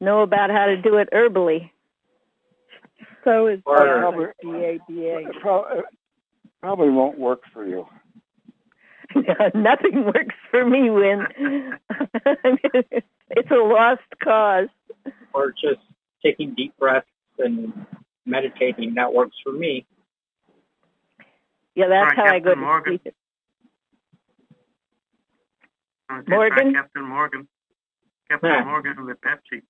know 0.00 0.22
about 0.22 0.50
how 0.50 0.66
to 0.66 0.76
do 0.76 0.96
it 0.96 1.08
herbally. 1.12 1.70
So 3.26 3.48
is 3.48 3.60
Or- 3.66 4.04
uh, 4.06 4.10
BABA. 4.12 4.78
It 4.88 5.42
probably 6.62 6.90
won't 6.90 7.18
work 7.18 7.42
for 7.52 7.66
you. 7.66 7.86
Nothing 9.54 10.04
works 10.04 10.34
for 10.50 10.64
me, 10.64 10.90
Wynn. 10.90 11.26
it's 13.30 13.50
a 13.50 13.54
lost 13.54 14.02
cause. 14.22 14.68
or 15.32 15.50
just 15.52 15.80
taking 16.24 16.54
deep 16.54 16.76
breaths 16.78 17.06
and 17.38 17.72
meditating. 18.26 18.94
That 18.94 19.12
works 19.12 19.36
for 19.42 19.52
me. 19.52 19.86
Yeah, 21.74 21.88
that's 21.88 22.16
Right, 22.16 22.28
how 22.28 22.34
I 22.34 22.38
go 22.38 22.54
to 22.54 22.60
Morgan. 22.60 23.00
sleep. 23.02 23.14
Morgan? 26.28 26.74
Captain 26.74 27.02
Morgan. 27.04 27.48
Captain 28.30 28.50
Yeah. 28.50 28.64
Morgan 28.64 29.04
with 29.04 29.18
Pepsi. 29.20 29.62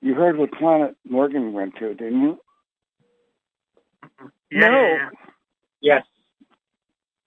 You 0.00 0.14
heard 0.14 0.36
what 0.38 0.52
planet 0.52 0.96
Morgan 1.08 1.52
went 1.52 1.74
to, 1.76 1.94
didn't 1.94 2.20
you? 2.22 2.40
Yeah, 4.50 4.68
No. 4.68 4.80
yeah, 4.80 4.88
yeah. 4.96 5.08
Yes. 5.80 6.02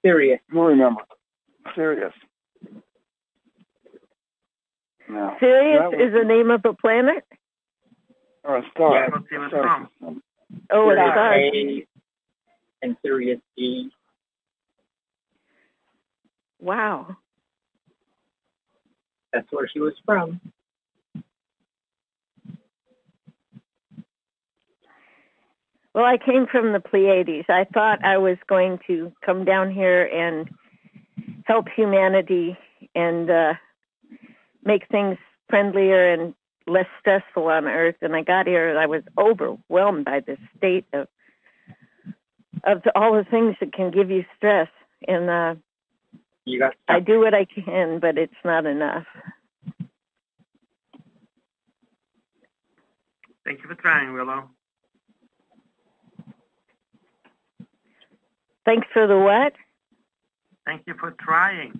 Sirius. 0.03 0.39
You'll 0.51 0.65
remember. 0.65 1.01
Sirius. 1.75 2.13
No. 5.07 5.35
Sirius 5.39 5.81
was- 5.91 5.99
is 5.99 6.13
the 6.13 6.23
name 6.25 6.51
of 6.51 6.65
a 6.65 6.73
planet? 6.73 7.25
or 8.43 8.57
a 8.57 8.69
star. 8.71 8.95
Yeah, 8.95 9.09
let's 9.13 9.29
see 9.29 9.47
Star 9.49 9.87
Oh, 10.71 10.89
it's 10.89 10.99
Sirius 10.99 11.15
us. 11.15 11.53
A 11.53 11.87
and 12.81 12.97
Sirius 13.03 13.39
D. 13.55 13.91
Wow. 16.59 17.17
That's 19.31 19.47
where 19.51 19.67
she 19.67 19.79
was 19.79 19.93
from. 20.05 20.41
Well, 25.93 26.05
I 26.05 26.17
came 26.17 26.47
from 26.47 26.71
the 26.71 26.79
Pleiades. 26.79 27.45
I 27.49 27.65
thought 27.65 28.03
I 28.03 28.17
was 28.17 28.37
going 28.47 28.79
to 28.87 29.11
come 29.25 29.43
down 29.43 29.71
here 29.71 30.05
and 30.05 30.49
help 31.45 31.67
humanity 31.67 32.57
and 32.95 33.29
uh, 33.29 33.53
make 34.63 34.87
things 34.87 35.17
friendlier 35.49 36.13
and 36.13 36.33
less 36.65 36.85
stressful 36.99 37.47
on 37.47 37.67
Earth. 37.67 37.95
And 38.01 38.15
I 38.15 38.21
got 38.21 38.47
here 38.47 38.69
and 38.69 38.79
I 38.79 38.85
was 38.85 39.03
overwhelmed 39.17 40.05
by 40.05 40.21
the 40.21 40.37
state 40.57 40.85
of 40.93 41.07
of 42.63 42.83
all 42.95 43.15
the 43.15 43.23
things 43.23 43.55
that 43.59 43.73
can 43.73 43.89
give 43.89 44.11
you 44.11 44.23
stress. 44.37 44.69
And 45.07 45.29
uh, 45.29 45.55
You 46.45 46.59
got 46.59 46.75
I 46.87 46.99
do 46.99 47.19
what 47.19 47.33
I 47.33 47.45
can, 47.45 47.99
but 47.99 48.17
it's 48.17 48.33
not 48.45 48.65
enough. 48.65 49.05
Thank 53.43 53.63
you 53.63 53.67
for 53.67 53.75
trying, 53.75 54.13
Willow. 54.13 54.49
Thanks 58.65 58.87
for 58.93 59.07
the 59.07 59.17
what? 59.17 59.53
Thank 60.65 60.83
you 60.85 60.93
for 60.99 61.11
trying. 61.19 61.79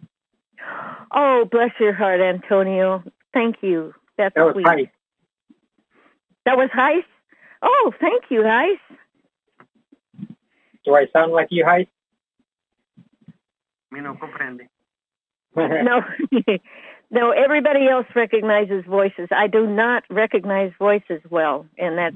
Oh, 1.13 1.45
bless 1.49 1.71
your 1.79 1.93
heart, 1.93 2.21
Antonio. 2.21 3.03
Thank 3.33 3.57
you. 3.61 3.93
That's 4.17 4.35
that 4.35 4.45
was 4.45 4.53
sweet. 4.53 4.65
Heist. 4.65 4.89
That 6.45 6.57
was 6.57 6.69
Heist? 6.75 7.03
Oh, 7.61 7.93
thank 7.99 8.23
you, 8.29 8.41
Heist. 8.41 8.79
Do 10.85 10.95
I 10.95 11.07
sound 11.13 11.31
like 11.31 11.47
you, 11.51 11.63
Heist? 11.65 11.87
Me 13.91 13.99
no 13.99 14.15
comprende. 14.15 14.67
no, 15.55 16.01
no. 17.11 17.31
Everybody 17.31 17.87
else 17.87 18.07
recognizes 18.15 18.85
voices. 18.85 19.27
I 19.31 19.47
do 19.47 19.67
not 19.67 20.03
recognize 20.09 20.71
voices 20.79 21.21
well, 21.29 21.65
and 21.77 21.97
that 21.97 22.13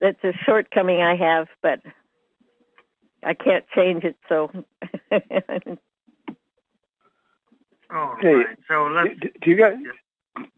that's 0.00 0.22
a 0.24 0.32
shortcoming 0.44 1.00
I 1.00 1.14
have. 1.14 1.46
But 1.62 1.80
I 3.22 3.34
can't 3.34 3.64
change 3.74 4.04
it. 4.04 4.16
So 4.28 4.50
All 7.90 8.16
Hey, 8.20 8.34
right. 8.34 8.58
So 8.68 8.84
let's. 8.94 9.10
Do, 9.20 9.28
do 9.42 9.50
you 9.50 9.56
guys 9.58 9.76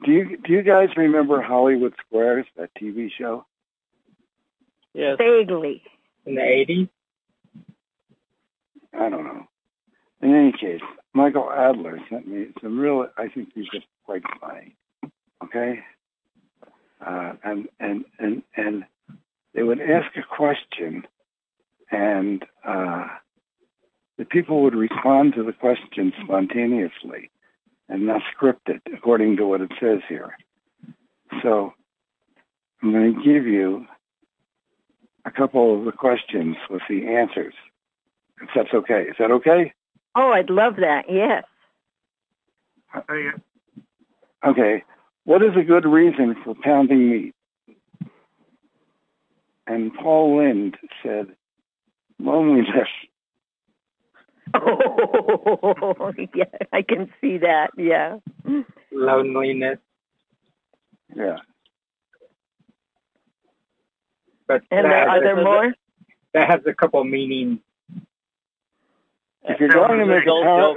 do 0.04 0.12
you 0.12 0.36
do 0.38 0.52
you 0.52 0.62
guys 0.62 0.88
remember 0.96 1.42
Hollywood 1.42 1.94
Squares, 2.06 2.46
that 2.56 2.70
TV 2.80 3.08
show? 3.18 3.44
Yes. 4.94 5.18
vaguely. 5.18 5.82
In 6.26 6.36
the 6.36 6.40
80s? 6.40 6.88
I 8.94 9.08
don't 9.10 9.24
know. 9.24 9.46
In 10.22 10.34
any 10.34 10.52
case, 10.52 10.80
Michael 11.12 11.50
Adler 11.50 11.98
sent 12.10 12.26
me 12.28 12.46
some 12.62 12.78
real. 12.78 13.06
I 13.18 13.28
think 13.28 13.50
he's 13.54 13.68
just 13.72 13.86
quite 14.06 14.22
funny. 14.40 14.76
Okay, 15.44 15.80
uh, 17.04 17.34
and 17.44 17.68
and 17.80 18.04
and 18.18 18.42
and 18.56 18.84
they 19.54 19.62
would 19.62 19.80
ask 19.80 20.16
a 20.16 20.22
question, 20.36 21.06
and 21.94 22.44
uh, 22.66 23.06
the 24.18 24.24
people 24.24 24.62
would 24.62 24.74
respond 24.74 25.34
to 25.34 25.44
the 25.44 25.52
question 25.52 26.12
spontaneously, 26.24 27.30
and 27.88 28.06
not 28.06 28.22
scripted 28.34 28.80
according 28.92 29.36
to 29.36 29.46
what 29.46 29.60
it 29.60 29.70
says 29.80 30.00
here. 30.08 30.36
So, 31.42 31.72
I'm 32.82 32.92
going 32.92 33.14
to 33.14 33.22
give 33.22 33.46
you 33.46 33.86
a 35.24 35.30
couple 35.30 35.78
of 35.78 35.84
the 35.84 35.92
questions 35.92 36.56
with 36.68 36.82
the 36.88 37.06
answers, 37.06 37.54
if 38.42 38.48
that's 38.54 38.74
okay. 38.74 39.02
Is 39.08 39.16
that 39.18 39.30
okay? 39.30 39.72
Oh, 40.16 40.30
I'd 40.30 40.50
love 40.50 40.76
that. 40.76 41.04
Yes. 41.08 41.44
Oh, 43.08 43.14
yeah. 43.14 43.32
Okay. 44.46 44.84
What 45.24 45.42
is 45.42 45.52
a 45.58 45.64
good 45.64 45.86
reason 45.86 46.36
for 46.44 46.54
pounding 46.62 47.10
meat? 47.10 47.34
And 49.66 49.92
Paul 49.94 50.38
Lynde 50.38 50.76
said, 51.02 51.34
loneliness. 52.18 52.88
Oh, 54.56 56.12
yeah. 56.34 56.44
I 56.72 56.82
can 56.82 57.10
see 57.20 57.38
that. 57.38 57.70
Yeah. 57.76 58.18
Loneliness. 58.92 59.78
Yeah. 61.16 61.38
But 64.46 64.62
And 64.70 64.84
that, 64.84 64.90
there, 64.90 65.08
are 65.08 65.20
there 65.20 65.34
has 65.36 65.40
a- 65.40 65.44
more? 65.44 65.74
that 66.34 66.50
has 66.50 66.60
a 66.66 66.74
couple 66.74 67.02
meanings. 67.04 67.58
If 69.42 69.58
you're 69.60 69.68
going 69.70 69.98
to 69.98 70.06
make 70.06 70.24
a 70.24 70.26
par- 70.30 70.76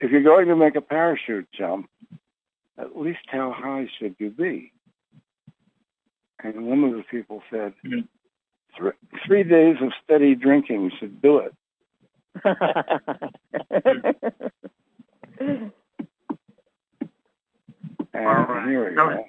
if 0.00 0.10
you're 0.12 0.22
going 0.22 0.46
to 0.48 0.56
make 0.56 0.76
a 0.76 0.80
parachute 0.80 1.48
jump, 1.58 1.88
at 2.78 2.96
least 2.96 3.20
how 3.26 3.52
high 3.56 3.88
should 3.98 4.14
you 4.18 4.30
be? 4.30 4.72
And 6.42 6.66
one 6.66 6.84
of 6.84 6.92
the 6.92 7.02
people 7.10 7.42
said, 7.50 7.74
Mhm. 7.84 8.06
Three, 8.76 8.92
three 9.26 9.42
days 9.44 9.76
of 9.82 9.92
steady 10.04 10.34
drinking 10.34 10.90
should 10.98 11.20
do 11.22 11.38
it. 11.38 11.54
And 18.14 18.26
All 18.26 18.44
right. 18.46 18.68
here 18.68 18.88
we 18.90 18.96
No. 18.96 19.08
go. 19.08 19.26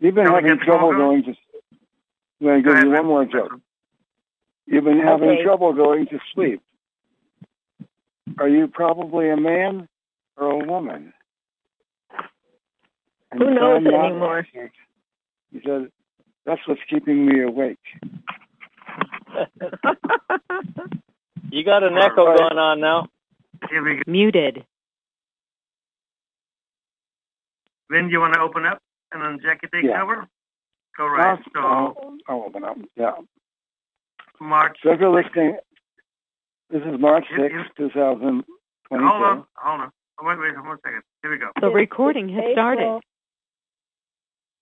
You've 0.00 0.14
been 0.14 0.26
Shall 0.26 0.34
having 0.36 0.58
trouble 0.60 0.92
going 0.92 1.22
to. 1.24 1.30
I'm 2.40 2.46
going 2.46 2.62
to 2.62 2.70
give 2.70 2.82
you 2.84 2.90
one 2.90 3.06
more 3.06 3.24
joke. 3.24 3.60
You've 4.66 4.84
been 4.84 5.00
having 5.00 5.30
Okay. 5.30 5.42
trouble 5.44 5.72
going 5.72 6.06
to 6.06 6.18
sleep. 6.34 6.62
Are 8.38 8.48
you 8.48 8.68
probably 8.68 9.30
a 9.30 9.36
man 9.36 9.88
or 10.36 10.50
a 10.50 10.58
woman? 10.66 11.12
And 13.30 13.40
Who 13.42 13.50
knows 13.54 13.82
John 13.82 13.84
Knott 13.84 14.04
anymore? 14.10 14.38
answered, 14.38 14.70
He 15.52 15.60
said, 15.64 15.90
"That's 16.46 16.60
what's 16.66 16.80
keeping 16.88 17.26
me 17.26 17.42
awake." 17.42 17.78
you 21.50 21.64
got 21.64 21.82
an 21.82 21.96
echo 21.98 22.22
All 22.22 22.28
right. 22.28 22.38
going 22.38 22.58
on 22.58 22.80
now. 22.80 23.08
Here 23.70 23.82
we 23.82 23.96
go. 23.96 24.02
Muted. 24.06 24.64
Vin, 27.90 28.06
do 28.06 28.12
you 28.12 28.20
want 28.20 28.34
to 28.34 28.40
open 28.40 28.64
up 28.66 28.80
and 29.12 29.22
then 29.22 29.40
Jackie 29.42 29.66
takes 29.68 29.86
Yeah. 29.88 30.02
over? 30.02 30.26
Go 30.96 31.06
right. 31.06 31.38
I'll, 31.38 31.38
So 31.54 31.60
I'll, 31.60 32.16
I'll 32.28 32.42
open 32.46 32.64
up. 32.64 32.76
Yeah. 32.96 33.14
March. 34.40 34.78
So 34.82 34.92
if 34.92 35.00
you're 35.00 35.10
listening, 35.10 35.56
this 36.70 36.82
is 36.82 36.98
March 37.00 37.24
Yep, 37.30 37.40
sixth, 37.40 37.56
yep. 37.56 37.66
two 37.76 37.88
thousand 37.90 38.44
Hold 38.90 39.02
on. 39.02 39.36
twenty-two. 39.38 39.46
Hold 39.56 39.80
on. 39.80 39.90
Wait, 40.20 40.38
wait, 40.38 40.64
one 40.64 40.78
second. 40.84 41.02
Here 41.22 41.30
we 41.30 41.38
go. 41.38 41.50
The 41.60 41.68
recording 41.70 42.28
has 42.30 42.44
started. 42.52 43.00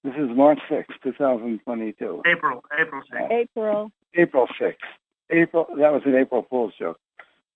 This 0.06 0.14
is 0.18 0.30
March 0.36 0.60
sixth, 0.70 0.92
two 1.02 1.12
thousand 1.14 1.58
twenty-two. 1.64 2.22
April. 2.30 2.62
April 2.78 3.02
6th. 3.12 3.32
April. 3.32 3.90
April 4.14 4.46
sixth. 4.56 4.86
April. 5.30 5.66
That 5.76 5.92
was 5.92 6.02
an 6.06 6.14
April 6.14 6.46
Fool's 6.48 6.74
joke. 6.78 7.00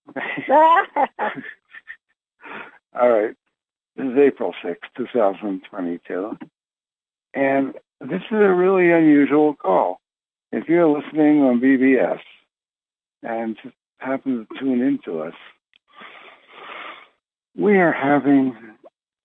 All 3.00 3.08
right. 3.08 3.36
This 3.94 4.06
is 4.06 4.18
April 4.18 4.52
6, 4.64 4.80
2022. 4.96 6.38
And 7.34 7.74
this 8.00 8.22
is 8.28 8.32
a 8.32 8.52
really 8.52 8.90
unusual 8.90 9.54
call. 9.54 10.00
If 10.50 10.68
you're 10.68 10.88
listening 10.88 11.42
on 11.42 11.60
BBS 11.60 12.18
and 13.22 13.56
happen 13.98 14.48
to 14.50 14.58
tune 14.58 14.80
into 14.80 15.20
us, 15.20 15.34
we 17.56 17.76
are 17.78 17.92
having 17.92 18.56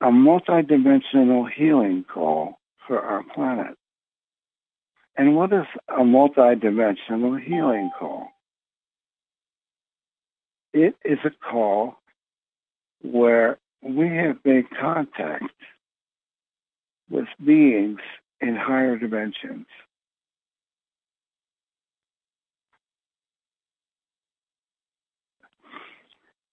a 0.01 0.09
multidimensional 0.09 1.51
healing 1.51 2.05
call 2.07 2.59
for 2.87 2.99
our 2.99 3.23
planet. 3.23 3.77
And 5.17 5.35
what 5.35 5.53
is 5.53 5.65
a 5.87 6.01
multidimensional 6.01 7.41
healing 7.41 7.89
call? 7.97 8.27
It 10.73 10.95
is 11.05 11.19
a 11.23 11.29
call 11.29 11.95
where 13.01 13.57
we 13.81 14.07
have 14.07 14.37
made 14.43 14.65
contact 14.69 15.53
with 17.09 17.27
beings 17.43 17.99
in 18.41 18.55
higher 18.55 18.97
dimensions. 18.97 19.67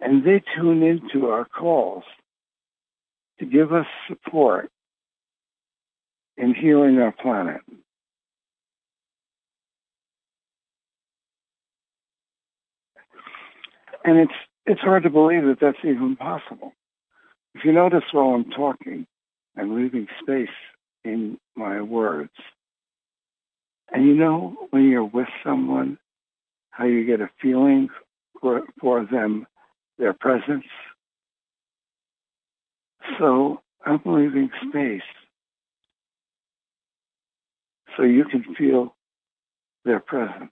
And 0.01 0.25
they 0.25 0.43
tune 0.57 0.83
into 0.83 1.29
our 1.29 1.45
calls 1.45 2.05
to 3.39 3.47
give 3.47 3.73
us 3.73 3.87
support 4.09 4.71
in 6.37 6.55
healing 6.55 6.99
our 6.99 7.13
planet. 7.13 7.61
And 14.05 14.19
it's 14.19 14.33
it's 14.67 14.81
hard 14.81 15.03
to 15.05 15.11
believe 15.11 15.45
that 15.45 15.59
that's 15.61 15.79
even 15.85 16.17
possible. 16.17 16.73
If 17.55 17.65
you 17.65 17.73
notice 17.73 18.05
while 18.13 18.29
I'm 18.35 18.51
talking, 18.51 19.07
I'm 19.57 19.77
leaving 19.77 20.07
space 20.23 20.49
in 21.05 21.39
my 21.57 21.81
words. 21.81 22.31
And 23.93 24.07
you 24.07 24.15
know 24.15 24.57
when 24.71 24.89
you're 24.89 25.05
with 25.05 25.29
someone, 25.45 25.99
how 26.71 26.85
you 26.85 27.05
get 27.05 27.21
a 27.21 27.29
feeling 27.41 27.89
for, 28.41 28.63
for 28.81 29.05
them, 29.05 29.47
their 29.99 30.15
presence. 30.15 30.65
So 33.19 33.61
I'm 33.85 34.01
leaving 34.07 34.51
space 34.69 35.03
so 37.97 38.03
you 38.03 38.25
can 38.25 38.55
feel 38.55 38.95
their 39.85 40.01
presence. 40.01 40.51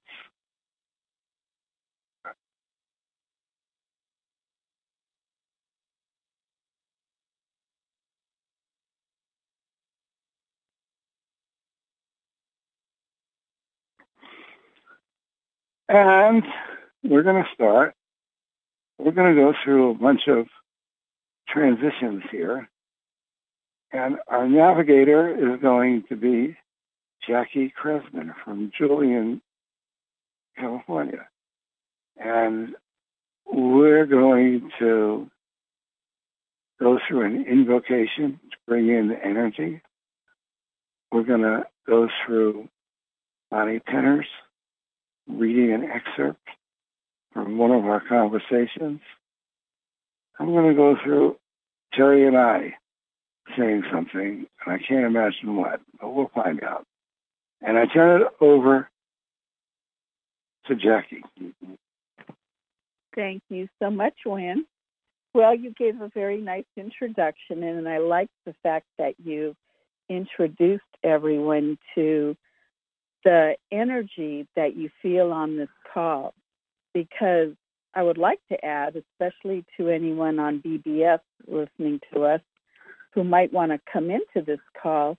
And 15.89 16.45
we're 17.03 17.25
going 17.25 17.43
to 17.43 17.49
start. 17.53 17.95
We're 18.99 19.11
going 19.11 19.35
to 19.35 19.41
go 19.41 19.53
through 19.65 19.91
a 19.91 19.95
bunch 19.95 20.29
of 20.29 20.47
transitions 21.49 22.23
here. 22.31 22.69
And 23.93 24.19
our 24.29 24.47
navigator 24.47 25.55
is 25.55 25.61
going 25.61 26.05
to 26.09 26.15
be 26.15 26.57
Jackie 27.27 27.73
Kresman 27.81 28.35
from 28.45 28.71
Julian, 28.77 29.41
California. 30.59 31.27
And 32.17 32.75
we're 33.47 34.07
going 34.07 34.71
to 34.79 35.31
go 36.79 36.99
through 37.07 37.25
an 37.25 37.45
invocation 37.47 38.41
to 38.51 38.57
bring 38.67 38.89
in 38.89 39.09
the 39.09 39.25
energy. 39.25 39.83
We're 41.13 41.25
going 41.25 41.43
to 41.43 41.67
go 41.87 42.09
through 42.25 42.69
Bonnie 43.51 43.81
Penner's 43.81 44.27
reading 45.29 45.73
an 45.73 45.85
excerpt 45.85 46.41
from 47.33 47.59
one 47.59 47.71
of 47.71 47.85
our 47.85 48.03
conversations. 48.07 49.01
I'm 50.39 50.53
going 50.53 50.69
to 50.69 50.75
go 50.75 50.97
through 51.03 51.37
Terry 51.95 52.27
and 52.27 52.37
I 52.37 52.75
saying 53.57 53.83
something, 53.93 54.47
and 54.65 54.75
I 54.75 54.79
can't 54.79 55.05
imagine 55.05 55.57
what, 55.57 55.81
but 56.01 56.15
we'll 56.15 56.31
find 56.35 56.63
out. 56.63 56.87
And 57.63 57.79
I 57.79 57.87
turn 57.87 58.23
it 58.23 58.29
over 58.41 58.89
to 60.67 60.75
Jackie. 60.75 61.23
Thank 63.15 63.43
you 63.49 63.69
so 63.83 63.91
much, 63.91 64.15
Wynn. 64.25 64.65
Well, 65.35 65.55
you 65.55 65.73
gave 65.79 66.01
a 66.01 66.11
very 66.13 66.41
nice 66.41 66.65
introduction, 66.77 67.63
and 67.63 67.89
I 67.89 67.99
like 67.99 68.29
the 68.47 68.55
fact 68.63 68.87
that 68.99 69.15
you 69.23 69.55
introduced 70.09 70.83
everyone 71.05 71.79
to 71.95 72.37
the 73.25 73.55
energy 73.71 74.47
that 74.57 74.77
you 74.77 74.91
feel 75.03 75.33
on 75.33 75.57
this 75.57 75.69
call 75.93 76.35
because 76.95 77.51
I 77.95 78.03
would 78.03 78.19
like 78.19 78.41
to 78.51 78.65
add, 78.65 78.97
especially 78.97 79.65
to 79.77 79.89
anyone 79.89 80.39
on 80.39 80.61
BBS 80.61 81.21
listening 81.47 82.01
to 82.13 82.25
us 82.25 82.41
who 83.13 83.25
might 83.25 83.53
want 83.53 83.73
to 83.73 83.81
come 83.93 84.11
into 84.11 84.45
this 84.45 84.61
call, 84.81 85.17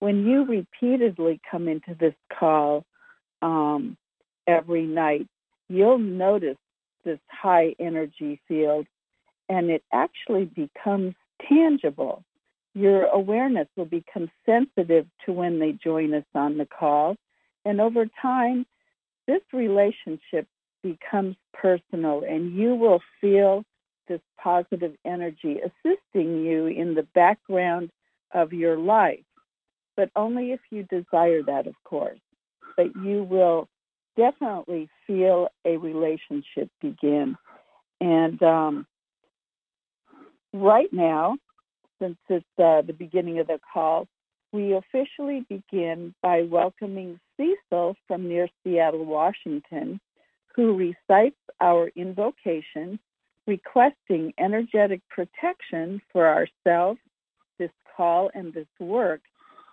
when 0.00 0.26
you 0.26 0.44
repeatedly 0.44 1.40
come 1.50 1.68
into 1.68 1.94
this 1.98 2.14
call 2.38 2.84
um, 3.42 3.96
every 4.46 4.84
night, 4.84 5.26
you'll 5.68 5.98
notice 5.98 6.58
this 7.04 7.20
high 7.30 7.74
energy 7.78 8.40
field 8.48 8.86
and 9.48 9.70
it 9.70 9.82
actually 9.92 10.44
becomes 10.44 11.14
tangible. 11.48 12.24
Your 12.74 13.04
awareness 13.06 13.68
will 13.76 13.86
become 13.86 14.30
sensitive 14.46 15.06
to 15.24 15.32
when 15.32 15.58
they 15.58 15.72
join 15.72 16.14
us 16.14 16.24
on 16.34 16.58
the 16.58 16.66
call 16.66 17.16
and 17.64 17.80
over 17.80 18.06
time, 18.20 18.66
this 19.26 19.42
relationship 19.52 20.46
becomes 20.82 21.36
personal, 21.52 22.22
and 22.26 22.54
you 22.54 22.74
will 22.74 23.00
feel 23.20 23.64
this 24.08 24.20
positive 24.42 24.94
energy 25.04 25.60
assisting 25.60 26.44
you 26.44 26.66
in 26.66 26.94
the 26.94 27.06
background 27.14 27.90
of 28.32 28.52
your 28.52 28.76
life. 28.76 29.20
But 30.00 30.08
only 30.16 30.52
if 30.52 30.60
you 30.70 30.84
desire 30.84 31.42
that, 31.42 31.66
of 31.66 31.74
course. 31.84 32.20
But 32.74 32.96
you 33.04 33.22
will 33.22 33.68
definitely 34.16 34.88
feel 35.06 35.48
a 35.66 35.76
relationship 35.76 36.70
begin. 36.80 37.36
And 38.00 38.42
um, 38.42 38.86
right 40.54 40.90
now, 40.90 41.36
since 42.00 42.16
it's 42.30 42.46
uh, 42.58 42.80
the 42.80 42.94
beginning 42.94 43.40
of 43.40 43.48
the 43.48 43.60
call, 43.74 44.08
we 44.52 44.72
officially 44.72 45.44
begin 45.50 46.14
by 46.22 46.44
welcoming 46.44 47.20
Cecil 47.36 47.94
from 48.08 48.26
near 48.26 48.48
Seattle, 48.64 49.04
Washington, 49.04 50.00
who 50.56 50.78
recites 50.78 51.36
our 51.60 51.90
invocation 51.94 52.98
requesting 53.46 54.32
energetic 54.38 55.02
protection 55.10 56.00
for 56.10 56.26
ourselves, 56.26 57.00
this 57.58 57.70
call, 57.94 58.30
and 58.32 58.54
this 58.54 58.66
work, 58.78 59.20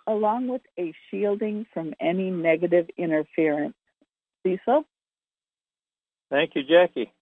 along 0.08 0.48
with 0.48 0.62
a 0.78 0.94
shielding 1.10 1.66
from 1.74 1.92
any 2.00 2.30
negative 2.30 2.86
interference. 2.96 3.74
Cecil? 4.42 4.84
Thank 6.30 6.52
you, 6.54 6.62
Jackie. 6.62 7.12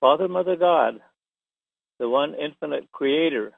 Father, 0.00 0.28
Mother 0.28 0.56
God, 0.56 1.00
the 1.98 2.08
one 2.08 2.34
infinite 2.34 2.92
creator 2.92 3.52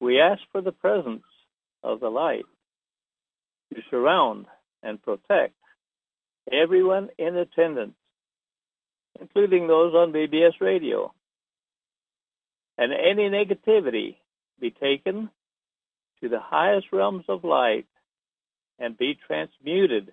we 0.00 0.20
ask 0.20 0.40
for 0.52 0.60
the 0.60 0.72
presence 0.72 1.24
of 1.82 2.00
the 2.00 2.08
light 2.08 2.44
to 3.74 3.80
surround 3.90 4.46
and 4.82 5.02
protect 5.02 5.54
everyone 6.50 7.08
in 7.18 7.36
attendance, 7.36 7.94
including 9.20 9.66
those 9.66 9.94
on 9.94 10.12
BBS 10.12 10.60
radio. 10.60 11.12
And 12.78 12.92
any 12.92 13.28
negativity 13.28 14.16
be 14.58 14.70
taken 14.70 15.30
to 16.22 16.28
the 16.28 16.40
highest 16.40 16.86
realms 16.92 17.24
of 17.28 17.44
light 17.44 17.86
and 18.78 18.96
be 18.96 19.18
transmuted 19.26 20.12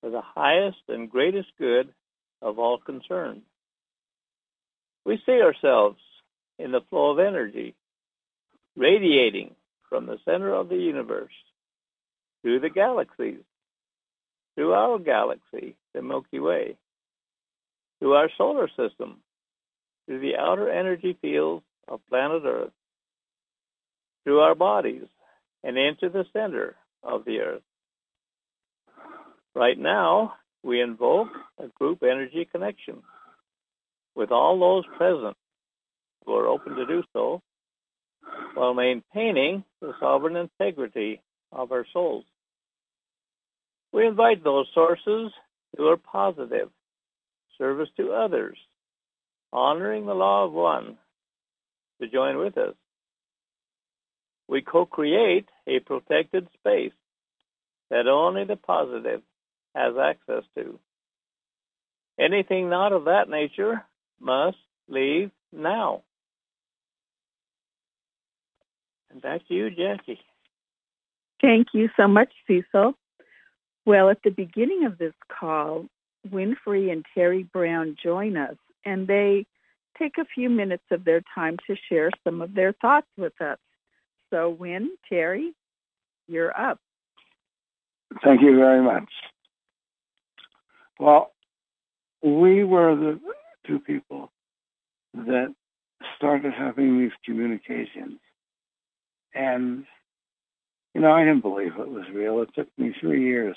for 0.00 0.10
the 0.10 0.22
highest 0.22 0.78
and 0.88 1.10
greatest 1.10 1.48
good 1.58 1.92
of 2.42 2.58
all 2.58 2.78
concerned. 2.78 3.42
We 5.04 5.20
see 5.24 5.40
ourselves 5.40 5.98
in 6.58 6.72
the 6.72 6.82
flow 6.90 7.10
of 7.10 7.18
energy 7.18 7.74
radiating 8.76 9.54
from 9.88 10.06
the 10.06 10.18
center 10.24 10.52
of 10.52 10.68
the 10.68 10.76
universe 10.76 11.32
through 12.42 12.60
the 12.60 12.70
galaxies, 12.70 13.42
through 14.54 14.72
our 14.72 14.98
galaxy, 14.98 15.76
the 15.94 16.02
Milky 16.02 16.40
Way, 16.40 16.76
through 17.98 18.14
our 18.14 18.28
solar 18.36 18.68
system, 18.68 19.20
through 20.06 20.20
the 20.20 20.36
outer 20.36 20.70
energy 20.70 21.16
fields 21.20 21.64
of 21.88 22.00
planet 22.08 22.42
Earth, 22.44 22.72
through 24.24 24.40
our 24.40 24.54
bodies, 24.54 25.04
and 25.62 25.78
into 25.78 26.08
the 26.08 26.24
center 26.32 26.74
of 27.02 27.24
the 27.24 27.40
Earth. 27.40 27.62
Right 29.54 29.78
now, 29.78 30.34
we 30.62 30.80
invoke 30.80 31.28
a 31.62 31.68
group 31.68 32.02
energy 32.02 32.48
connection 32.50 33.02
with 34.16 34.30
all 34.30 34.58
those 34.58 34.84
present 34.96 35.36
who 36.24 36.34
are 36.34 36.46
open 36.48 36.74
to 36.76 36.86
do 36.86 37.02
so, 37.12 37.42
while 38.54 38.74
maintaining 38.74 39.64
the 39.80 39.92
sovereign 40.00 40.36
integrity 40.36 41.20
of 41.52 41.70
our 41.70 41.86
souls. 41.92 42.24
We 43.92 44.06
invite 44.06 44.42
those 44.42 44.66
sources 44.74 45.30
who 45.76 45.86
are 45.88 45.96
positive, 45.96 46.70
service 47.58 47.90
to 47.96 48.12
others, 48.12 48.56
honoring 49.52 50.06
the 50.06 50.14
law 50.14 50.44
of 50.46 50.52
one, 50.52 50.96
to 52.00 52.08
join 52.08 52.38
with 52.38 52.56
us. 52.58 52.74
We 54.48 54.62
co-create 54.62 55.48
a 55.66 55.80
protected 55.80 56.48
space 56.54 56.92
that 57.90 58.06
only 58.06 58.44
the 58.44 58.56
positive 58.56 59.22
has 59.74 59.94
access 59.96 60.44
to. 60.56 60.78
Anything 62.18 62.68
not 62.70 62.92
of 62.92 63.04
that 63.04 63.28
nature 63.28 63.84
must 64.20 64.56
leave 64.88 65.30
now. 65.52 66.02
And 69.10 69.22
back 69.22 69.46
to 69.48 69.54
you, 69.54 69.70
Jackie. 69.70 70.20
Thank 71.40 71.68
you 71.72 71.88
so 71.96 72.08
much, 72.08 72.32
Cecil. 72.46 72.94
Well, 73.86 74.08
at 74.08 74.22
the 74.24 74.30
beginning 74.30 74.86
of 74.86 74.98
this 74.98 75.12
call, 75.28 75.86
Wynn 76.30 76.56
Free 76.64 76.90
and 76.90 77.04
Terry 77.14 77.42
Brown 77.42 77.96
join 78.02 78.36
us, 78.36 78.56
and 78.84 79.06
they 79.06 79.46
take 79.98 80.18
a 80.18 80.24
few 80.24 80.48
minutes 80.48 80.84
of 80.90 81.04
their 81.04 81.22
time 81.34 81.56
to 81.66 81.76
share 81.88 82.10
some 82.24 82.40
of 82.40 82.54
their 82.54 82.72
thoughts 82.72 83.06
with 83.18 83.38
us. 83.40 83.58
So, 84.34 84.50
Wynn, 84.50 84.90
Terry, 85.08 85.52
you're 86.26 86.50
up. 86.60 86.80
Thank 88.24 88.42
you 88.42 88.56
very 88.56 88.82
much. 88.82 89.08
Well, 90.98 91.30
we 92.20 92.64
were 92.64 92.96
the 92.96 93.20
two 93.64 93.78
people 93.78 94.32
that 95.14 95.54
started 96.16 96.52
having 96.52 96.98
these 96.98 97.12
communications. 97.24 98.18
And, 99.36 99.84
you 100.96 101.00
know, 101.00 101.12
I 101.12 101.20
didn't 101.20 101.42
believe 101.42 101.78
it 101.78 101.88
was 101.88 102.06
real. 102.12 102.42
It 102.42 102.48
took 102.56 102.66
me 102.76 102.92
three 103.00 103.22
years 103.22 103.56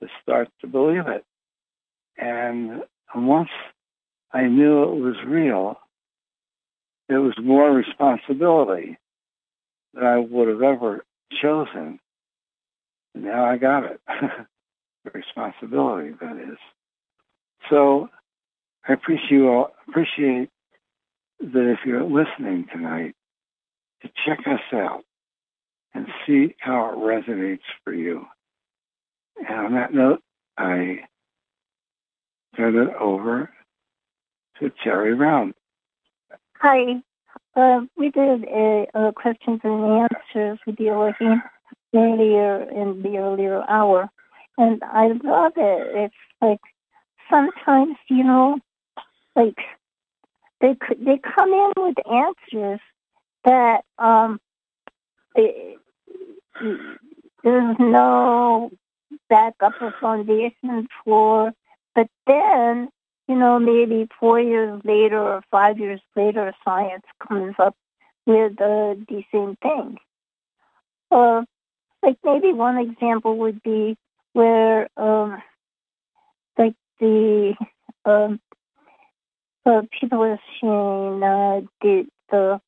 to 0.00 0.08
start 0.22 0.48
to 0.60 0.68
believe 0.68 1.08
it. 1.08 1.24
And 2.16 2.84
once 3.16 3.50
I 4.32 4.42
knew 4.42 4.80
it 4.84 5.00
was 5.00 5.16
real, 5.26 5.80
it 7.08 7.16
was 7.18 7.34
more 7.42 7.72
responsibility 7.72 8.96
than 9.94 10.04
I 10.04 10.18
would 10.18 10.48
have 10.48 10.62
ever 10.62 11.04
chosen. 11.42 11.98
Now 13.14 13.44
I 13.44 13.56
got 13.56 13.84
it. 13.84 14.00
the 15.04 15.10
responsibility, 15.10 16.14
that 16.20 16.36
is. 16.36 16.58
So 17.70 18.08
I 18.88 18.92
appreciate, 18.92 19.30
you 19.30 19.48
all, 19.48 19.72
appreciate 19.88 20.50
that 21.40 21.72
if 21.72 21.80
you're 21.84 22.04
listening 22.04 22.66
tonight, 22.72 23.14
to 24.02 24.08
check 24.26 24.40
us 24.46 24.60
out 24.72 25.02
and 25.94 26.06
see 26.26 26.54
how 26.58 26.92
it 26.92 26.96
resonates 26.96 27.60
for 27.82 27.92
you. 27.92 28.26
And 29.36 29.66
on 29.66 29.74
that 29.74 29.92
note, 29.92 30.22
I 30.56 31.00
turn 32.56 32.76
it 32.76 32.94
over 32.94 33.50
to 34.60 34.72
Terry 34.82 35.14
Brown. 35.14 35.54
Hi. 36.60 37.02
Uh, 37.56 37.80
we 37.96 38.10
did 38.10 38.44
a, 38.44 38.86
a, 38.94 39.12
questions 39.12 39.60
and 39.64 40.08
answers 40.10 40.58
with 40.66 40.78
working 40.78 41.40
earlier 41.94 42.62
in 42.62 43.02
the 43.02 43.18
earlier 43.18 43.62
hour, 43.68 44.08
and 44.56 44.82
I 44.84 45.08
love 45.24 45.52
it. 45.56 45.88
It's 45.94 46.14
like 46.40 46.60
sometimes, 47.30 47.96
you 48.08 48.24
know, 48.24 48.58
like 49.34 49.56
they 50.60 50.76
they 50.98 51.18
come 51.18 51.52
in 51.52 51.72
with 51.76 51.96
answers 52.06 52.80
that 53.44 53.82
um, 53.98 54.40
it, 55.34 55.78
there's 57.42 57.76
no 57.78 58.70
backup 59.28 59.74
or 59.80 59.94
foundation 60.00 60.88
for. 61.04 61.52
But 61.94 62.08
then, 62.26 62.88
you 63.28 63.36
know, 63.36 63.58
maybe 63.58 64.08
four 64.18 64.40
years 64.40 64.80
later 64.84 65.20
or 65.20 65.42
five 65.50 65.78
years 65.78 66.00
later, 66.16 66.52
science 66.64 67.04
comes 67.26 67.54
up 67.58 67.76
with 68.26 68.52
uh, 68.60 68.94
the 69.08 69.22
same 69.32 69.56
thing. 69.62 69.98
Uh, 71.10 71.42
like 72.02 72.16
maybe 72.24 72.52
one 72.52 72.78
example 72.78 73.36
would 73.38 73.62
be 73.62 73.96
where, 74.32 74.88
um, 74.96 75.42
like 76.58 76.74
the 77.00 77.54
um, 78.04 78.40
uh, 79.66 79.82
people 80.00 80.22
are 80.22 80.40
seeing 80.60 81.22
uh, 81.22 81.60
the 81.82 82.06
the 82.30 82.60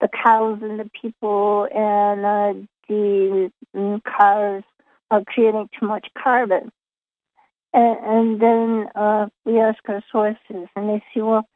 the 0.00 0.08
cows 0.24 0.58
and 0.62 0.78
the 0.80 0.90
people 1.00 1.68
and 1.74 2.24
uh, 2.24 2.66
the 2.88 3.50
mm, 3.76 4.00
cars 4.04 4.64
are 5.10 5.24
creating 5.26 5.68
too 5.78 5.86
much 5.86 6.06
carbon. 6.16 6.70
And, 7.74 8.40
then 8.40 8.88
uh, 8.94 9.28
we 9.44 9.60
ask 9.60 9.78
our 9.88 10.02
sources, 10.10 10.68
and 10.74 10.88
they 10.88 11.02
say, 11.14 11.20
well, 11.20 11.46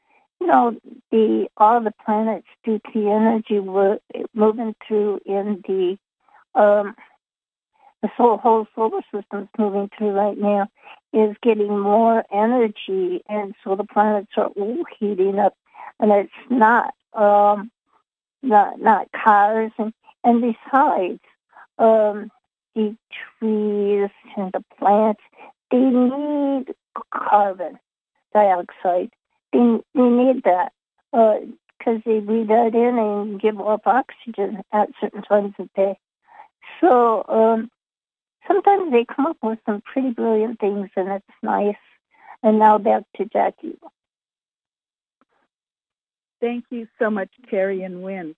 you 0.41 0.47
know, 0.47 0.77
the 1.11 1.47
all 1.57 1.81
the 1.81 1.93
planets 2.05 2.47
due 2.65 2.79
to 2.79 2.93
the 2.93 3.09
energy 3.09 3.61
we're 3.61 3.99
moving 4.35 4.75
through 4.87 5.21
in 5.25 5.63
the 5.67 5.99
um, 6.61 6.95
the 8.03 8.09
whole, 8.09 8.39
whole 8.39 8.67
solar 8.75 9.03
system's 9.15 9.49
moving 9.57 9.89
through 9.97 10.11
right 10.11 10.37
now 10.37 10.67
is 11.13 11.37
getting 11.43 11.79
more 11.79 12.25
energy, 12.33 13.23
and 13.29 13.55
so 13.63 13.77
the 13.77 13.85
planets 13.85 14.33
are 14.37 14.47
all 14.49 14.85
heating 14.99 15.39
up, 15.39 15.55
and 16.01 16.11
it's 16.11 16.33
not 16.51 16.93
um, 17.15 17.71
not 18.43 18.81
not 18.81 19.09
cars, 19.13 19.71
and 19.79 19.93
and 20.25 20.41
besides, 20.41 21.21
um, 21.79 22.31
the 22.75 22.97
trees 23.39 24.11
and 24.37 24.53
the 24.53 24.65
plants 24.79 25.23
they 25.73 25.79
need 25.79 26.75
carbon 27.13 27.79
dioxide. 28.33 29.11
They 29.53 29.79
they 29.95 30.03
need 30.03 30.43
that 30.45 30.73
because 31.13 31.99
uh, 31.99 32.01
they 32.05 32.21
breathe 32.21 32.49
that 32.49 32.75
in 32.75 32.99
and 32.99 33.41
give 33.41 33.59
off 33.59 33.81
oxygen 33.87 34.63
at 34.73 34.91
certain 35.01 35.23
times 35.23 35.55
of 35.59 35.73
day. 35.75 35.99
So 36.81 37.25
um, 37.29 37.71
sometimes 38.47 38.93
they 38.93 39.05
come 39.05 39.27
up 39.27 39.39
with 39.43 39.59
some 39.67 39.83
pretty 39.83 40.11
brilliant 40.11 40.61
things, 40.61 40.91
and 40.97 41.09
it's 41.09 41.27
nice. 41.43 41.75
And 42.43 42.59
now 42.59 42.79
back 42.79 43.05
to 43.17 43.25
Jackie. 43.25 43.79
Thank 46.41 46.65
you 46.71 46.89
so 46.99 47.09
much, 47.09 47.31
Terry 47.49 47.83
and 47.83 48.03
Wynn. 48.03 48.35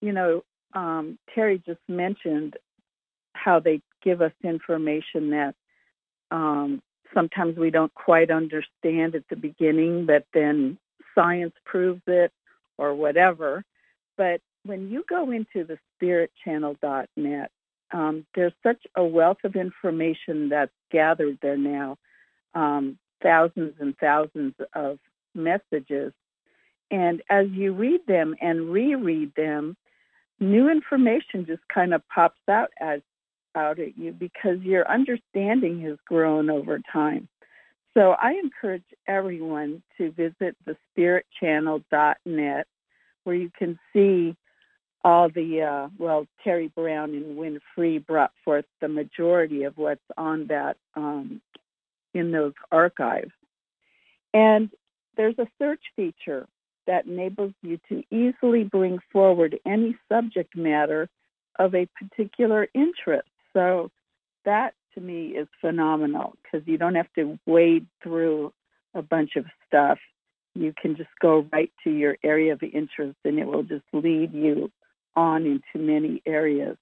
You 0.00 0.12
know, 0.12 0.44
um, 0.74 1.18
Terry 1.34 1.62
just 1.64 1.80
mentioned 1.86 2.56
how 3.34 3.60
they 3.60 3.82
give 4.02 4.22
us 4.22 4.32
information 4.42 5.30
that 5.30 5.54
um, 6.32 6.82
sometimes 7.14 7.56
we 7.56 7.70
don't 7.70 7.94
quite 7.94 8.30
understand 8.30 9.14
at 9.14 9.28
the 9.28 9.36
beginning, 9.36 10.06
but 10.06 10.24
then 10.32 10.78
science 11.14 11.52
proves 11.64 12.02
it 12.06 12.32
or 12.78 12.94
whatever. 12.94 13.62
But 14.16 14.40
when 14.64 14.90
you 14.90 15.04
go 15.08 15.30
into 15.30 15.64
the 15.64 15.78
spiritchannel.net, 16.00 17.50
um, 17.92 18.26
there's 18.34 18.54
such 18.62 18.82
a 18.96 19.04
wealth 19.04 19.38
of 19.44 19.54
information 19.54 20.48
that's 20.48 20.72
gathered 20.90 21.38
there 21.42 21.58
now, 21.58 21.98
um, 22.54 22.98
thousands 23.22 23.74
and 23.78 23.94
thousands 23.98 24.54
of 24.74 24.98
messages. 25.34 26.12
And 26.90 27.22
as 27.28 27.48
you 27.50 27.72
read 27.74 28.00
them 28.06 28.34
and 28.40 28.70
reread 28.70 29.34
them, 29.36 29.76
new 30.40 30.70
information 30.70 31.44
just 31.46 31.62
kind 31.72 31.92
of 31.92 32.02
pops 32.08 32.40
out 32.48 32.70
as 32.80 33.00
out 33.54 33.78
at 33.78 33.98
you 33.98 34.12
because 34.12 34.60
your 34.62 34.90
understanding 34.90 35.80
has 35.82 35.98
grown 36.06 36.50
over 36.50 36.80
time. 36.92 37.28
So 37.94 38.12
I 38.12 38.32
encourage 38.32 38.84
everyone 39.06 39.82
to 39.98 40.10
visit 40.12 40.56
the 40.64 40.76
spiritchannel.net 40.96 42.66
where 43.24 43.36
you 43.36 43.50
can 43.56 43.78
see 43.92 44.34
all 45.04 45.28
the, 45.28 45.62
uh, 45.62 45.88
well, 45.98 46.26
Terry 46.42 46.68
Brown 46.68 47.10
and 47.14 47.36
Wynn 47.36 47.60
Free 47.74 47.98
brought 47.98 48.32
forth 48.44 48.64
the 48.80 48.88
majority 48.88 49.64
of 49.64 49.76
what's 49.76 50.00
on 50.16 50.46
that, 50.46 50.76
um, 50.94 51.40
in 52.14 52.30
those 52.30 52.54
archives. 52.70 53.32
And 54.32 54.70
there's 55.16 55.38
a 55.38 55.48
search 55.58 55.82
feature 55.96 56.46
that 56.86 57.06
enables 57.06 57.52
you 57.62 57.78
to 57.88 58.02
easily 58.10 58.64
bring 58.64 58.98
forward 59.12 59.58
any 59.66 59.96
subject 60.08 60.56
matter 60.56 61.08
of 61.58 61.74
a 61.74 61.86
particular 61.98 62.68
interest. 62.74 63.28
So 63.54 63.90
that 64.44 64.74
to 64.94 65.00
me 65.00 65.28
is 65.28 65.48
phenomenal 65.60 66.34
because 66.42 66.66
you 66.66 66.78
don't 66.78 66.94
have 66.94 67.12
to 67.16 67.38
wade 67.46 67.86
through 68.02 68.52
a 68.94 69.02
bunch 69.02 69.36
of 69.36 69.46
stuff. 69.66 69.98
You 70.54 70.72
can 70.80 70.96
just 70.96 71.10
go 71.20 71.46
right 71.52 71.72
to 71.84 71.90
your 71.90 72.16
area 72.22 72.52
of 72.52 72.62
interest 72.62 73.16
and 73.24 73.38
it 73.38 73.46
will 73.46 73.62
just 73.62 73.84
lead 73.92 74.34
you 74.34 74.70
on 75.16 75.46
into 75.46 75.84
many 75.84 76.22
areas. 76.26 76.76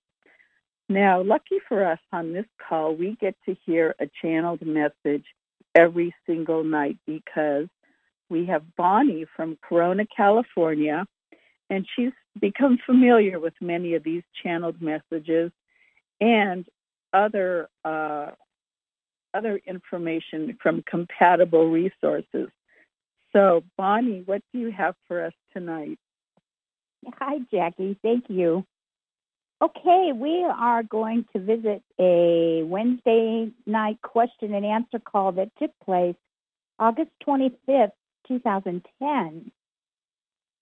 Now, 0.88 1.22
lucky 1.22 1.58
for 1.68 1.84
us 1.84 2.00
on 2.12 2.32
this 2.32 2.46
call, 2.68 2.96
we 2.96 3.16
get 3.20 3.36
to 3.46 3.56
hear 3.64 3.94
a 4.00 4.10
channeled 4.20 4.62
message 4.62 5.24
every 5.74 6.12
single 6.26 6.64
night 6.64 6.98
because 7.06 7.68
we 8.28 8.46
have 8.46 8.64
Bonnie 8.76 9.26
from 9.36 9.56
Corona, 9.62 10.04
California, 10.16 11.06
and 11.68 11.86
she's 11.94 12.12
become 12.40 12.78
familiar 12.84 13.38
with 13.38 13.54
many 13.60 13.94
of 13.94 14.02
these 14.02 14.22
channeled 14.42 14.82
messages 14.82 15.52
and 16.20 16.64
other 17.12 17.68
uh, 17.84 18.30
other 19.32 19.60
information 19.66 20.58
from 20.62 20.82
compatible 20.88 21.70
resources. 21.70 22.48
So, 23.32 23.62
Bonnie, 23.76 24.22
what 24.26 24.42
do 24.52 24.58
you 24.58 24.72
have 24.72 24.96
for 25.06 25.24
us 25.24 25.32
tonight? 25.52 25.98
Hi, 27.18 27.38
Jackie. 27.50 27.96
Thank 28.02 28.24
you. 28.28 28.64
Okay, 29.62 30.12
we 30.14 30.44
are 30.44 30.82
going 30.82 31.26
to 31.34 31.38
visit 31.38 31.82
a 31.98 32.62
Wednesday 32.64 33.52
night 33.66 34.00
question 34.02 34.54
and 34.54 34.64
answer 34.64 34.98
call 34.98 35.32
that 35.32 35.50
took 35.58 35.70
place 35.84 36.16
August 36.78 37.10
25th, 37.26 37.92
2010. 38.26 39.52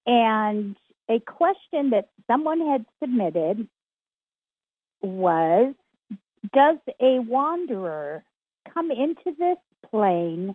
And 0.07 0.77
a 1.09 1.21
question 1.21 1.91
that 1.91 2.09
someone 2.27 2.61
had 2.67 2.85
submitted 3.01 3.69
was 5.03 5.75
Does 6.53 6.79
a 7.01 7.19
wanderer 7.21 8.25
come 8.73 8.91
into 8.91 9.35
this 9.39 9.59
plane 9.91 10.55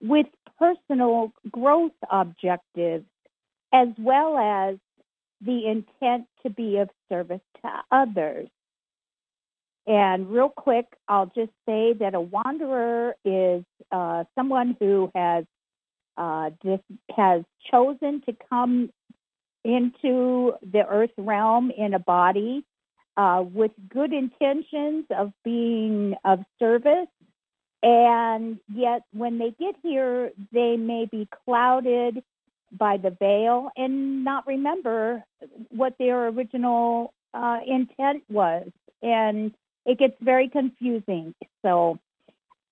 with 0.00 0.26
personal 0.58 1.32
growth 1.50 1.92
objectives 2.10 3.06
as 3.72 3.88
well 3.98 4.38
as 4.38 4.76
the 5.40 5.66
intent 5.66 6.26
to 6.42 6.50
be 6.50 6.78
of 6.78 6.88
service 7.08 7.40
to 7.62 7.70
others. 7.90 8.48
And 9.86 10.30
real 10.30 10.48
quick, 10.48 10.86
I'll 11.06 11.32
just 11.34 11.52
say 11.66 11.94
that 11.94 12.14
a 12.14 12.20
wanderer 12.20 13.14
is 13.24 13.64
uh, 13.90 14.24
someone 14.34 14.76
who 14.78 15.10
has 15.14 15.44
uh, 16.16 16.50
just 16.64 16.82
has 17.16 17.42
chosen 17.70 18.20
to 18.22 18.36
come 18.50 18.90
into 19.64 20.54
the 20.62 20.84
earth 20.86 21.12
realm 21.16 21.70
in 21.70 21.94
a 21.94 21.98
body 21.98 22.64
uh, 23.18 23.42
with 23.42 23.72
good 23.88 24.12
intentions 24.12 25.04
of 25.10 25.32
being 25.44 26.14
of 26.24 26.38
service. 26.60 27.08
And 27.82 28.58
yet, 28.72 29.02
when 29.12 29.38
they 29.38 29.52
get 29.58 29.74
here, 29.82 30.30
they 30.52 30.76
may 30.76 31.06
be 31.10 31.28
clouded 31.44 32.22
by 32.72 32.96
the 32.96 33.10
veil 33.10 33.70
and 33.76 34.24
not 34.24 34.46
remember 34.46 35.24
what 35.70 35.94
their 35.98 36.28
original 36.28 37.12
uh, 37.34 37.58
intent 37.66 38.22
was. 38.30 38.68
And 39.02 39.52
it 39.84 39.98
gets 39.98 40.14
very 40.20 40.48
confusing. 40.48 41.34
So 41.62 41.98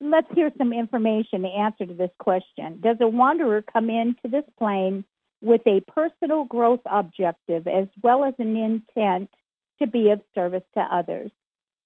let's 0.00 0.28
hear 0.34 0.52
some 0.58 0.72
information 0.72 1.42
to 1.42 1.48
answer 1.48 1.86
to 1.86 1.94
this 1.94 2.10
question. 2.18 2.80
Does 2.80 2.98
a 3.00 3.08
wanderer 3.08 3.62
come 3.62 3.90
into 3.90 4.28
this 4.28 4.44
plane 4.58 5.04
with 5.40 5.62
a 5.66 5.80
personal 5.80 6.44
growth 6.44 6.80
objective 6.86 7.66
as 7.66 7.88
well 8.02 8.24
as 8.24 8.34
an 8.38 8.56
intent 8.56 9.30
to 9.80 9.86
be 9.86 10.10
of 10.10 10.20
service 10.34 10.64
to 10.74 10.80
others? 10.80 11.30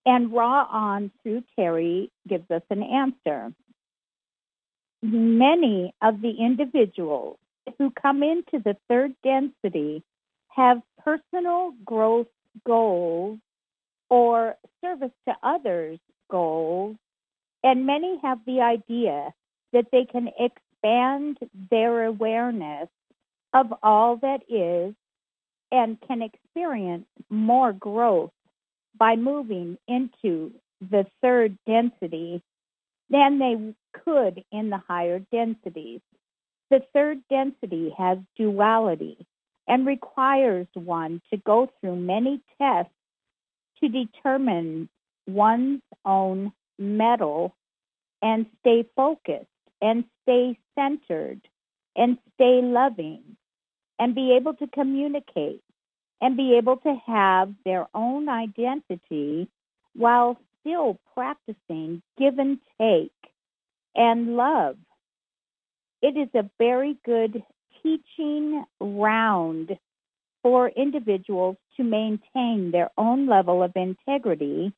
And 0.07 0.33
Ra 0.33 0.67
on 0.71 1.11
through 1.23 1.45
Terry 1.57 2.11
gives 2.29 2.51
us 2.51 2.63
an 2.71 2.83
answer. 2.83 3.53
Many 5.03 5.95
of 6.03 6.21
the 6.21 6.31
individuals 6.31 7.39
who 7.79 7.91
come 7.91 8.23
into 8.23 8.59
the 8.65 8.77
third 8.89 9.15
density 9.23 10.03
have 10.49 10.83
personal 11.05 11.73
growth 11.85 12.27
goals 12.67 13.39
or 14.09 14.57
service 14.83 15.13
to 15.29 15.35
others 15.43 15.99
goals, 16.31 16.97
and 17.63 17.87
many 17.87 18.19
have 18.23 18.39
the 18.47 18.61
idea 18.61 19.33
that 19.73 19.87
they 19.93 20.05
can 20.05 20.29
expand 20.39 21.39
their 21.71 22.05
awareness 22.07 22.89
of 23.53 23.73
all 23.83 24.17
that 24.17 24.43
is 24.49 24.95
and 25.73 25.99
can 26.07 26.23
experience 26.23 27.07
more 27.29 27.73
growth 27.73 28.33
by 28.97 29.17
moving 29.17 29.79
into 29.89 30.53
the 30.81 31.07
third 31.23 31.57
density 31.67 32.43
than 33.09 33.39
they 33.39 33.75
could 34.05 34.45
in 34.53 34.71
the 34.71 34.79
higher 34.89 35.21
densities. 35.33 36.01
The 36.71 36.83
third 36.95 37.21
density 37.29 37.95
has 37.99 38.19
duality 38.37 39.27
and 39.67 39.87
requires 39.87 40.67
one 40.75 41.21
to 41.31 41.37
go 41.39 41.71
through 41.81 41.97
many 41.97 42.41
tests 42.61 42.93
to 43.83 43.89
determine 43.89 44.89
one's 45.27 45.83
own 46.05 46.53
mettle 46.79 47.55
and 48.23 48.47
stay 48.61 48.85
focused 48.97 49.47
and 49.81 50.05
stay 50.23 50.59
centered 50.77 51.41
and 51.97 52.19
stay 52.35 52.61
loving 52.63 53.23
and 54.01 54.17
be 54.17 54.37
able 54.37 54.55
to 54.55 54.67
communicate 54.69 55.63
and 56.21 56.37
be 56.37 56.57
able 56.57 56.79
to 56.79 56.97
have 57.07 57.53
their 57.65 57.87
own 57.95 58.29
identity 58.29 59.49
while 59.95 60.39
still 60.61 60.99
practicing 61.15 62.03
give 62.19 62.39
and 62.39 62.59
take 62.81 63.13
and 63.95 64.37
love 64.37 64.77
it 66.03 66.17
is 66.17 66.29
a 66.35 66.49
very 66.59 66.97
good 67.05 67.43
teaching 67.83 68.65
round 68.81 69.77
for 70.43 70.69
individuals 70.71 71.57
to 71.77 71.85
maintain 71.85 72.71
their 72.71 72.91
own 72.97 73.27
level 73.27 73.63
of 73.63 73.73
integrity 73.77 74.73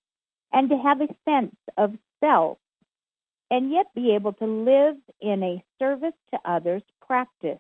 and 0.53 0.70
to 0.70 0.77
have 0.77 1.01
a 1.01 1.09
sense 1.24 1.55
of 1.77 1.94
self 2.20 2.59
and 3.51 3.70
yet 3.70 3.86
be 3.94 4.15
able 4.15 4.32
to 4.32 4.47
live 4.47 4.97
in 5.20 5.43
a 5.43 5.65
service 5.78 6.15
to 6.32 6.40
others 6.44 6.82
practice. 7.07 7.59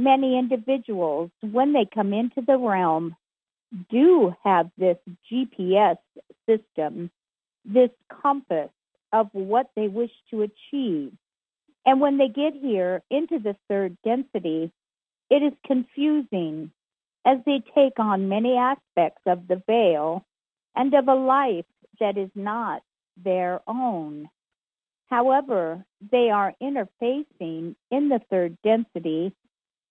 Many 0.00 0.38
individuals, 0.38 1.30
when 1.42 1.74
they 1.74 1.84
come 1.84 2.14
into 2.14 2.40
the 2.40 2.56
realm, 2.56 3.14
do 3.90 4.34
have 4.42 4.70
this 4.78 4.96
GPS 5.30 5.98
system, 6.48 7.10
this 7.66 7.90
compass 8.22 8.70
of 9.12 9.28
what 9.32 9.68
they 9.76 9.88
wish 9.88 10.10
to 10.30 10.40
achieve. 10.40 11.12
And 11.84 12.00
when 12.00 12.16
they 12.16 12.28
get 12.28 12.54
here 12.54 13.02
into 13.10 13.40
the 13.40 13.54
third 13.68 13.98
density, 14.02 14.72
it 15.28 15.42
is 15.42 15.52
confusing 15.66 16.70
as 17.26 17.36
they 17.44 17.62
take 17.74 17.98
on 17.98 18.30
many 18.30 18.56
aspects 18.56 19.20
of 19.26 19.48
the 19.48 19.62
veil 19.66 20.24
and 20.74 20.94
of 20.94 21.08
a 21.08 21.14
life 21.14 21.66
that 22.00 22.16
is 22.16 22.30
not 22.34 22.82
their 23.22 23.60
own. 23.66 24.30
However, 25.10 25.84
they 26.10 26.30
are 26.30 26.54
interfacing 26.62 27.74
in 27.90 28.08
the 28.08 28.22
third 28.30 28.56
density 28.64 29.34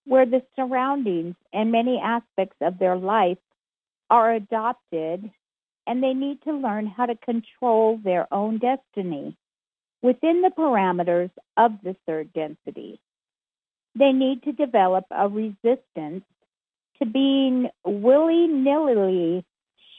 where 0.06 0.26
the 0.26 0.44
surroundings 0.56 1.36
and 1.54 1.72
many 1.72 2.00
aspects 2.00 2.58
of 2.62 2.80
their 2.80 2.96
life 2.96 3.38
are 4.10 4.34
adopted 4.34 5.30
and 5.88 6.04
they 6.04 6.14
need 6.14 6.42
to 6.44 6.54
learn 6.54 6.88
how 6.88 7.06
to 7.06 7.16
control 7.16 8.00
their 8.04 8.32
own 8.34 8.60
destiny 8.60 9.36
within 10.02 10.42
the 10.42 10.52
parameters 10.52 11.32
of 11.58 11.72
the 11.84 11.96
third 12.06 12.32
density. 12.34 13.00
They 13.96 14.12
need 14.12 14.44
to 14.44 14.52
develop 14.52 15.06
a 15.12 15.28
resistance 15.28 16.24
to 17.00 17.06
being 17.06 17.70
willy 17.84 18.48
nilly 18.48 19.44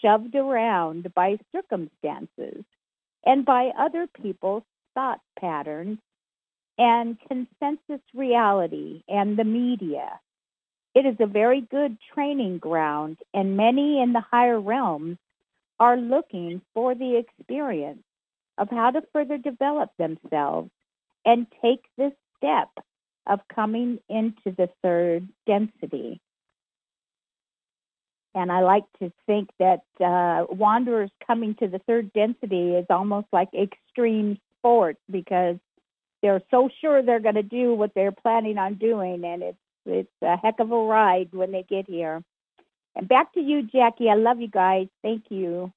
shoved 0.03 0.35
around 0.35 1.13
by 1.15 1.39
circumstances 1.55 2.65
and 3.25 3.45
by 3.45 3.71
other 3.79 4.07
people's 4.07 4.63
thought 4.95 5.21
patterns 5.39 5.99
and 6.81 7.19
consensus 7.29 8.03
reality 8.15 9.03
and 9.07 9.37
the 9.37 9.45
media. 9.45 10.19
It 10.95 11.05
is 11.05 11.17
a 11.21 11.27
very 11.27 11.61
good 11.61 11.99
training 12.15 12.59
ground, 12.59 13.19
and 13.35 13.57
many 13.57 14.01
in 14.03 14.15
the 14.15 14.23
higher 14.23 14.59
realms 14.59 15.19
are 15.79 15.99
looking 15.99 16.63
for 16.73 16.95
the 16.95 17.17
experience 17.19 18.03
of 18.57 18.71
how 18.71 18.91
to 18.91 19.03
further 19.13 19.37
develop 19.37 19.91
themselves 19.99 20.71
and 21.27 21.47
take 21.63 21.85
this 21.99 22.13
step 22.39 22.71
of 23.27 23.41
coming 23.55 23.99
into 24.09 24.57
the 24.57 24.71
third 24.83 25.29
density. 25.47 26.19
And 28.35 28.51
I 28.51 28.63
like 28.63 28.85
to 29.01 29.13
think 29.27 29.51
that 29.59 29.83
uh, 30.03 30.47
wanderers 30.49 31.11
coming 31.27 31.55
to 31.57 31.69
the 31.69 31.81
third 31.81 32.11
density 32.15 32.75
is 32.75 32.87
almost 32.89 33.27
like 33.33 33.51
extreme 33.55 34.39
sports 34.59 35.01
because 35.11 35.57
they're 36.23 36.43
so 36.51 36.69
sure 36.81 37.03
they're 37.03 37.21
going 37.21 37.35
to 37.35 37.43
do 37.43 37.75
what 37.75 37.93
they're 37.95 38.13
planning 38.13 38.59
on 38.59 38.75
doing, 38.75 39.25
and 39.25 39.43
it's 39.43 39.59
it's 39.87 40.11
a 40.23 40.37
heck 40.37 40.61
of 40.61 40.71
a 40.71 40.77
ride 40.77 41.31
when 41.33 41.53
they 41.53 41.63
get 41.63 41.89
here. 41.89 42.23
And 42.95 43.09
back 43.09 43.33
to 43.35 43.41
you, 43.41 43.63
Jackie. 43.63 44.11
I 44.11 44.15
love 44.15 44.41
you 44.41 44.49
guys. 44.49 44.89
Thank 45.03 45.25
you. 45.31 45.73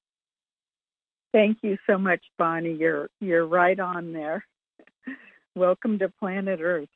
Thank 1.32 1.58
you 1.62 1.78
so 1.86 1.98
much, 1.98 2.20
Bonnie. 2.38 2.74
You're 2.74 3.08
you're 3.20 3.46
right 3.46 3.78
on 3.78 4.12
there. 4.12 4.44
Welcome 5.54 5.98
to 6.00 6.08
planet 6.08 6.60
Earth. 6.62 6.88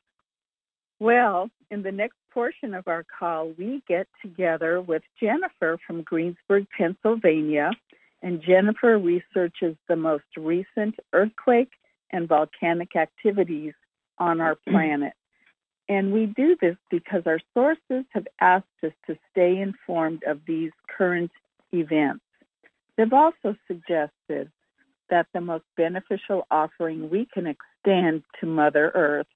Well, 0.99 1.49
in 1.71 1.81
the 1.81 1.91
next 1.91 2.17
portion 2.31 2.73
of 2.73 2.87
our 2.87 3.05
call, 3.19 3.53
we 3.57 3.81
get 3.87 4.07
together 4.21 4.81
with 4.81 5.01
Jennifer 5.19 5.77
from 5.87 6.03
Greensburg, 6.03 6.67
Pennsylvania, 6.77 7.71
and 8.21 8.41
Jennifer 8.41 8.97
researches 8.97 9.75
the 9.87 9.95
most 9.95 10.25
recent 10.37 10.95
earthquake 11.13 11.71
and 12.11 12.27
volcanic 12.27 12.95
activities 12.95 13.73
on 14.17 14.41
our 14.41 14.55
planet. 14.69 15.13
And 15.87 16.13
we 16.13 16.27
do 16.27 16.55
this 16.61 16.77
because 16.91 17.23
our 17.25 17.39
sources 17.53 18.05
have 18.11 18.27
asked 18.39 18.65
us 18.83 18.91
to 19.07 19.17
stay 19.31 19.57
informed 19.59 20.23
of 20.23 20.39
these 20.45 20.71
current 20.95 21.31
events. 21.71 22.23
They've 22.95 23.11
also 23.11 23.55
suggested 23.67 24.51
that 25.09 25.27
the 25.33 25.41
most 25.41 25.63
beneficial 25.75 26.45
offering 26.51 27.09
we 27.09 27.27
can 27.33 27.47
extend 27.47 28.23
to 28.39 28.45
Mother 28.45 28.91
Earth 28.93 29.27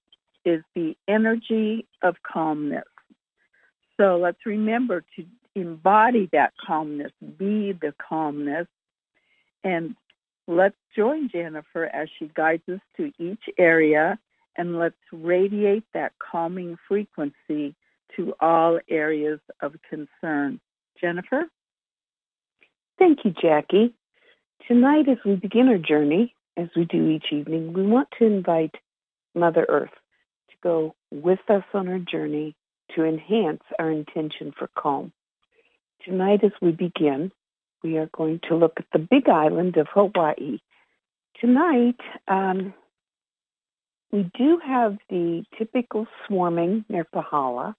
is 0.45 0.61
the 0.75 0.95
energy 1.07 1.87
of 2.03 2.15
calmness. 2.21 2.83
So 3.97 4.17
let's 4.17 4.45
remember 4.45 5.03
to 5.15 5.25
embody 5.55 6.29
that 6.33 6.53
calmness, 6.63 7.11
be 7.37 7.71
the 7.71 7.93
calmness, 7.97 8.67
and 9.63 9.95
let's 10.47 10.75
join 10.95 11.29
Jennifer 11.29 11.85
as 11.85 12.09
she 12.17 12.29
guides 12.35 12.63
us 12.69 12.79
to 12.97 13.11
each 13.17 13.43
area 13.57 14.19
and 14.57 14.77
let's 14.77 14.95
radiate 15.11 15.85
that 15.93 16.13
calming 16.19 16.77
frequency 16.87 17.75
to 18.15 18.33
all 18.39 18.79
areas 18.89 19.39
of 19.61 19.73
concern. 19.89 20.59
Jennifer? 20.99 21.45
Thank 22.99 23.19
you, 23.25 23.33
Jackie. 23.41 23.95
Tonight, 24.67 25.09
as 25.09 25.17
we 25.25 25.35
begin 25.35 25.67
our 25.67 25.77
journey, 25.77 26.35
as 26.55 26.69
we 26.75 26.85
do 26.85 27.09
each 27.09 27.25
evening, 27.31 27.73
we 27.73 27.83
want 27.83 28.09
to 28.19 28.25
invite 28.25 28.75
Mother 29.35 29.65
Earth 29.67 29.89
to 30.49 30.55
go 30.61 30.95
with 31.11 31.39
us 31.49 31.63
on 31.73 31.87
our 31.87 31.99
journey 31.99 32.55
to 32.95 33.03
enhance 33.03 33.63
our 33.79 33.89
intention 33.89 34.53
for 34.57 34.69
calm. 34.77 35.11
Tonight, 36.05 36.43
as 36.43 36.51
we 36.61 36.71
begin, 36.71 37.31
we 37.83 37.97
are 37.97 38.09
going 38.15 38.39
to 38.49 38.55
look 38.55 38.73
at 38.77 38.85
the 38.93 38.99
big 38.99 39.29
island 39.29 39.77
of 39.77 39.87
Hawaii. 39.93 40.59
Tonight, 41.39 41.99
um, 42.27 42.73
we 44.11 44.29
do 44.37 44.59
have 44.65 44.97
the 45.09 45.43
typical 45.57 46.07
swarming 46.27 46.85
near 46.87 47.05
Pahala, 47.05 47.73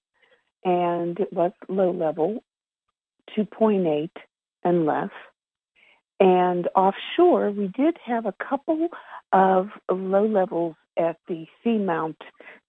and 0.64 1.18
it 1.18 1.32
was 1.32 1.52
low 1.68 1.92
level, 1.92 2.42
2.8 3.36 4.10
and 4.64 4.86
less. 4.86 5.10
And 6.20 6.68
offshore, 6.74 7.50
we 7.50 7.68
did 7.68 7.96
have 8.04 8.26
a 8.26 8.34
couple 8.48 8.88
of 9.32 9.68
low 9.90 10.26
levels 10.26 10.76
at 10.98 11.16
the 11.28 11.46
seamount 11.64 12.16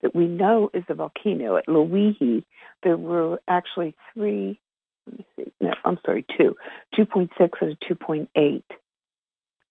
that 0.02 0.16
we 0.16 0.28
know 0.28 0.70
is 0.74 0.84
a 0.90 0.96
volcano 0.96 1.58
at 1.58 1.68
Loihi. 1.68 2.44
There 2.84 2.98
were 2.98 3.40
actually 3.48 3.96
three, 4.14 4.60
let 5.08 5.18
me 5.18 5.26
see, 5.36 5.52
no, 5.62 5.74
I'm 5.84 6.00
sorry, 6.06 6.26
two, 6.38 6.56
2.6 6.98 7.30
and 7.62 7.80
2.8. 7.80 8.64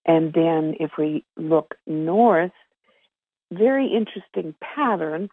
And 0.05 0.33
then 0.33 0.75
if 0.79 0.91
we 0.97 1.25
look 1.35 1.75
north, 1.87 2.51
very 3.51 3.87
interesting 3.87 4.55
pattern. 4.61 5.29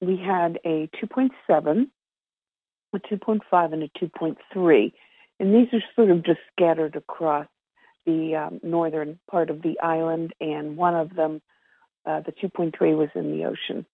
We 0.00 0.16
had 0.16 0.58
a 0.64 0.88
2.7, 1.02 1.86
a 2.92 2.98
2.5, 2.98 3.72
and 3.72 3.82
a 3.82 3.88
2.3. 3.88 4.92
And 5.38 5.54
these 5.54 5.68
are 5.72 5.82
sort 5.94 6.10
of 6.10 6.24
just 6.24 6.40
scattered 6.52 6.96
across 6.96 7.46
the 8.04 8.36
um, 8.36 8.60
northern 8.62 9.18
part 9.30 9.50
of 9.50 9.62
the 9.62 9.78
island, 9.80 10.32
and 10.40 10.76
one 10.76 10.94
of 10.94 11.14
them, 11.14 11.42
uh, 12.04 12.20
the 12.20 12.32
2.3, 12.32 12.96
was 12.96 13.08
in 13.14 13.32
the 13.32 13.44
ocean. 13.44 13.84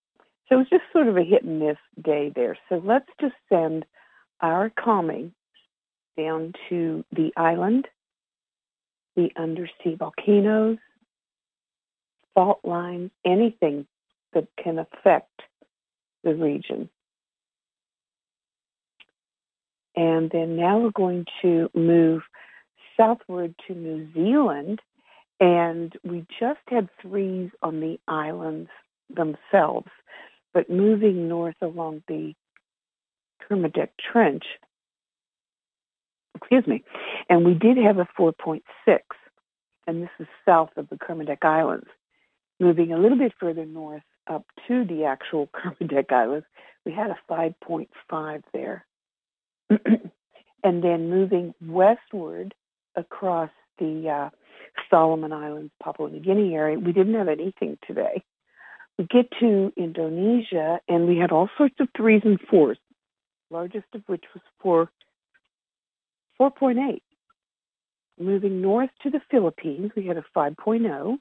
So 0.48 0.56
it 0.56 0.58
was 0.58 0.68
just 0.70 0.84
sort 0.92 1.08
of 1.08 1.16
a 1.16 1.22
hit 1.22 1.44
and 1.44 1.60
miss 1.60 1.78
day 2.02 2.30
there. 2.34 2.58
So 2.68 2.82
let's 2.84 3.08
just 3.20 3.34
send 3.48 3.86
our 4.40 4.70
calming 4.70 5.32
down 6.16 6.52
to 6.68 7.04
the 7.12 7.32
island, 7.36 7.86
the 9.16 9.30
undersea 9.36 9.94
volcanoes, 9.96 10.78
fault 12.34 12.60
lines, 12.64 13.10
anything 13.24 13.86
that 14.32 14.48
can 14.62 14.78
affect 14.78 15.42
the 16.24 16.34
region. 16.34 16.88
And 19.94 20.30
then 20.30 20.56
now 20.56 20.78
we're 20.78 20.90
going 20.90 21.26
to 21.42 21.70
move 21.74 22.22
southward 22.96 23.54
to 23.66 23.74
New 23.74 24.10
Zealand, 24.14 24.80
and 25.40 25.92
we 26.02 26.24
just 26.40 26.60
had 26.68 26.88
threes 27.00 27.50
on 27.62 27.80
the 27.80 27.98
islands 28.08 28.70
themselves, 29.14 29.88
but 30.54 30.70
moving 30.70 31.28
north 31.28 31.56
along 31.60 32.02
the 32.08 32.34
Kermadec 33.42 33.88
Trench, 33.98 34.44
excuse 36.42 36.66
me, 36.66 36.84
and 37.28 37.44
we 37.44 37.54
did 37.54 37.76
have 37.76 37.98
a 37.98 38.08
4.6, 38.18 38.60
and 39.86 40.02
this 40.02 40.10
is 40.18 40.26
south 40.44 40.70
of 40.76 40.88
the 40.88 40.96
Kermadec 40.96 41.44
Islands. 41.44 41.86
Moving 42.60 42.92
a 42.92 42.98
little 42.98 43.18
bit 43.18 43.32
further 43.40 43.64
north 43.64 44.02
up 44.28 44.44
to 44.68 44.84
the 44.84 45.04
actual 45.04 45.48
Kermadec 45.54 46.12
Islands, 46.12 46.46
we 46.84 46.92
had 46.92 47.10
a 47.10 47.18
5.5 47.30 48.42
there. 48.52 48.84
and 49.70 50.84
then 50.84 51.10
moving 51.10 51.54
westward 51.64 52.54
across 52.96 53.50
the 53.78 54.08
uh, 54.08 54.30
Solomon 54.90 55.32
Islands, 55.32 55.72
Papua 55.82 56.10
New 56.10 56.20
Guinea 56.20 56.54
area, 56.54 56.78
we 56.78 56.92
didn't 56.92 57.14
have 57.14 57.28
anything 57.28 57.78
today. 57.86 58.22
We 58.98 59.06
get 59.06 59.30
to 59.40 59.72
Indonesia, 59.76 60.80
and 60.88 61.08
we 61.08 61.16
had 61.16 61.32
all 61.32 61.48
sorts 61.56 61.76
of 61.80 61.88
threes 61.96 62.22
and 62.24 62.38
fours, 62.50 62.78
largest 63.50 63.86
of 63.94 64.02
which 64.06 64.24
was 64.34 64.42
4.8. 66.40 67.00
Moving 68.18 68.60
north 68.60 68.90
to 69.02 69.10
the 69.10 69.20
Philippines, 69.30 69.92
we 69.96 70.06
had 70.06 70.16
a 70.16 70.24
5.0 70.36 71.18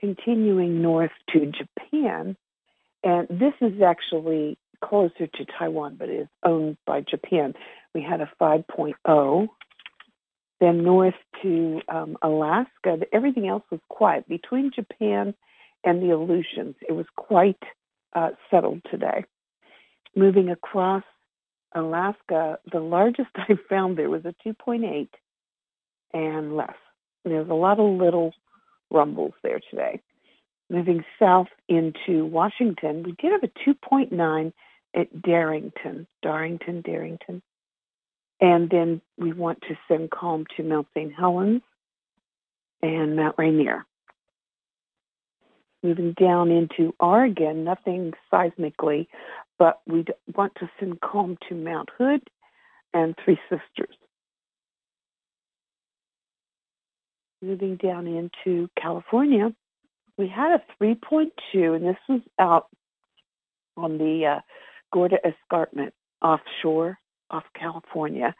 continuing 0.00 0.80
north 0.80 1.10
to 1.30 1.52
Japan, 1.52 2.36
and 3.04 3.28
this 3.28 3.52
is 3.60 3.82
actually 3.82 4.58
closer 4.82 5.26
to 5.26 5.44
Taiwan, 5.58 5.96
but 5.98 6.08
is 6.08 6.26
owned 6.42 6.78
by 6.86 7.02
Japan. 7.02 7.54
We 7.94 8.02
had 8.02 8.20
a 8.20 8.30
5.0. 8.40 9.48
Then 10.60 10.84
north 10.84 11.14
to 11.42 11.80
um, 11.88 12.16
Alaska, 12.22 12.98
everything 13.12 13.48
else 13.48 13.62
was 13.70 13.80
quiet. 13.88 14.28
Between 14.28 14.70
Japan 14.74 15.34
and 15.84 16.02
the 16.02 16.10
Aleutians, 16.10 16.76
it 16.86 16.92
was 16.92 17.06
quite 17.16 17.62
uh, 18.14 18.30
settled 18.50 18.82
today. 18.90 19.24
Moving 20.14 20.50
across 20.50 21.04
Alaska, 21.74 22.58
the 22.70 22.80
largest 22.80 23.30
I 23.36 23.54
found 23.68 23.96
there 23.96 24.10
was 24.10 24.24
a 24.24 24.34
2.8 24.46 25.08
and 26.12 26.56
less. 26.56 26.74
There's 27.24 27.48
a 27.48 27.54
lot 27.54 27.78
of 27.78 27.98
little 27.98 28.32
rumbles 28.90 29.34
there 29.42 29.60
today. 29.70 30.00
Moving 30.68 31.04
south 31.18 31.48
into 31.68 32.24
Washington, 32.24 33.02
we 33.02 33.12
did 33.12 33.32
have 33.32 33.42
a 33.42 33.70
2.9 33.70 34.52
at 34.94 35.22
Darrington, 35.22 36.06
Darrington, 36.22 36.82
Darrington. 36.82 37.42
And 38.40 38.70
then 38.70 39.00
we 39.18 39.32
want 39.32 39.60
to 39.62 39.76
send 39.86 40.10
calm 40.10 40.46
to 40.56 40.62
Mount 40.62 40.86
St. 40.94 41.12
Helens 41.12 41.62
and 42.82 43.16
Mount 43.16 43.34
Rainier. 43.36 43.84
Moving 45.82 46.12
down 46.12 46.50
into 46.50 46.94
Oregon, 47.00 47.64
nothing 47.64 48.12
seismically, 48.32 49.06
but 49.60 49.80
we 49.86 50.04
want 50.34 50.54
to 50.56 50.68
send 50.80 51.00
calm 51.00 51.38
to 51.48 51.54
Mount 51.54 51.90
Hood 51.96 52.22
and 52.92 53.14
Three 53.24 53.38
Sisters. 53.48 53.94
moving 57.42 57.76
down 57.76 58.06
into 58.06 58.68
California, 58.80 59.52
we 60.16 60.28
had 60.28 60.52
a 60.52 60.82
3.2, 60.82 61.30
and 61.76 61.84
this 61.84 61.96
was 62.08 62.20
out 62.38 62.68
on 63.76 63.98
the 63.98 64.26
uh, 64.26 64.40
Gorda 64.92 65.16
Escarpment 65.24 65.94
offshore 66.22 66.98
off 67.30 67.44
California, 67.58 68.34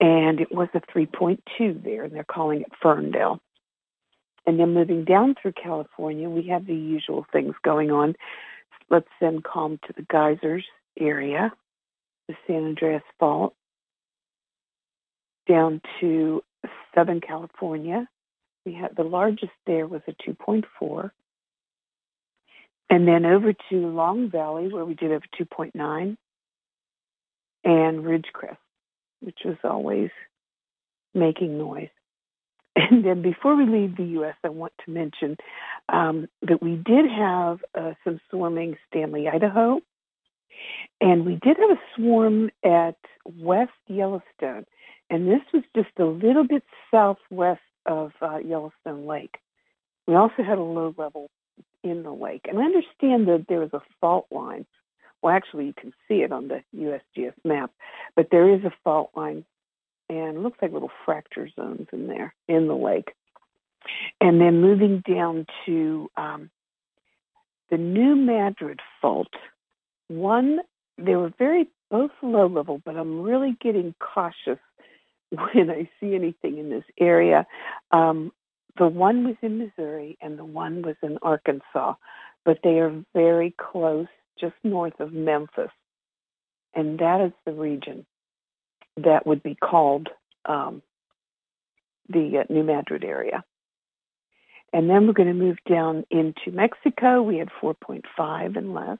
and 0.00 0.40
it 0.40 0.50
was 0.52 0.68
a 0.74 0.80
3.2 0.80 1.82
there, 1.82 2.04
and 2.04 2.14
they're 2.14 2.24
calling 2.24 2.62
it 2.62 2.72
Ferndale. 2.80 3.40
And 4.46 4.60
then 4.60 4.74
moving 4.74 5.04
down 5.04 5.34
through 5.40 5.52
California, 5.52 6.30
we 6.30 6.46
have 6.48 6.66
the 6.66 6.74
usual 6.74 7.26
things 7.32 7.54
going 7.64 7.90
on. 7.90 8.14
Let's 8.90 9.08
send 9.20 9.44
calm 9.44 9.78
to 9.86 9.92
the 9.96 10.06
geysers 10.08 10.64
area, 10.98 11.52
the 12.28 12.34
San 12.46 12.64
Andreas 12.64 13.02
Fault, 13.18 13.54
down 15.48 15.80
to 16.00 16.42
Southern 16.94 17.20
California, 17.20 18.08
we 18.64 18.74
had 18.74 18.96
the 18.96 19.04
largest 19.04 19.52
there 19.66 19.86
was 19.86 20.02
a 20.08 20.12
2.4. 20.28 21.10
And 22.90 23.06
then 23.06 23.24
over 23.24 23.52
to 23.52 23.76
Long 23.76 24.30
Valley, 24.30 24.72
where 24.72 24.84
we 24.84 24.94
did 24.94 25.10
have 25.12 25.22
a 25.22 25.42
2.9, 25.42 26.16
and 27.64 28.04
Ridgecrest, 28.04 28.56
which 29.20 29.38
was 29.44 29.56
always 29.64 30.10
making 31.14 31.56
noise. 31.58 31.88
And 32.78 33.04
then 33.04 33.22
before 33.22 33.56
we 33.56 33.64
leave 33.64 33.96
the 33.96 34.04
U.S., 34.04 34.36
I 34.44 34.50
want 34.50 34.72
to 34.84 34.90
mention 34.92 35.38
um, 35.88 36.28
that 36.42 36.62
we 36.62 36.76
did 36.76 37.06
have 37.10 37.60
uh, 37.74 37.94
some 38.04 38.20
swarming 38.30 38.76
Stanley, 38.88 39.28
Idaho, 39.28 39.80
and 41.00 41.26
we 41.26 41.34
did 41.36 41.56
have 41.58 41.70
a 41.70 41.80
swarm 41.94 42.50
at 42.64 42.96
West 43.24 43.72
Yellowstone. 43.88 44.66
And 45.10 45.28
this 45.28 45.42
was 45.52 45.62
just 45.76 45.90
a 45.98 46.04
little 46.04 46.44
bit 46.46 46.64
southwest 46.90 47.60
of 47.86 48.12
uh, 48.20 48.38
Yellowstone 48.38 49.06
Lake. 49.06 49.36
We 50.06 50.14
also 50.16 50.42
had 50.42 50.58
a 50.58 50.62
low 50.62 50.94
level 50.98 51.30
in 51.84 52.02
the 52.02 52.12
lake. 52.12 52.46
And 52.48 52.58
I 52.58 52.64
understand 52.64 53.28
that 53.28 53.46
there 53.48 53.60
was 53.60 53.72
a 53.72 53.82
fault 54.00 54.26
line 54.30 54.66
Well, 55.22 55.34
actually, 55.34 55.66
you 55.66 55.74
can 55.74 55.92
see 56.08 56.22
it 56.22 56.32
on 56.32 56.48
the 56.48 56.62
USGS 56.76 57.34
map, 57.44 57.72
but 58.14 58.28
there 58.30 58.52
is 58.54 58.64
a 58.64 58.72
fault 58.84 59.10
line, 59.16 59.44
and 60.08 60.42
looks 60.42 60.58
like 60.62 60.72
little 60.72 60.90
fracture 61.04 61.48
zones 61.56 61.88
in 61.92 62.06
there 62.06 62.34
in 62.48 62.68
the 62.68 62.76
lake. 62.76 63.12
And 64.20 64.40
then 64.40 64.60
moving 64.60 65.02
down 65.08 65.46
to 65.66 66.10
um, 66.16 66.50
the 67.70 67.78
New 67.78 68.16
Madrid 68.16 68.80
fault, 69.00 69.32
one 70.08 70.60
they 70.98 71.14
were 71.14 71.32
very 71.38 71.68
both 71.90 72.10
low 72.22 72.46
level, 72.46 72.80
but 72.84 72.96
I'm 72.96 73.22
really 73.22 73.56
getting 73.60 73.94
cautious 74.00 74.58
when 75.30 75.70
I 75.70 75.88
see 76.00 76.14
anything 76.14 76.58
in 76.58 76.70
this 76.70 76.84
area. 76.98 77.46
Um, 77.90 78.32
the 78.78 78.86
one 78.86 79.24
was 79.26 79.36
in 79.42 79.58
Missouri 79.58 80.18
and 80.20 80.38
the 80.38 80.44
one 80.44 80.82
was 80.82 80.96
in 81.02 81.18
Arkansas, 81.22 81.94
but 82.44 82.58
they 82.62 82.78
are 82.78 83.04
very 83.14 83.54
close, 83.58 84.08
just 84.38 84.54
north 84.62 85.00
of 85.00 85.12
Memphis. 85.12 85.70
And 86.74 86.98
that 86.98 87.20
is 87.20 87.32
the 87.44 87.52
region 87.52 88.04
that 88.98 89.26
would 89.26 89.42
be 89.42 89.54
called 89.54 90.08
um, 90.44 90.82
the 92.08 92.40
uh, 92.40 92.52
New 92.52 92.62
Madrid 92.62 93.04
area. 93.04 93.42
And 94.76 94.90
then 94.90 95.06
we're 95.06 95.14
going 95.14 95.28
to 95.28 95.32
move 95.32 95.56
down 95.66 96.04
into 96.10 96.52
Mexico. 96.52 97.22
We 97.22 97.38
had 97.38 97.48
4.5 97.62 98.58
and 98.58 98.74
less. 98.74 98.98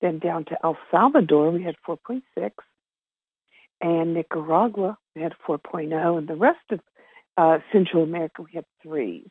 Then 0.00 0.18
down 0.18 0.46
to 0.46 0.56
El 0.64 0.78
Salvador, 0.90 1.50
we 1.50 1.62
had 1.62 1.74
4.6. 1.86 2.22
And 3.82 4.14
Nicaragua, 4.14 4.96
we 5.14 5.20
had 5.20 5.34
4.0. 5.46 6.16
And 6.16 6.26
the 6.26 6.36
rest 6.36 6.64
of 6.70 6.80
uh, 7.36 7.58
Central 7.70 8.02
America, 8.02 8.40
we 8.40 8.52
had 8.54 8.64
threes. 8.82 9.28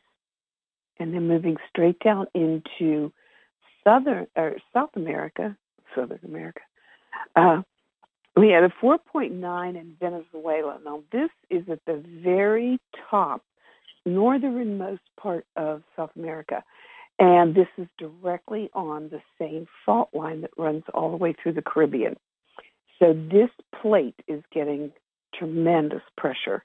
And 1.00 1.12
then 1.12 1.26
moving 1.26 1.56
straight 1.68 1.98
down 1.98 2.28
into 2.36 3.12
Southern 3.82 4.28
or 4.36 4.58
South 4.72 4.90
America, 4.94 5.56
Southern 5.92 6.20
America, 6.24 6.60
uh, 7.34 7.62
we 8.36 8.50
had 8.50 8.62
a 8.62 8.72
4.9 8.80 9.70
in 9.70 9.96
Venezuela. 9.98 10.78
Now, 10.84 11.02
this 11.10 11.30
is 11.50 11.68
at 11.68 11.80
the 11.84 12.00
very 12.22 12.78
top, 13.10 13.42
northernmost 14.04 15.02
part 15.20 15.46
of 15.56 15.82
South 15.96 16.10
America. 16.16 16.62
And 17.18 17.54
this 17.54 17.68
is 17.78 17.86
directly 17.98 18.70
on 18.74 19.08
the 19.10 19.22
same 19.38 19.66
fault 19.84 20.08
line 20.12 20.40
that 20.40 20.50
runs 20.56 20.84
all 20.94 21.10
the 21.10 21.16
way 21.16 21.34
through 21.40 21.52
the 21.52 21.62
Caribbean. 21.62 22.16
So 22.98 23.12
this 23.12 23.50
plate 23.80 24.20
is 24.26 24.42
getting 24.52 24.92
tremendous 25.34 26.02
pressure. 26.16 26.64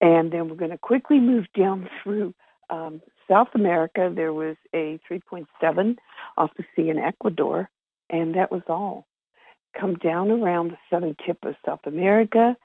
And 0.00 0.32
then 0.32 0.48
we're 0.48 0.56
going 0.56 0.70
to 0.70 0.78
quickly 0.78 1.20
move 1.20 1.46
down 1.56 1.88
through 2.02 2.34
um, 2.70 3.02
South 3.28 3.48
America. 3.54 4.12
There 4.14 4.32
was 4.32 4.56
a 4.74 4.98
3.7 5.10 5.96
off 6.36 6.50
the 6.56 6.64
sea 6.74 6.88
in 6.88 6.98
Ecuador, 6.98 7.68
and 8.08 8.34
that 8.34 8.50
was 8.50 8.62
all. 8.68 9.06
Come 9.78 9.94
down 9.94 10.30
around 10.30 10.72
the 10.72 10.78
southern 10.90 11.16
tip 11.26 11.38
of 11.44 11.54
South 11.64 11.80
America, 11.86 12.56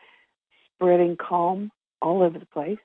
spreading 0.75 1.17
calm 1.17 1.71
all 2.01 2.23
over 2.23 2.39
the 2.39 2.47
place. 2.47 2.79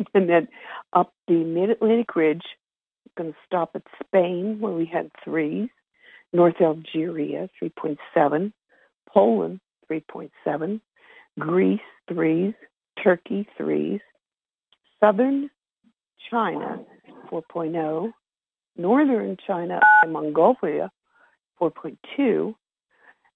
and 0.14 0.28
then 0.28 0.48
up 0.92 1.12
the 1.28 1.44
mid 1.44 1.70
Atlantic 1.70 2.14
ridge 2.16 2.42
We're 3.16 3.24
going 3.24 3.32
to 3.32 3.38
stop 3.46 3.70
at 3.74 3.82
Spain, 4.04 4.58
where 4.60 4.72
we 4.72 4.86
had 4.86 5.10
threes, 5.24 5.68
North 6.32 6.60
Algeria, 6.60 7.48
3.7, 7.62 8.52
Poland, 9.12 9.60
3.7, 9.90 10.80
Greece, 11.38 11.80
threes, 12.08 12.54
Turkey, 13.02 13.48
threes, 13.56 14.00
Southern 15.00 15.50
China, 16.30 16.80
4.0, 17.30 18.12
Northern 18.76 19.36
China 19.46 19.80
and 20.02 20.12
Mongolia, 20.12 20.90
4.2, 21.60 22.54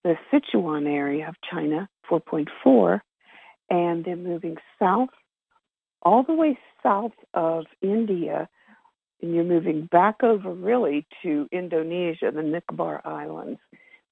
the 0.05 0.15
Sichuan 0.33 0.87
area 0.87 1.29
of 1.29 1.35
China, 1.51 1.89
4.4, 2.11 3.01
and 3.71 4.05
then 4.05 4.23
moving 4.23 4.57
south, 4.79 5.09
all 6.05 6.23
the 6.23 6.35
way 6.35 6.59
south 6.83 7.13
of 7.33 7.67
India 7.83 8.49
and 9.25 9.35
you're 9.35 9.45
moving 9.45 9.87
back 9.87 10.23
over 10.23 10.53
really 10.53 11.07
to 11.23 11.49
Indonesia, 11.51 12.31
the 12.31 12.43
Nicobar 12.43 13.01
Islands. 13.07 13.59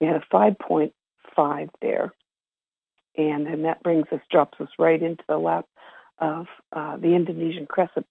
We 0.01 0.07
had 0.07 0.17
a 0.17 0.35
5.5 0.35 1.69
there. 1.83 2.13
And 3.17 3.47
then 3.47 3.63
that 3.63 3.83
brings 3.83 4.07
us, 4.11 4.21
drops 4.31 4.59
us 4.59 4.69
right 4.79 5.03
into 5.03 5.23
the 5.29 5.37
lap 5.37 5.67
of 6.19 6.47
uh, 6.73 6.97
the 6.97 7.15
Indonesian 7.15 7.67
crescent. 7.67 8.07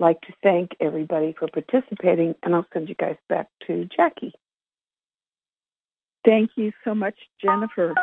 I'd 0.00 0.02
like 0.02 0.20
to 0.22 0.32
thank 0.42 0.70
everybody 0.80 1.34
for 1.38 1.48
participating, 1.48 2.34
and 2.42 2.54
I'll 2.54 2.66
send 2.72 2.88
you 2.88 2.94
guys 2.94 3.16
back 3.28 3.48
to 3.66 3.86
Jackie. 3.94 4.32
Thank 6.24 6.52
you 6.56 6.72
so 6.82 6.94
much, 6.94 7.16
Jennifer. 7.42 7.94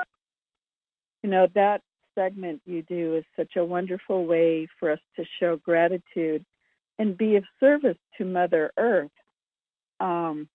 You 1.24 1.30
know, 1.32 1.48
that 1.56 1.82
segment 2.16 2.62
you 2.66 2.82
do 2.84 3.16
is 3.16 3.26
such 3.36 3.56
a 3.58 3.66
wonderful 3.66 4.26
way 4.26 4.68
for 4.80 4.92
us 4.92 5.00
to 5.18 5.26
show 5.40 5.58
gratitude 5.58 6.46
and 6.98 7.18
be 7.18 7.36
of 7.36 7.44
service 7.60 7.98
to 8.18 8.26
Mother 8.26 8.72
Earth. 8.78 9.12
Um, 10.00 10.48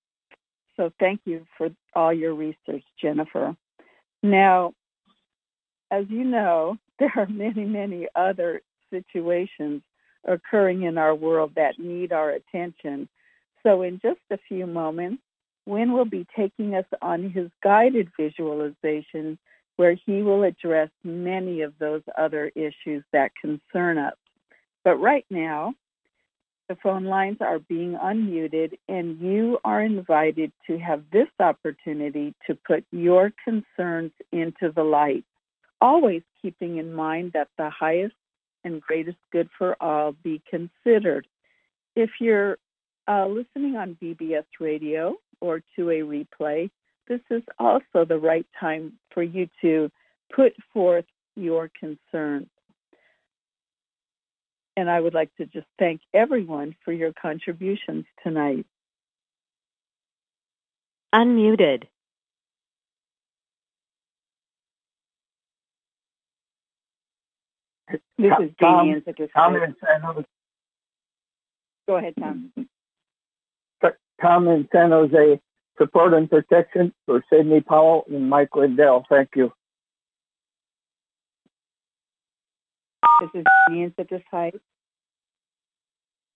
so 0.77 0.91
thank 0.99 1.20
you 1.24 1.47
for 1.59 1.69
all 1.95 2.12
your 2.12 2.35
research, 2.35 2.85
Jennifer. 3.01 3.55
Now, 4.23 4.73
as 5.91 6.07
you 6.09 6.24
know, 6.24 6.77
there 6.99 7.12
are 7.16 7.27
many, 7.27 7.65
many 7.65 8.07
other 8.15 8.62
situations 8.91 9.82
occurring 10.27 10.82
in 10.82 10.99
our 10.99 11.15
world 11.15 11.53
that 11.57 11.78
need 11.78 12.12
our 12.12 12.31
attention. 12.31 13.09
So, 13.62 13.82
in 13.82 14.01
just 14.03 14.20
a 14.31 14.39
few 14.49 14.66
moments, 14.66 15.23
Wynn 15.66 15.93
will 15.93 16.05
be 16.07 16.27
taking 16.37 16.74
us 16.74 16.87
on 17.03 17.31
his 17.31 17.49
guided 17.62 18.09
visualization 18.19 19.39
where 19.81 19.97
he 20.05 20.20
will 20.20 20.43
address 20.43 20.90
many 21.05 21.62
of 21.62 21.73
those 21.78 22.02
other 22.19 22.52
issues 22.55 23.02
that 23.15 23.32
concern 23.40 23.97
us. 23.97 24.12
But 24.85 24.97
right 24.97 25.24
now, 25.31 25.73
the 26.69 26.77
phone 26.82 27.05
lines 27.05 27.39
are 27.40 27.61
being 27.61 27.94
unmuted, 27.94 28.74
and 28.90 29.19
you 29.19 29.59
are 29.65 29.81
invited 29.81 30.52
to 30.66 30.77
have 30.77 31.05
this 31.11 31.28
opportunity 31.39 32.35
to 32.47 32.55
put 32.57 32.85
your 32.93 33.32
concerns 33.43 34.12
into 34.31 34.70
the 34.70 34.82
light, 34.82 35.24
always 35.81 36.20
keeping 36.43 36.77
in 36.77 36.93
mind 36.93 37.32
that 37.32 37.48
the 37.57 37.70
highest 37.70 38.15
and 38.65 38.82
greatest 38.82 39.16
good 39.32 39.48
for 39.57 39.82
all 39.82 40.12
be 40.12 40.43
considered. 40.51 41.27
If 41.97 42.11
you're 42.20 42.59
uh, 43.09 43.28
listening 43.28 43.77
on 43.77 43.97
BBS 44.02 44.44
radio 44.61 45.15
or 45.40 45.62
to 45.77 45.89
a 45.89 46.01
replay, 46.01 46.69
this 47.11 47.20
is 47.28 47.43
also 47.59 48.05
the 48.09 48.19
right 48.19 48.47
time 48.59 48.93
for 49.12 49.20
you 49.20 49.49
to 49.61 49.91
put 50.35 50.55
forth 50.73 51.05
your 51.35 51.69
concerns. 51.78 52.47
And 54.77 54.89
I 54.89 55.01
would 55.01 55.12
like 55.12 55.35
to 55.39 55.47
just 55.47 55.66
thank 55.77 56.01
everyone 56.15 56.77
for 56.85 56.93
your 56.93 57.12
contributions 57.12 58.05
tonight. 58.23 58.65
Unmuted. 61.12 61.82
This 68.16 68.32
is 68.41 68.51
Tom, 68.61 69.03
Tom 69.35 69.57
in 69.57 69.74
San 69.85 70.01
Jose. 70.03 70.27
Go 71.89 71.97
ahead, 71.97 72.15
Tom. 72.16 72.53
Tom 74.23 74.47
in 74.47 74.69
San 74.70 74.91
Jose. 74.91 75.41
Support 75.81 76.12
and 76.12 76.28
protection 76.28 76.93
for 77.07 77.24
Sidney 77.32 77.62
Powell 77.62 78.05
and 78.11 78.28
Mike 78.28 78.55
Lindell. 78.55 79.07
Thank 79.09 79.31
you. 79.35 79.51
This 83.20 83.31
is 83.35 83.44
Ian 83.73 83.94
Citrus 83.98 84.23
Heights. 84.31 84.59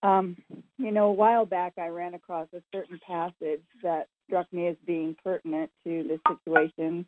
Um, 0.03 0.37
you 0.79 0.93
know, 0.93 1.09
a 1.09 1.13
while 1.13 1.45
back 1.45 1.75
I 1.79 1.89
ran 1.89 2.15
across 2.15 2.49
a 2.55 2.63
certain 2.75 2.99
passage 3.07 3.63
that 3.83 4.09
struck 4.27 4.51
me 4.53 4.69
as 4.69 4.77
being 4.87 5.17
pertinent 5.23 5.71
to 5.85 6.03
the 6.05 6.19
situation 6.29 7.07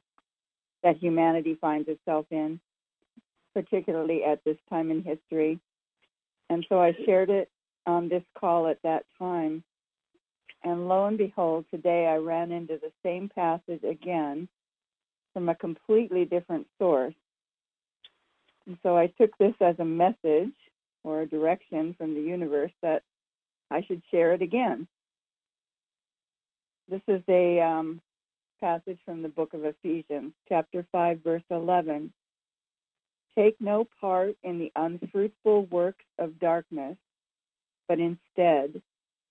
that 0.82 0.96
humanity 0.98 1.56
finds 1.60 1.88
itself 1.88 2.26
in, 2.30 2.60
particularly 3.54 4.24
at 4.24 4.44
this 4.44 4.56
time 4.68 4.90
in 4.90 5.02
history. 5.02 5.58
And 6.50 6.66
so 6.68 6.80
I 6.80 6.94
shared 7.06 7.30
it 7.30 7.50
on 7.86 8.08
this 8.08 8.22
call 8.38 8.66
at 8.66 8.82
that 8.82 9.04
time. 9.18 9.64
And 10.66 10.88
lo 10.88 11.06
and 11.06 11.16
behold, 11.16 11.64
today 11.70 12.08
I 12.08 12.16
ran 12.16 12.50
into 12.50 12.76
the 12.82 12.90
same 13.04 13.28
passage 13.28 13.84
again 13.84 14.48
from 15.32 15.48
a 15.48 15.54
completely 15.54 16.24
different 16.24 16.66
source. 16.76 17.14
And 18.66 18.76
so 18.82 18.96
I 18.96 19.06
took 19.06 19.30
this 19.38 19.54
as 19.60 19.76
a 19.78 19.84
message 19.84 20.56
or 21.04 21.20
a 21.20 21.28
direction 21.28 21.94
from 21.96 22.14
the 22.14 22.20
universe 22.20 22.72
that 22.82 23.04
I 23.70 23.82
should 23.82 24.02
share 24.10 24.32
it 24.32 24.42
again. 24.42 24.88
This 26.88 27.02
is 27.06 27.22
a 27.28 27.60
um, 27.60 28.00
passage 28.60 28.98
from 29.04 29.22
the 29.22 29.28
book 29.28 29.54
of 29.54 29.64
Ephesians, 29.64 30.32
chapter 30.48 30.84
5, 30.90 31.20
verse 31.22 31.44
11. 31.48 32.12
Take 33.38 33.54
no 33.60 33.86
part 34.00 34.34
in 34.42 34.58
the 34.58 34.72
unfruitful 34.74 35.66
works 35.66 36.04
of 36.18 36.40
darkness, 36.40 36.96
but 37.86 38.00
instead 38.00 38.82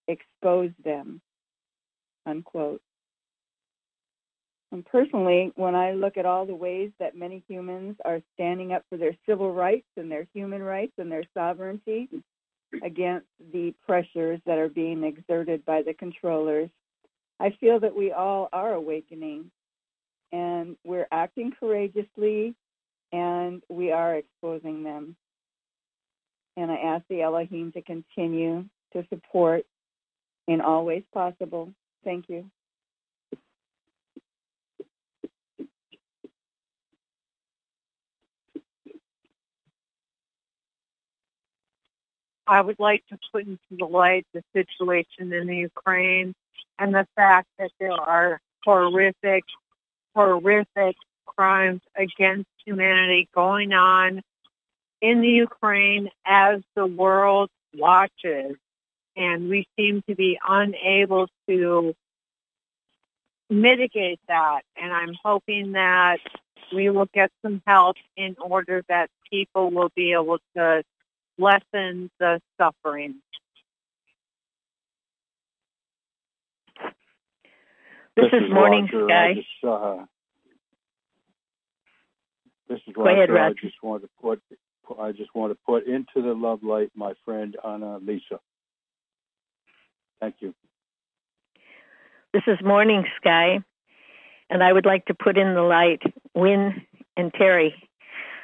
expose 0.07 0.72
them. 0.82 1.22
Unquote. 2.26 2.81
And 4.72 4.85
personally, 4.85 5.52
when 5.56 5.76
I 5.76 5.93
look 5.93 6.18
at 6.18 6.26
all 6.26 6.45
the 6.45 6.56
ways 6.56 6.91
that 6.99 7.15
many 7.15 7.43
humans 7.47 7.95
are 8.03 8.22
standing 8.34 8.73
up 8.73 8.84
for 8.89 8.97
their 8.97 9.15
civil 9.26 9.53
rights 9.53 9.88
and 9.95 10.11
their 10.11 10.27
human 10.34 10.61
rights 10.61 10.93
and 10.97 11.11
their 11.11 11.23
sovereignty 11.34 12.10
against 12.84 13.27
the 13.53 13.73
pressures 13.85 14.39
that 14.45 14.57
are 14.57 14.69
being 14.69 15.03
exerted 15.03 15.64
by 15.65 15.81
the 15.81 15.93
controllers, 15.93 16.69
I 17.39 17.52
feel 17.60 17.80
that 17.80 17.95
we 17.95 18.11
all 18.11 18.49
are 18.52 18.73
awakening 18.73 19.52
and 20.31 20.76
we're 20.84 21.07
acting 21.11 21.53
courageously 21.57 22.56
and 23.11 23.61
we 23.69 23.91
are 23.91 24.15
exposing 24.15 24.84
them. 24.84 25.15
And 26.57 26.72
I 26.72 26.76
ask 26.76 27.06
the 27.10 27.22
Elohim 27.22 27.72
to 27.73 27.81
continue 27.81 28.65
to 28.93 29.06
support 29.10 29.65
in 30.47 30.61
all 30.61 30.85
ways 30.85 31.03
possible. 31.14 31.73
Thank 32.06 32.30
you. 32.30 32.52
I 42.48 42.61
would 42.61 42.80
like 42.80 43.03
to 43.10 43.18
put 43.32 43.45
into 43.48 43.60
the 43.72 43.86
light 43.86 44.26
the 44.34 44.44
situation 44.53 45.34
in 45.34 45.48
the 45.48 45.57
Ukraine 45.57 46.36
and 46.80 46.94
the 46.94 47.07
fact 47.15 47.48
that 47.60 47.72
there 47.80 47.94
are 47.94 48.40
horrific, 48.65 49.44
horrific 50.15 50.95
crimes 51.26 51.82
against 51.95 52.49
humanity 52.65 53.30
going 53.36 53.73
on 53.73 54.22
in 55.02 55.22
the 55.22 55.30
Ukraine 55.30 56.10
as 56.26 56.61
the 56.76 56.86
world 56.86 57.49
watches. 57.76 58.57
And 59.15 59.49
we 59.49 59.67
seem 59.77 60.03
to 60.09 60.15
be 60.15 60.37
unable 60.47 61.27
to 61.47 61.95
mitigate 63.49 64.19
that. 64.27 64.61
And 64.75 64.91
I'm 64.91 65.15
hoping 65.23 65.73
that 65.73 66.17
we 66.73 66.89
will 66.89 67.07
get 67.13 67.31
some 67.41 67.61
help 67.65 67.95
in 68.17 68.35
order 68.41 68.83
that 68.89 69.09
people 69.29 69.71
will 69.71 69.91
be 69.95 70.13
able 70.13 70.39
to 70.55 70.83
lessen 71.37 72.09
the 72.19 72.41
suffering. 72.57 73.15
This, 78.15 78.25
this 78.31 78.41
is, 78.41 78.47
is 78.47 78.53
Morning 78.53 78.87
Roger. 78.91 79.07
Sky. 79.07 79.33
Just, 79.35 79.47
uh, 79.63 80.05
this 82.69 82.79
is 82.87 82.93
Roger. 82.95 83.03
Go 83.03 83.07
ahead, 83.07 83.29
Roger. 83.29 83.55
I 83.59 83.61
just 83.61 83.83
want 83.83 84.03
to 84.03 84.09
put 84.21 84.41
I 84.99 85.11
just 85.11 85.33
want 85.35 85.51
to 85.51 85.57
put 85.65 85.87
into 85.87 86.21
the 86.21 86.33
love 86.33 86.63
light 86.63 86.91
my 86.95 87.13
friend 87.25 87.57
Anna 87.65 87.97
Lisa. 87.97 88.39
Thank 90.19 90.35
you. 90.39 90.53
This 92.33 92.43
is 92.47 92.57
Morning 92.63 93.05
Sky, 93.17 93.59
and 94.49 94.63
I 94.63 94.71
would 94.71 94.85
like 94.85 95.05
to 95.05 95.13
put 95.13 95.37
in 95.37 95.53
the 95.53 95.61
light 95.61 96.01
Wynn 96.33 96.85
and 97.15 97.33
Terry. 97.33 97.73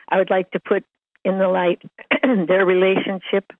I 0.09 0.17
would 0.17 0.29
like 0.29 0.51
to 0.51 0.59
put 0.59 0.83
in 1.23 1.39
the 1.39 1.47
light 1.47 1.81
their 2.47 2.65
relationship, 2.65 3.51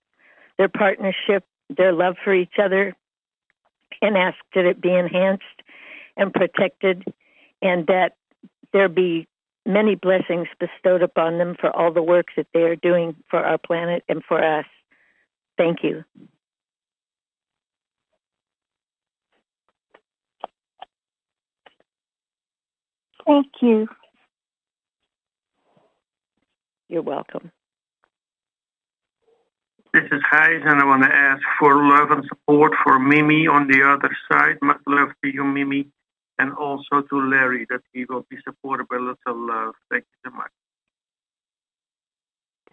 their 0.57 0.69
partnership, 0.69 1.43
their 1.75 1.93
love 1.93 2.15
for 2.23 2.33
each 2.33 2.55
other, 2.63 2.95
and 4.01 4.17
ask 4.17 4.37
that 4.55 4.65
it 4.65 4.81
be 4.81 4.93
enhanced 4.93 5.43
and 6.17 6.33
protected, 6.33 7.03
and 7.61 7.87
that 7.87 8.15
there 8.73 8.89
be 8.89 9.27
many 9.65 9.95
blessings 9.95 10.47
bestowed 10.59 11.03
upon 11.03 11.37
them 11.37 11.55
for 11.59 11.75
all 11.75 11.93
the 11.93 12.01
work 12.01 12.27
that 12.35 12.47
they 12.53 12.61
are 12.61 12.75
doing 12.75 13.15
for 13.29 13.39
our 13.39 13.57
planet 13.57 14.03
and 14.09 14.23
for 14.23 14.43
us. 14.43 14.65
Thank 15.57 15.83
you. 15.83 16.03
Thank 23.31 23.61
you. 23.61 23.87
You're 26.89 27.01
welcome. 27.01 27.49
This 29.93 30.03
is 30.11 30.21
Hayes, 30.29 30.63
and 30.65 30.81
I 30.81 30.85
want 30.85 31.03
to 31.03 31.09
ask 31.09 31.41
for 31.57 31.81
love 31.81 32.11
and 32.11 32.25
support 32.27 32.73
for 32.83 32.99
Mimi 32.99 33.47
on 33.47 33.69
the 33.69 33.83
other 33.87 34.13
side. 34.29 34.57
Much 34.61 34.81
love 34.85 35.11
to 35.23 35.33
you, 35.33 35.45
Mimi, 35.45 35.87
and 36.39 36.51
also 36.51 37.03
to 37.09 37.29
Larry, 37.29 37.65
that 37.69 37.79
he 37.93 38.03
will 38.03 38.25
be 38.29 38.35
supported 38.43 38.89
by 38.89 38.97
lots 38.99 39.21
of 39.25 39.37
love. 39.37 39.75
Thank 39.89 40.03
you 40.03 40.29
so 40.29 40.35
much. 40.35 40.51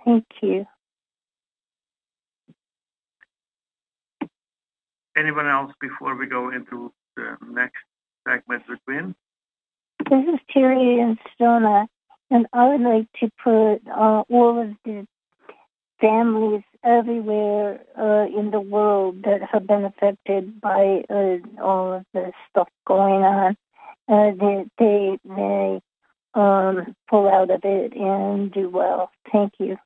Thank 0.04 0.26
you. 0.42 0.66
Anyone 5.16 5.46
else 5.46 5.70
before 5.80 6.16
we 6.16 6.26
go 6.26 6.50
into 6.50 6.92
the 7.16 7.36
next 7.48 7.84
segment 8.26 8.64
with 8.68 8.80
Wynn? 8.88 9.14
This 10.10 10.24
is 10.26 10.40
Terry 10.50 11.00
and 11.00 11.18
Stona, 11.28 11.86
and 12.30 12.46
I 12.54 12.68
would 12.68 12.80
like 12.80 13.08
to 13.20 13.30
put 13.44 13.86
uh, 13.86 14.22
all 14.30 14.58
of 14.58 14.70
the 14.82 15.06
families 16.00 16.62
everywhere 16.82 17.80
uh, 17.98 18.26
in 18.26 18.50
the 18.50 18.60
world 18.60 19.24
that 19.24 19.42
have 19.52 19.66
been 19.66 19.84
affected 19.84 20.62
by 20.62 21.02
uh, 21.10 21.62
all 21.62 21.92
of 21.92 22.04
the 22.14 22.32
stuff 22.48 22.68
going 22.86 23.22
on. 23.22 23.56
Uh, 24.08 24.30
they 24.40 24.64
they 24.78 25.18
may 25.24 25.80
um, 26.32 26.96
pull 27.10 27.28
out 27.28 27.50
of 27.50 27.60
it 27.64 27.92
and 27.94 28.50
do 28.50 28.70
well. 28.70 29.10
Thank 29.30 29.52
you. 29.58 29.76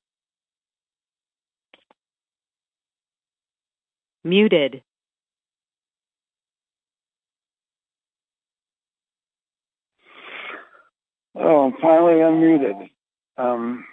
Muted. 4.23 4.85
Oh, 11.35 11.67
I'm 11.67 11.73
finally 11.81 12.15
unmuted. 12.21 12.91
Um, 13.39 13.87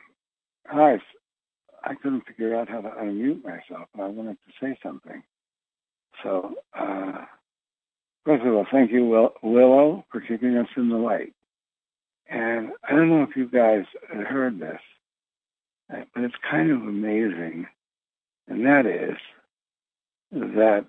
hi, 0.65 0.99
I 1.83 1.95
couldn't 1.95 2.25
figure 2.27 2.55
out 2.55 2.69
how 2.69 2.81
to 2.81 2.89
unmute 2.89 3.43
myself, 3.43 3.87
and 3.93 4.03
I 4.03 4.07
wanted 4.07 4.37
to 4.45 4.53
say 4.61 4.77
something. 4.83 5.23
So, 6.21 6.55
uh, 6.77 7.25
first 8.25 8.43
of 8.45 8.53
all, 8.53 8.65
thank 8.69 8.91
you, 8.91 9.05
Will- 9.05 9.35
Willow, 9.41 10.05
for 10.11 10.19
keeping 10.19 10.57
us 10.57 10.67
in 10.75 10.89
the 10.89 10.97
light. 10.97 11.33
And 12.27 12.73
I 12.83 12.91
don't 12.91 13.09
know 13.09 13.23
if 13.23 13.35
you 13.35 13.47
guys 13.47 13.85
heard 14.09 14.59
this, 14.59 14.81
uh, 15.93 16.03
but 16.13 16.23
it's 16.25 16.35
kind 16.49 16.71
of 16.71 16.81
amazing. 16.81 17.67
And 18.47 18.65
that 18.65 18.85
is 18.85 19.17
that 20.31 20.85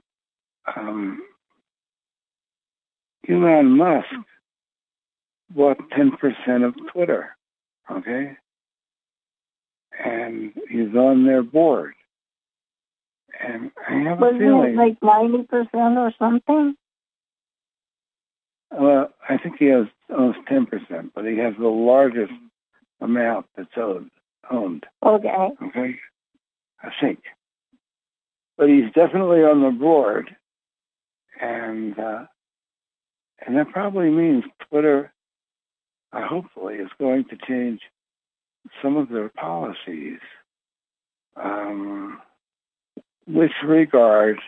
um, 0.76 1.22
Elon 3.28 3.76
Musk 3.76 4.06
bought 5.50 5.78
10% 5.90 6.66
of 6.66 6.74
Twitter, 6.92 7.36
okay? 7.90 8.36
and 10.04 10.52
he's 10.68 10.94
on 10.94 11.26
their 11.26 11.42
board. 11.42 11.94
And 13.42 13.70
I 13.88 13.94
have 14.08 14.18
was 14.18 14.34
a 14.34 14.38
feeling 14.38 14.76
like 14.76 14.98
ninety 15.02 15.44
percent 15.44 15.98
or 15.98 16.12
something. 16.18 16.74
Well, 18.70 19.10
I 19.28 19.38
think 19.38 19.56
he 19.58 19.66
has 19.66 19.86
owns 20.10 20.36
ten 20.46 20.66
percent, 20.66 21.12
but 21.14 21.24
he 21.24 21.38
has 21.38 21.54
the 21.58 21.68
largest 21.68 22.32
amount 23.00 23.46
that's 23.56 23.70
owned. 23.76 24.10
Owned. 24.50 24.84
Okay. 25.04 25.48
Okay. 25.62 25.94
I 26.82 26.90
think, 27.00 27.20
but 28.56 28.68
he's 28.68 28.90
definitely 28.94 29.42
on 29.42 29.62
the 29.62 29.70
board, 29.70 30.34
and 31.40 31.98
uh, 31.98 32.24
and 33.46 33.56
that 33.56 33.70
probably 33.70 34.10
means 34.10 34.44
Twitter, 34.68 35.12
uh, 36.12 36.26
hopefully, 36.26 36.74
is 36.76 36.90
going 36.98 37.24
to 37.26 37.36
change 37.46 37.80
some 38.82 38.96
of 38.96 39.08
their 39.08 39.28
policies 39.28 40.18
um, 41.36 42.20
with 43.26 43.52
regard 43.64 44.38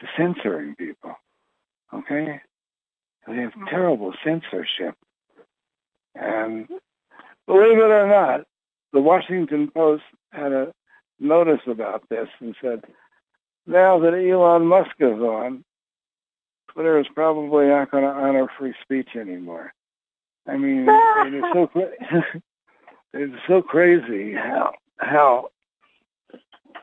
to 0.00 0.06
censoring 0.16 0.74
people. 0.76 1.14
Okay? 1.92 2.40
They 3.26 3.36
have 3.36 3.50
mm-hmm. 3.50 3.66
terrible 3.68 4.14
censorship. 4.24 4.94
And 6.14 6.68
believe 7.46 7.78
it 7.78 7.90
or 7.90 8.08
not, 8.08 8.46
the 8.92 9.00
Washington 9.00 9.70
Post 9.70 10.04
had 10.30 10.52
a 10.52 10.72
notice 11.18 11.60
about 11.66 12.04
this 12.08 12.28
and 12.40 12.54
said, 12.62 12.84
now 13.66 13.98
that 13.98 14.14
Elon 14.14 14.66
Musk 14.66 14.92
is 15.00 15.18
on, 15.18 15.64
Twitter 16.72 17.00
is 17.00 17.06
probably 17.14 17.66
not 17.66 17.90
going 17.90 18.04
to 18.04 18.10
honor 18.10 18.48
free 18.58 18.74
speech 18.82 19.08
anymore. 19.18 19.72
I 20.48 20.56
mean, 20.56 20.86
it 20.88 21.34
is 21.34 21.44
so 21.52 21.70
it's 23.14 23.34
so 23.48 23.62
crazy 23.62 24.34
how 24.34 24.72
how 24.98 25.48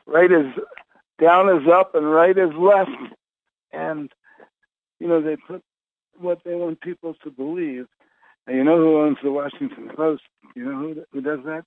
right 0.06 0.30
is 0.30 0.46
down 1.20 1.48
is 1.48 1.68
up 1.68 1.94
and 1.94 2.10
right 2.10 2.36
is 2.36 2.52
left, 2.58 2.90
and 3.72 4.12
you 5.00 5.08
know 5.08 5.20
they 5.20 5.36
put 5.36 5.62
what 6.18 6.40
they 6.44 6.54
want 6.54 6.80
people 6.80 7.14
to 7.24 7.30
believe. 7.30 7.86
And 8.46 8.56
you 8.56 8.64
know 8.64 8.76
who 8.76 9.00
owns 9.00 9.18
the 9.22 9.32
Washington 9.32 9.90
Post? 9.96 10.22
You 10.54 10.64
know 10.66 10.78
who 10.78 11.04
who 11.12 11.20
does 11.20 11.40
that? 11.46 11.64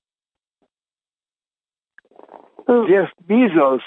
Who? 2.67 2.87
Jeff 2.89 3.09
Bezos. 3.27 3.79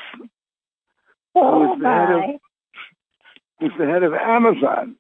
Oh 1.35 1.69
who's 1.69 1.79
the 1.79 1.85
my. 1.85 2.01
head 2.01 2.11
of 2.11 2.41
who's 3.61 3.73
the 3.79 3.87
head 3.87 4.03
of 4.03 4.15
Amazon. 4.15 4.97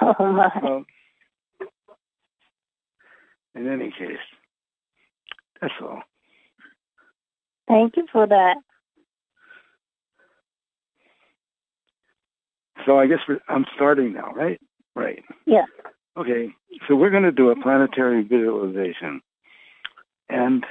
Oh 0.00 0.14
my. 0.32 0.82
In 3.56 3.68
any 3.68 3.90
case. 3.90 4.18
That's 5.60 5.74
all. 5.80 6.02
Thank 7.68 7.96
you 7.96 8.06
for 8.12 8.26
that. 8.26 8.56
So 12.84 12.98
I 12.98 13.06
guess 13.06 13.18
I'm 13.48 13.64
starting 13.74 14.12
now, 14.12 14.32
right? 14.32 14.60
Right. 14.94 15.24
Yeah. 15.46 15.64
Okay. 16.16 16.50
So 16.86 16.94
we're 16.94 17.10
going 17.10 17.24
to 17.24 17.32
do 17.32 17.50
a 17.50 17.60
planetary 17.60 18.22
visualization. 18.22 19.20
And 20.28 20.64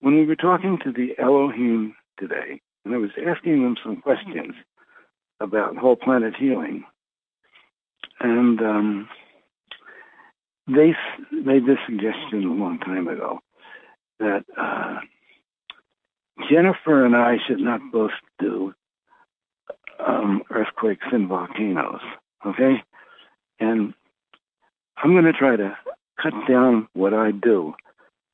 when 0.00 0.16
we 0.16 0.26
were 0.26 0.36
talking 0.36 0.78
to 0.84 0.92
the 0.92 1.14
Elohim 1.18 1.94
today, 2.18 2.60
and 2.84 2.94
I 2.94 2.98
was 2.98 3.10
asking 3.26 3.62
them 3.62 3.76
some 3.82 4.00
questions 4.00 4.54
about 5.40 5.76
whole 5.76 5.96
planet 5.96 6.34
healing, 6.38 6.84
and 8.20 8.60
um, 8.60 9.08
they 10.68 10.94
made 11.32 11.66
this 11.66 11.78
suggestion 11.86 12.44
a 12.44 12.52
long 12.52 12.78
time 12.78 13.08
ago 13.08 13.40
that 14.20 14.44
uh, 14.56 14.98
Jennifer 16.50 17.04
and 17.04 17.16
I 17.16 17.36
should 17.46 17.60
not 17.60 17.80
both 17.90 18.10
do 18.38 18.74
um, 20.04 20.42
earthquakes 20.50 21.06
and 21.10 21.28
volcanoes, 21.28 22.00
okay? 22.46 22.82
And 23.58 23.94
I'm 24.96 25.12
going 25.12 25.24
to 25.24 25.32
try 25.32 25.56
to 25.56 25.76
cut 26.22 26.34
down 26.48 26.88
what 26.92 27.14
I 27.14 27.30
do, 27.30 27.74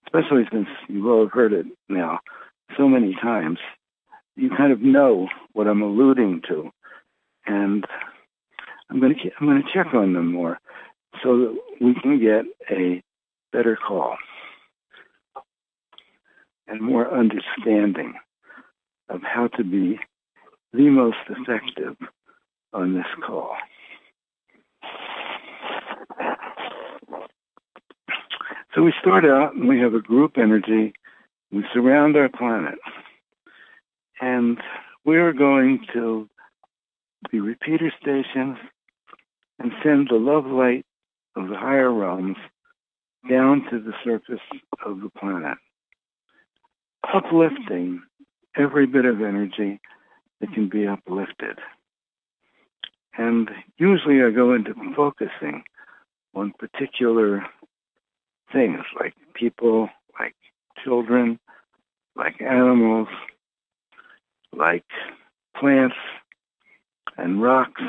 especially 0.06 0.44
since 0.52 0.68
you 0.88 1.10
all 1.10 1.24
have 1.24 1.32
heard 1.32 1.52
it 1.52 1.66
now 1.88 2.20
so 2.76 2.88
many 2.88 3.14
times. 3.14 3.58
You 4.36 4.50
kind 4.50 4.72
of 4.72 4.80
know 4.80 5.28
what 5.52 5.68
I'm 5.68 5.82
alluding 5.82 6.42
to, 6.48 6.70
and 7.46 7.86
I'm 8.90 9.00
going 9.00 9.14
to 9.14 9.30
I'm 9.38 9.46
going 9.46 9.62
to 9.62 9.68
check 9.72 9.94
on 9.94 10.12
them 10.12 10.32
more 10.32 10.58
so 11.24 11.38
that 11.38 11.58
we 11.80 11.94
can 11.94 12.20
get 12.20 12.44
a 12.70 13.02
better 13.52 13.76
call 13.76 14.16
and 16.68 16.80
more 16.80 17.12
understanding 17.12 18.14
of 19.08 19.22
how 19.22 19.48
to 19.48 19.64
be 19.64 19.98
the 20.72 20.90
most 20.90 21.16
effective 21.28 21.96
on 22.72 22.94
this 22.94 23.06
call. 23.26 23.56
So 28.74 28.82
we 28.82 28.92
start 29.00 29.24
out 29.24 29.54
and 29.54 29.68
we 29.68 29.78
have 29.80 29.94
a 29.94 30.00
group 30.00 30.32
energy. 30.36 30.92
We 31.52 31.64
surround 31.72 32.16
our 32.16 32.28
planet. 32.28 32.78
And 34.20 34.58
we 35.04 35.16
are 35.16 35.32
going 35.32 35.86
to 35.92 36.28
be 37.30 37.40
repeater 37.40 37.92
stations 38.00 38.58
and 39.60 39.72
send 39.82 40.08
the 40.10 40.16
love 40.16 40.46
light 40.46 40.84
of 41.36 41.48
the 41.48 41.56
higher 41.56 41.92
realms 41.92 42.36
down 43.28 43.64
to 43.70 43.80
the 43.80 43.94
surface 44.04 44.44
of 44.84 45.00
the 45.00 45.10
planet, 45.18 45.58
uplifting 47.12 48.02
every 48.56 48.86
bit 48.86 49.04
of 49.04 49.20
energy 49.20 49.80
that 50.40 50.52
can 50.52 50.68
be 50.68 50.86
uplifted. 50.86 51.58
And 53.16 53.50
usually 53.78 54.22
I 54.22 54.30
go 54.30 54.54
into 54.54 54.74
focusing 54.96 55.62
on 56.34 56.52
particular 56.58 57.46
things 58.52 58.80
like 58.98 59.14
people, 59.34 59.88
like 60.18 60.34
children, 60.84 61.38
like 62.16 62.40
animals, 62.40 63.08
like 64.52 64.84
plants 65.58 65.96
and 67.16 67.42
rocks 67.42 67.82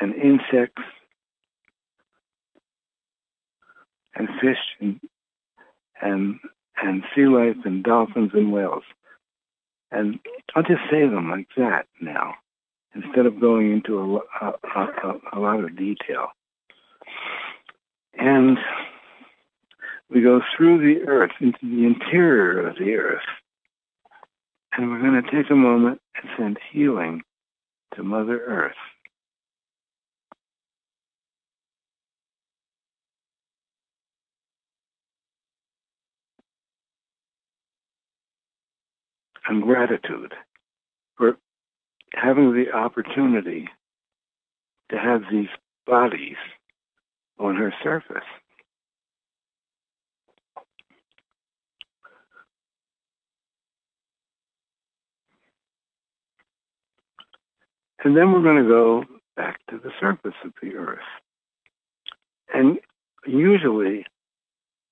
and 0.00 0.14
insects 0.14 0.82
and 4.16 4.28
fish 4.40 4.58
and 4.80 5.00
and 6.00 6.38
and 6.76 7.02
sea 7.14 7.26
life 7.26 7.56
and 7.64 7.84
dolphins 7.84 8.30
and 8.34 8.52
whales. 8.52 8.82
And 9.90 10.18
I'll 10.54 10.62
just 10.62 10.82
say 10.90 11.06
them 11.06 11.30
like 11.30 11.48
that 11.56 11.86
now, 12.00 12.34
instead 12.94 13.26
of 13.26 13.40
going 13.40 13.70
into 13.70 13.98
a, 13.98 14.44
a, 14.44 14.52
a, 14.74 15.20
a 15.34 15.38
lot 15.38 15.62
of 15.62 15.76
detail. 15.76 16.28
And 18.18 18.58
we 20.10 20.20
go 20.20 20.40
through 20.56 20.78
the 20.78 21.06
earth 21.06 21.32
into 21.40 21.58
the 21.62 21.86
interior 21.86 22.66
of 22.66 22.76
the 22.76 22.94
earth. 22.94 23.22
And 24.72 24.90
we're 24.90 25.00
going 25.00 25.22
to 25.22 25.30
take 25.30 25.50
a 25.50 25.54
moment 25.54 26.00
and 26.16 26.30
send 26.36 26.58
healing 26.72 27.22
to 27.94 28.02
Mother 28.02 28.40
Earth. 28.44 28.74
And 39.48 39.62
gratitude 39.62 40.34
for 41.16 41.36
having 42.14 42.52
the 42.54 42.72
opportunity 42.72 43.68
to 44.90 44.98
have 44.98 45.22
these 45.30 45.48
bodies 45.86 46.36
on 47.38 47.56
her 47.56 47.72
surface. 47.82 48.24
And 58.04 58.14
then 58.14 58.32
we're 58.32 58.42
going 58.42 58.62
to 58.62 58.68
go 58.68 59.04
back 59.34 59.58
to 59.70 59.78
the 59.78 59.90
surface 59.98 60.34
of 60.44 60.52
the 60.62 60.74
earth. 60.74 60.98
And 62.52 62.78
usually 63.26 64.04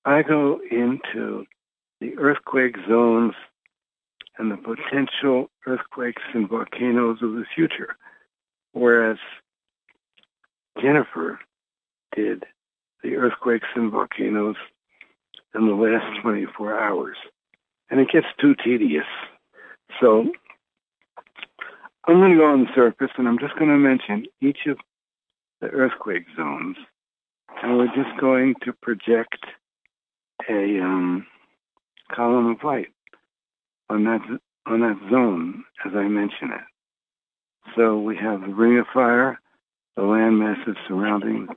I 0.03 0.23
go 0.23 0.59
into 0.69 1.45
the 2.01 2.17
earthquake 2.17 2.75
zones 2.89 3.33
and 4.37 4.51
the 4.51 4.57
potential 4.57 5.49
earthquakes 5.67 6.23
and 6.33 6.49
volcanoes 6.49 7.19
of 7.21 7.33
the 7.33 7.45
future. 7.55 7.95
Whereas 8.71 9.17
Jennifer 10.81 11.39
did 12.15 12.43
the 13.03 13.15
earthquakes 13.15 13.67
and 13.75 13.91
volcanoes 13.91 14.55
in 15.53 15.67
the 15.67 15.73
last 15.73 16.21
24 16.21 16.79
hours. 16.79 17.17
And 17.89 17.99
it 17.99 18.09
gets 18.11 18.27
too 18.39 18.55
tedious. 18.55 19.05
So 20.01 20.25
I'm 22.05 22.15
going 22.15 22.31
to 22.31 22.37
go 22.37 22.45
on 22.45 22.63
the 22.63 22.69
surface 22.73 23.11
and 23.17 23.27
I'm 23.27 23.37
just 23.37 23.55
going 23.55 23.69
to 23.69 23.77
mention 23.77 24.25
each 24.41 24.65
of 24.67 24.77
the 25.61 25.67
earthquake 25.67 26.25
zones. 26.35 26.77
And 27.61 27.77
we're 27.77 27.87
just 27.87 28.19
going 28.19 28.55
to 28.63 28.73
project 28.73 29.45
a 30.49 30.79
um, 30.81 31.27
column 32.11 32.47
of 32.47 32.63
light 32.63 32.92
on 33.89 34.03
that 34.05 34.21
on 34.65 34.79
that 34.79 34.97
zone 35.11 35.63
as 35.85 35.91
I 35.95 36.07
mention 36.07 36.51
it. 36.51 36.61
So 37.75 37.99
we 37.99 38.15
have 38.17 38.41
the 38.41 38.53
Ring 38.53 38.79
of 38.79 38.85
Fire, 38.93 39.39
the 39.95 40.03
land 40.03 40.39
masses 40.39 40.75
surrounding 40.87 41.47
the 41.47 41.55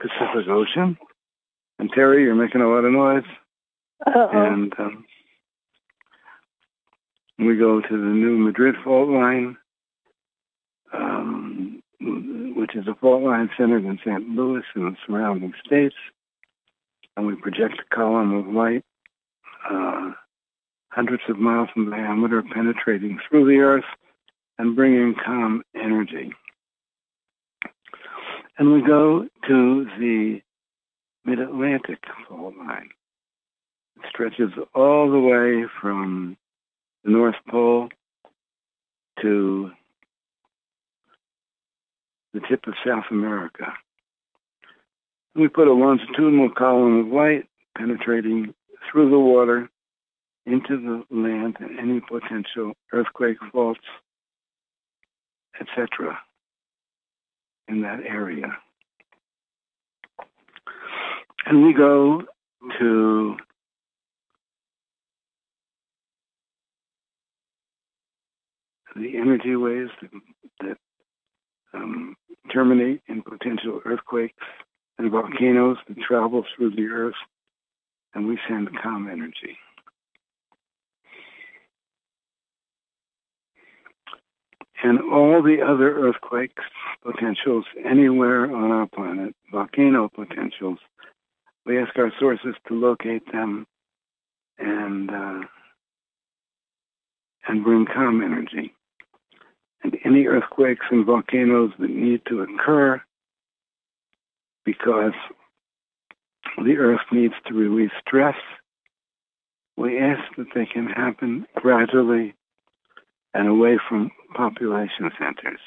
Pacific 0.00 0.48
Ocean. 0.48 0.98
And 1.78 1.90
Terry, 1.94 2.22
you're 2.22 2.34
making 2.34 2.60
a 2.60 2.68
lot 2.68 2.84
of 2.84 2.92
noise. 2.92 3.24
Uh-oh. 4.06 4.28
And 4.32 4.72
um, 4.78 5.04
we 7.38 7.56
go 7.56 7.80
to 7.80 7.88
the 7.88 7.96
new 7.96 8.38
Madrid 8.38 8.74
fault 8.84 9.08
line, 9.08 9.56
um, 10.92 11.82
which 12.56 12.74
is 12.74 12.86
a 12.88 12.94
fault 12.94 13.22
line 13.22 13.50
centered 13.56 13.84
in 13.84 13.98
St. 14.04 14.28
Louis 14.30 14.62
and 14.74 14.92
the 14.92 14.96
surrounding 15.06 15.52
states. 15.64 15.96
And 17.16 17.26
we 17.26 17.34
project 17.36 17.80
a 17.80 17.94
column 17.94 18.34
of 18.34 18.46
light 18.52 18.84
uh, 19.70 20.12
hundreds 20.92 21.22
of 21.28 21.38
miles 21.38 21.70
in 21.74 21.88
diameter, 21.90 22.42
penetrating 22.42 23.18
through 23.28 23.46
the 23.46 23.60
earth 23.60 23.84
and 24.58 24.76
bringing 24.76 25.14
calm 25.24 25.62
energy. 25.74 26.30
And 28.58 28.72
we 28.74 28.82
go 28.82 29.26
to 29.48 29.86
the 29.98 30.40
mid-Atlantic 31.24 31.98
fault 32.28 32.54
line. 32.58 32.90
It 33.96 34.02
stretches 34.10 34.50
all 34.74 35.10
the 35.10 35.18
way 35.18 35.66
from 35.80 36.36
the 37.04 37.10
North 37.10 37.36
Pole 37.48 37.88
to 39.22 39.70
the 42.34 42.40
tip 42.48 42.66
of 42.66 42.74
South 42.86 43.04
America. 43.10 43.72
And 45.34 45.42
we 45.42 45.48
put 45.48 45.68
a 45.68 45.72
longitudinal 45.72 46.50
column 46.50 47.06
of 47.06 47.12
light 47.12 47.46
penetrating 47.78 48.54
through 48.90 49.10
the 49.10 49.18
water 49.18 49.70
into 50.46 50.76
the 50.76 51.04
land 51.14 51.56
and 51.60 51.78
any 51.78 52.00
potential 52.00 52.72
earthquake 52.92 53.38
faults, 53.52 53.80
etc., 55.60 56.18
in 57.68 57.82
that 57.82 58.00
area. 58.06 58.46
And 61.46 61.64
we 61.64 61.72
go 61.72 62.22
to 62.78 63.36
the 68.96 69.16
energy 69.16 69.56
waves 69.56 69.90
that, 70.00 70.10
that 70.60 70.76
um, 71.74 72.14
terminate 72.52 73.02
in 73.08 73.22
potential 73.22 73.80
earthquakes 73.84 74.34
and 74.98 75.10
volcanoes 75.10 75.78
that 75.88 75.96
travel 76.00 76.44
through 76.54 76.70
the 76.70 76.86
earth, 76.86 77.14
and 78.14 78.26
we 78.26 78.38
send 78.48 78.68
calm 78.82 79.08
energy. 79.10 79.56
And 84.82 84.98
all 85.12 85.42
the 85.42 85.62
other 85.62 85.96
earthquakes 86.08 86.64
potentials 87.04 87.64
anywhere 87.84 88.44
on 88.44 88.70
our 88.72 88.86
planet, 88.88 89.34
volcano 89.52 90.10
potentials, 90.12 90.78
we 91.64 91.80
ask 91.80 91.96
our 91.96 92.12
sources 92.18 92.56
to 92.66 92.74
locate 92.74 93.30
them 93.32 93.66
and 94.58 95.10
uh, 95.10 95.40
and 97.46 97.64
bring 97.64 97.86
calm 97.86 98.22
energy. 98.22 98.74
And 99.84 99.96
any 100.04 100.26
earthquakes 100.26 100.86
and 100.90 101.06
volcanoes 101.06 101.72
that 101.78 101.90
need 101.90 102.22
to 102.28 102.42
occur 102.42 103.00
because 104.64 105.12
the 106.56 106.76
earth 106.76 107.00
needs 107.10 107.34
to 107.46 107.54
release 107.54 107.90
stress, 108.06 108.36
we 109.76 109.98
ask 109.98 110.22
that 110.36 110.48
they 110.54 110.66
can 110.66 110.86
happen 110.86 111.46
gradually 111.56 112.34
and 113.34 113.48
away 113.48 113.78
from 113.88 114.10
population 114.34 115.10
centers. 115.18 115.60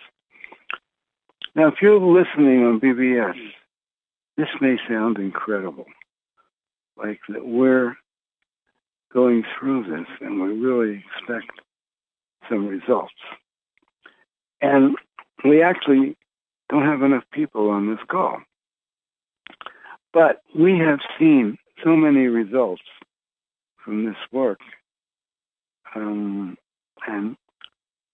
Now, 1.56 1.68
if 1.68 1.76
you're 1.82 2.00
listening 2.00 2.64
on 2.64 2.80
BBS, 2.80 3.36
this 4.38 4.50
may 4.60 4.78
sound 4.90 5.18
incredible, 5.18 5.86
like 6.98 7.20
that 7.30 7.46
we're 7.46 7.96
going 9.14 9.44
through 9.58 9.84
this 9.84 10.08
and 10.20 10.42
we 10.42 10.50
really 10.50 11.04
expect 11.18 11.52
some 12.50 12.68
results. 12.68 13.14
And 14.62 14.96
we 15.44 15.62
actually 15.62 16.18
don't 16.70 16.86
have 16.86 17.02
enough 17.02 17.24
people 17.32 17.70
on 17.70 17.90
this 17.90 18.04
call. 18.10 18.40
But 20.14 20.42
we 20.58 20.78
have 20.80 21.00
seen 21.18 21.58
so 21.84 21.96
many 21.96 22.28
results 22.28 22.82
from 23.84 24.06
this 24.06 24.16
work 24.32 24.60
um, 25.96 26.58
and 27.08 27.38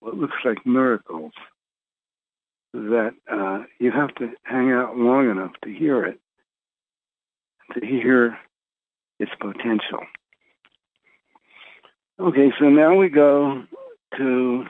what 0.01 0.17
looks 0.17 0.35
like 0.43 0.65
miracles 0.65 1.31
that 2.73 3.11
uh, 3.31 3.63
you 3.79 3.91
have 3.91 4.13
to 4.15 4.31
hang 4.43 4.71
out 4.71 4.97
long 4.97 5.29
enough 5.29 5.51
to 5.63 5.73
hear 5.73 6.03
it, 6.03 6.19
to 7.73 7.85
hear 7.85 8.37
its 9.19 9.31
potential. 9.39 9.99
Okay, 12.19 12.51
so 12.59 12.65
now 12.65 12.95
we 12.95 13.09
go 13.09 13.63
to 14.17 14.65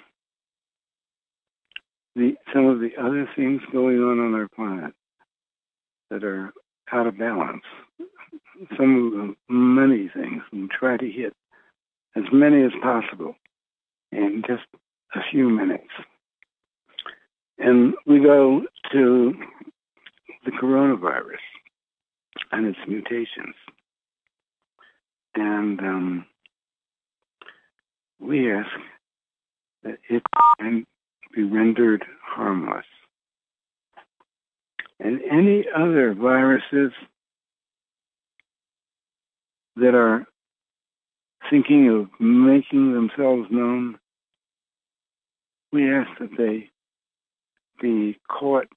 the 2.15 2.35
some 2.53 2.65
of 2.65 2.79
the 2.79 2.91
other 2.99 3.29
things 3.35 3.61
going 3.71 3.99
on 3.99 4.19
on 4.19 4.33
our 4.33 4.47
planet 4.55 4.93
that 6.09 6.23
are 6.23 6.51
out 6.91 7.07
of 7.07 7.17
balance. 7.17 7.63
Some 8.77 9.07
of 9.07 9.11
them, 9.13 9.37
many 9.49 10.09
things, 10.13 10.43
and 10.51 10.69
try 10.69 10.97
to 10.97 11.09
hit 11.09 11.33
as 12.15 12.23
many 12.31 12.63
as 12.63 12.71
possible 12.81 13.35
in 14.11 14.43
just 14.45 14.63
a 15.15 15.19
few 15.31 15.49
minutes. 15.49 15.89
And 17.57 17.93
we 18.05 18.19
go 18.19 18.61
to 18.91 19.33
the 20.45 20.51
coronavirus 20.51 21.43
and 22.51 22.65
its 22.65 22.79
mutations. 22.87 23.55
And 25.35 25.79
um, 25.79 26.25
we 28.19 28.51
ask 28.51 28.69
that 29.83 29.97
it 30.09 30.23
can 30.59 30.85
be 31.33 31.43
rendered 31.43 32.03
harmless. 32.23 32.85
And 34.99 35.21
any 35.31 35.65
other 35.75 36.13
viruses 36.13 36.91
that 39.75 39.95
are 39.95 40.25
thinking 41.49 41.89
of 41.89 42.09
making 42.19 42.93
themselves 42.93 43.47
known, 43.49 43.97
we 45.71 45.93
ask 45.93 46.09
that 46.19 46.37
they 46.37 46.69
be 47.81 48.19
caught 48.29 48.67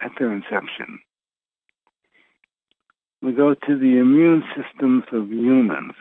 at 0.00 0.12
their 0.18 0.32
inception. 0.32 1.00
We 3.20 3.32
go 3.32 3.54
to 3.54 3.78
the 3.78 3.98
immune 3.98 4.44
systems 4.56 5.04
of 5.12 5.30
humans 5.30 5.94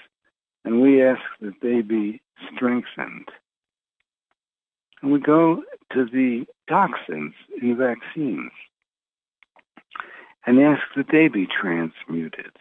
and 0.63 0.81
we 0.81 1.03
ask 1.03 1.21
that 1.41 1.55
they 1.61 1.81
be 1.81 2.21
strengthened. 2.53 3.29
And 5.01 5.11
we 5.11 5.19
go 5.19 5.63
to 5.93 6.05
the 6.05 6.45
toxins 6.69 7.33
in 7.61 7.77
vaccines 7.77 8.51
and 10.45 10.59
ask 10.59 10.81
that 10.95 11.07
they 11.11 11.27
be 11.27 11.47
transmuted. 11.47 12.51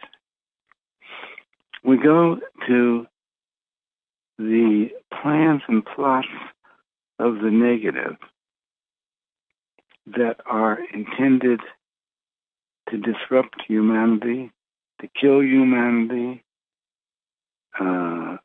We 1.83 1.97
go 1.97 2.39
to 2.67 3.07
the 4.37 4.89
plans 5.21 5.61
and 5.67 5.85
plots 5.85 6.27
of 7.19 7.35
the 7.35 7.51
negative 7.51 8.15
that 10.07 10.37
are 10.45 10.79
intended 10.93 11.59
to 12.89 12.97
disrupt 12.97 13.61
humanity, 13.67 14.51
to 15.01 15.07
kill 15.19 15.41
humanity, 15.43 16.43
uh, 17.79 18.37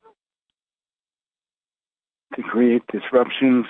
to 2.35 2.43
create 2.43 2.82
disruptions 2.90 3.66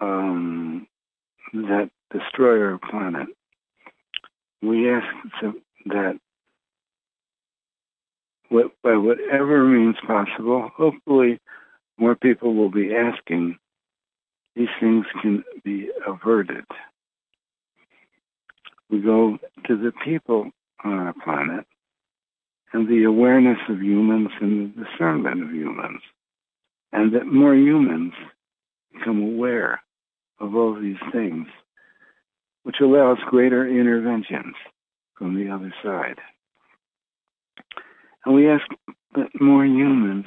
um, 0.00 0.86
that 1.52 1.90
destroy 2.12 2.60
our 2.62 2.78
planet. 2.90 3.28
We 4.62 4.90
ask 4.90 5.06
that 5.86 6.18
by 8.50 8.96
whatever 8.96 9.64
means 9.64 9.96
possible, 10.06 10.70
hopefully 10.76 11.40
more 11.98 12.14
people 12.14 12.54
will 12.54 12.70
be 12.70 12.94
asking, 12.94 13.58
these 14.56 14.68
things 14.80 15.04
can 15.20 15.44
be 15.64 15.90
averted. 16.06 16.64
We 18.88 19.00
go 19.00 19.38
to 19.66 19.76
the 19.76 19.92
people 20.04 20.50
on 20.82 20.92
our 20.94 21.12
planet 21.12 21.66
and 22.72 22.88
the 22.88 23.04
awareness 23.04 23.58
of 23.68 23.82
humans 23.82 24.30
and 24.40 24.74
the 24.74 24.84
discernment 24.84 25.42
of 25.42 25.50
humans, 25.50 26.00
and 26.92 27.14
that 27.14 27.26
more 27.26 27.54
humans 27.54 28.14
become 28.94 29.22
aware 29.22 29.82
of 30.40 30.54
all 30.54 30.74
these 30.74 30.96
things, 31.12 31.46
which 32.62 32.76
allows 32.80 33.18
greater 33.28 33.68
interventions 33.68 34.54
from 35.18 35.34
the 35.34 35.50
other 35.50 35.72
side. 35.82 36.18
And 38.24 38.34
we 38.34 38.48
ask 38.48 38.64
that 39.14 39.40
more 39.40 39.64
humans 39.64 40.26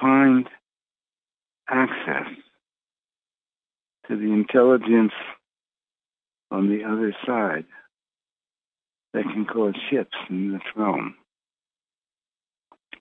find 0.00 0.48
access 1.68 2.26
to 4.08 4.16
the 4.16 4.32
intelligence 4.32 5.12
on 6.50 6.68
the 6.68 6.84
other 6.84 7.14
side 7.26 7.66
that 9.12 9.24
can 9.24 9.44
cause 9.44 9.74
shifts 9.90 10.16
in 10.30 10.52
the 10.52 10.60
throne. 10.72 11.14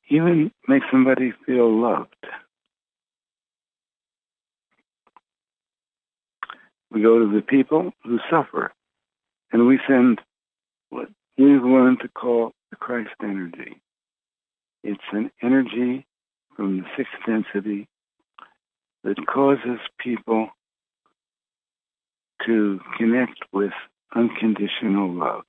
Even 0.09 0.51
make 0.67 0.83
somebody 0.91 1.33
feel 1.45 1.69
loved. 1.81 2.13
We 6.91 7.01
go 7.01 7.19
to 7.19 7.31
the 7.33 7.41
people 7.41 7.91
who 8.03 8.19
suffer, 8.29 8.71
and 9.51 9.67
we 9.67 9.79
send 9.87 10.21
what 10.89 11.09
we've 11.37 11.63
learned 11.63 11.99
to 12.01 12.07
call 12.07 12.53
the 12.71 12.77
Christ 12.77 13.09
energy. 13.21 13.81
It's 14.83 15.03
an 15.11 15.29
energy 15.43 16.05
from 16.55 16.77
the 16.77 16.85
sixth 16.95 17.13
density 17.25 17.87
that 19.03 19.17
causes 19.27 19.79
people 19.99 20.49
to 22.47 22.79
connect 22.97 23.39
with 23.53 23.73
unconditional 24.15 25.13
love. 25.13 25.43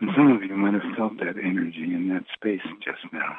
And 0.00 0.10
some 0.16 0.30
of 0.30 0.42
you 0.44 0.56
might 0.56 0.74
have 0.74 0.96
felt 0.96 1.18
that 1.18 1.42
energy 1.42 1.92
in 1.92 2.08
that 2.10 2.24
space 2.34 2.60
just 2.84 3.12
now. 3.12 3.38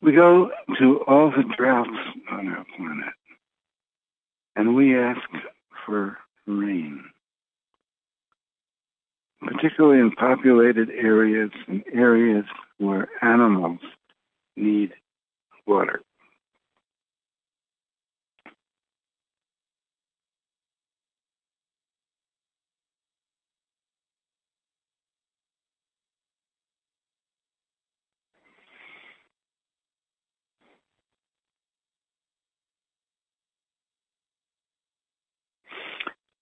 We 0.00 0.12
go 0.12 0.50
to 0.78 1.00
all 1.06 1.30
the 1.30 1.44
droughts 1.56 1.90
on 2.30 2.48
our 2.48 2.64
planet 2.76 3.14
and 4.56 4.74
we 4.74 4.98
ask 4.98 5.20
for 5.86 6.18
rain 6.46 7.04
particularly 9.40 10.00
in 10.00 10.10
populated 10.12 10.90
areas 10.90 11.50
and 11.68 11.82
areas 11.92 12.44
where 12.78 13.08
animals 13.22 13.80
need 14.56 14.92
water. 15.66 16.00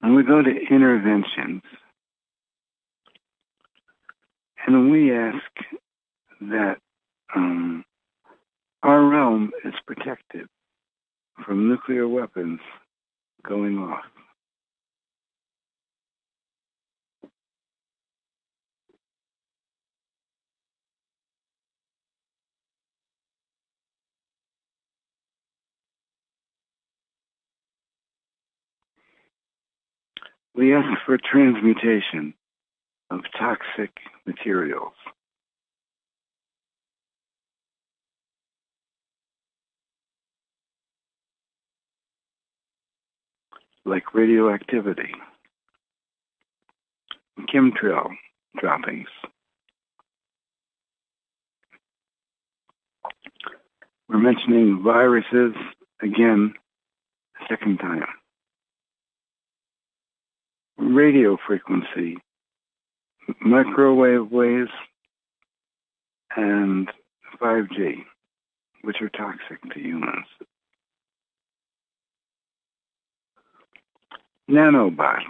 And 0.02 0.14
we 0.14 0.22
go 0.22 0.42
to 0.42 0.50
interventions. 0.70 1.62
And 4.66 4.90
we 4.90 5.14
ask 5.14 5.42
that 6.40 6.76
um, 7.34 7.84
our 8.82 9.02
realm 9.04 9.52
is 9.64 9.74
protected 9.86 10.46
from 11.44 11.68
nuclear 11.68 12.08
weapons 12.08 12.60
going 13.46 13.78
off. 13.78 14.04
We 30.56 30.74
ask 30.74 30.88
for 31.04 31.18
transmutation 31.18 32.32
of 33.10 33.20
toxic 33.38 33.90
materials. 34.26 34.94
like 43.88 44.14
radioactivity, 44.14 45.12
chemtrail 47.54 48.08
droppings. 48.58 49.06
We're 54.08 54.18
mentioning 54.18 54.82
viruses 54.82 55.54
again, 56.02 56.54
second 57.48 57.78
time. 57.78 58.06
Radio 60.78 61.36
frequency, 61.46 62.18
microwave 63.40 64.30
waves, 64.30 64.70
and 66.36 66.90
5G, 67.40 68.04
which 68.82 69.00
are 69.00 69.08
toxic 69.08 69.60
to 69.72 69.80
humans. 69.80 70.26
nanobots, 74.50 75.22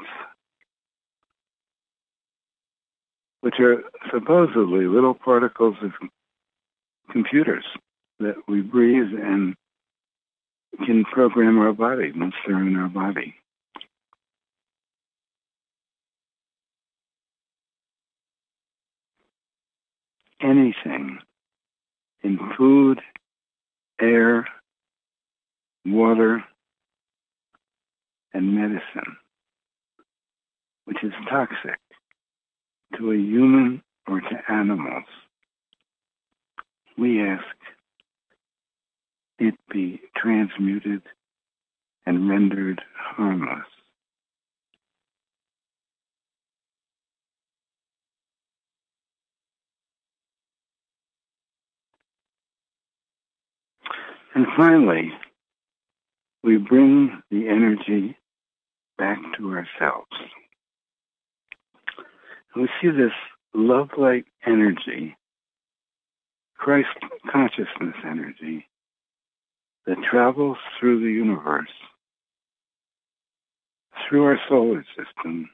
which 3.41 3.55
are 3.61 3.83
supposedly 4.13 4.87
little 4.87 5.15
particles 5.15 5.77
of 5.83 5.93
computers 7.11 7.65
that 8.19 8.37
we 8.49 8.61
breathe 8.61 9.13
and 9.19 9.55
can 10.85 11.05
program 11.05 11.59
our 11.59 11.73
body 11.73 12.13
once 12.15 12.35
they're 12.47 12.61
in 12.61 12.77
our 12.77 12.89
body. 12.89 13.35
Anything 20.47 21.19
in 22.23 22.39
food, 22.57 23.01
air, 24.01 24.47
water, 25.85 26.45
and 28.33 28.55
medicine, 28.55 29.17
which 30.85 31.03
is 31.03 31.13
toxic 31.29 31.81
to 32.97 33.11
a 33.11 33.17
human 33.17 33.83
or 34.07 34.21
to 34.21 34.43
animals, 34.49 35.03
we 36.97 37.21
ask 37.29 37.45
it 39.41 39.55
be 39.69 40.01
transmuted 40.17 41.03
and 42.07 42.31
rendered 42.31 42.81
harmless. 42.97 43.67
And 54.37 54.47
finally, 54.55 55.13
we 56.43 56.59
bring 56.59 57.23
the 57.31 57.49
energy 57.49 58.19
back 58.99 59.17
to 59.39 59.49
ourselves. 59.49 60.11
We 62.55 62.69
see 62.79 62.89
this 62.89 63.15
love 63.55 63.89
light 63.97 64.27
energy, 64.47 65.17
Christ 66.59 66.87
consciousness 67.33 67.95
energy, 68.05 68.69
that 69.87 69.97
travels 70.11 70.59
through 70.79 71.01
the 71.01 71.11
universe, 71.11 71.73
through 74.07 74.25
our 74.25 74.39
solar 74.51 74.85
system, 74.99 75.49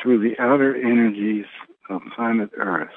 through 0.00 0.20
the 0.20 0.40
outer 0.40 0.76
energies 0.76 1.46
of 1.90 2.00
planet 2.14 2.50
Earth, 2.56 2.94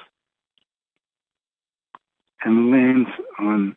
and 2.44 2.70
lands 2.70 3.10
on 3.38 3.76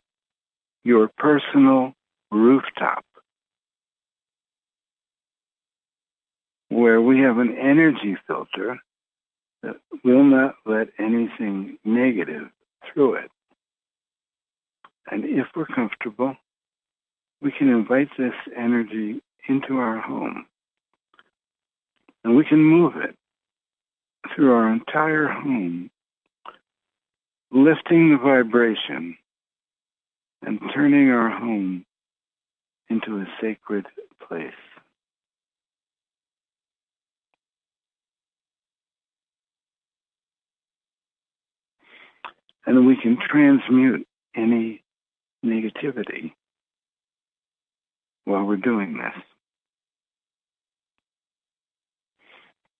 your 0.84 1.10
personal 1.18 1.94
rooftop 2.30 3.04
where 6.68 7.00
we 7.00 7.20
have 7.20 7.38
an 7.38 7.56
energy 7.58 8.16
filter 8.26 8.78
that 9.62 9.76
will 10.04 10.24
not 10.24 10.54
let 10.64 10.88
anything 10.98 11.78
negative 11.84 12.48
through 12.92 13.14
it. 13.14 13.30
And 15.10 15.24
if 15.24 15.46
we're 15.54 15.66
comfortable, 15.66 16.34
we 17.42 17.52
can 17.52 17.68
invite 17.68 18.08
this 18.16 18.34
energy 18.56 19.20
into 19.48 19.76
our 19.78 20.00
home. 20.00 20.46
And 22.24 22.36
we 22.36 22.44
can 22.44 22.62
move 22.62 22.94
it 22.96 23.16
through 24.34 24.52
our 24.52 24.72
entire 24.72 25.26
home, 25.26 25.90
lifting 27.52 28.10
the 28.10 28.18
vibration 28.18 29.16
and 30.42 30.60
turning 30.74 31.10
our 31.10 31.30
home 31.30 31.84
into 32.88 33.18
a 33.18 33.26
sacred 33.40 33.86
place. 34.26 34.52
and 42.66 42.86
we 42.86 42.96
can 42.96 43.18
transmute 43.28 44.06
any 44.36 44.82
negativity 45.44 46.32
while 48.24 48.44
we're 48.44 48.56
doing 48.56 48.96
this. 48.96 49.22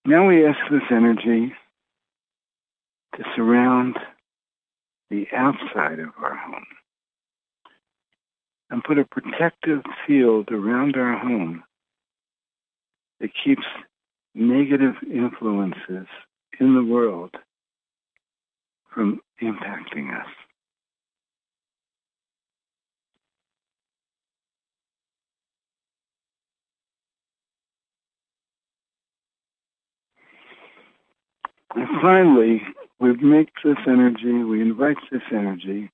Now 0.05 0.27
we 0.27 0.47
ask 0.47 0.59
this 0.71 0.83
energy 0.91 1.53
to 3.17 3.25
surround 3.37 3.97
the 5.13 5.27
outside 5.37 5.99
of 5.99 6.09
our 6.23 6.35
home 6.35 6.65
and 8.71 8.83
put 8.83 8.99
a 8.99 9.05
protective 9.05 9.83
field 10.07 10.49
around 10.51 10.97
our 10.97 11.19
home 11.19 11.63
that 13.21 13.31
keeps 13.45 13.63
negative 14.35 14.95
influences 15.03 16.07
in 16.59 16.75
the 16.75 16.83
world 16.83 17.31
from 18.95 19.21
impacting 19.43 20.19
us. 20.19 20.27
And 31.75 31.89
finally, 32.01 32.63
we 33.03 33.17
make 33.17 33.49
this 33.65 33.79
energy, 33.89 34.45
we 34.45 34.63
invite 34.63 34.97
this 35.11 35.23
energy 35.33 35.91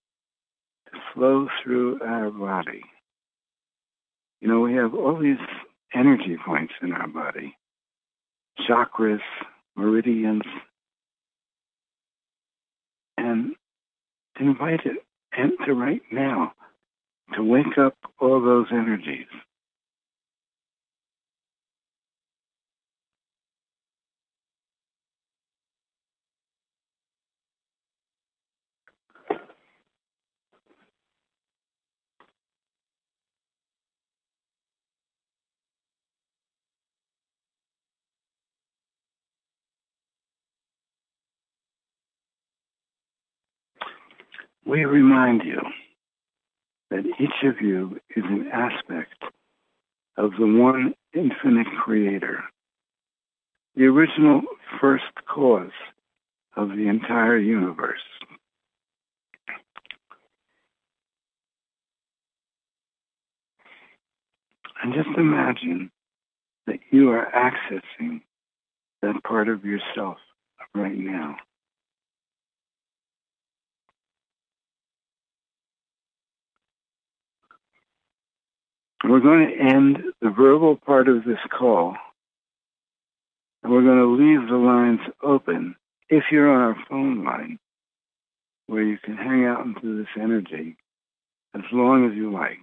to 0.93 1.01
flow 1.15 1.49
through 1.63 1.99
our 2.03 2.31
body. 2.31 2.83
You 4.43 4.49
know, 4.49 4.61
we 4.61 4.75
have 4.75 4.95
all 4.95 5.19
these 5.19 5.39
energy 5.95 6.37
points 6.45 6.75
in 6.83 6.93
our 6.93 7.09
body 7.09 7.57
chakras, 8.69 9.21
meridians, 9.77 10.43
and 13.17 13.53
invite 14.39 14.81
it 14.85 14.99
enter 15.37 15.75
right 15.75 16.03
now 16.13 16.53
to 17.35 17.43
wake 17.43 17.79
up 17.79 17.95
all 18.21 18.43
those 18.43 18.67
energies. 18.73 19.27
We 44.69 44.85
remind 44.85 45.43
you 45.45 45.61
that 46.91 47.05
each 47.19 47.43
of 47.43 47.61
you 47.63 47.99
is 48.15 48.25
an 48.25 48.51
aspect 48.53 49.15
of 50.19 50.33
the 50.39 50.47
one 50.47 50.95
infinite 51.15 51.67
creator, 51.83 52.45
the 53.77 53.85
original 53.85 54.43
first 54.79 55.05
cause 55.27 55.71
of 56.55 56.69
the 56.69 56.87
entire 56.87 57.39
universe. 57.39 58.01
And 64.83 64.93
just 64.93 65.09
imagine 65.17 65.91
that 66.67 66.81
you 66.91 67.11
are 67.11 67.27
accessing 67.35 68.21
that 69.01 69.25
part 69.25 69.49
of 69.49 69.65
yourself 69.65 70.19
right 70.75 70.97
now. 70.97 71.37
We're 79.09 79.21
going 79.21 79.49
to 79.49 79.75
end 79.75 79.99
the 80.21 80.29
verbal 80.29 80.77
part 80.77 81.09
of 81.09 81.25
this 81.25 81.39
call, 81.59 81.97
and 83.63 83.73
we're 83.73 83.83
going 83.83 83.97
to 83.97 84.05
leave 84.05 84.47
the 84.47 84.57
lines 84.57 85.01
open 85.23 85.77
if 86.11 86.25
you're 86.31 86.51
on 86.51 86.61
our 86.61 86.77
phone 86.91 87.25
line, 87.25 87.59
where 88.67 88.83
you 88.83 88.99
can 89.03 89.17
hang 89.17 89.47
out 89.47 89.65
into 89.65 89.97
this 89.97 90.09
energy 90.21 90.77
as 91.55 91.63
long 91.73 92.07
as 92.11 92.15
you 92.15 92.31
like. 92.31 92.59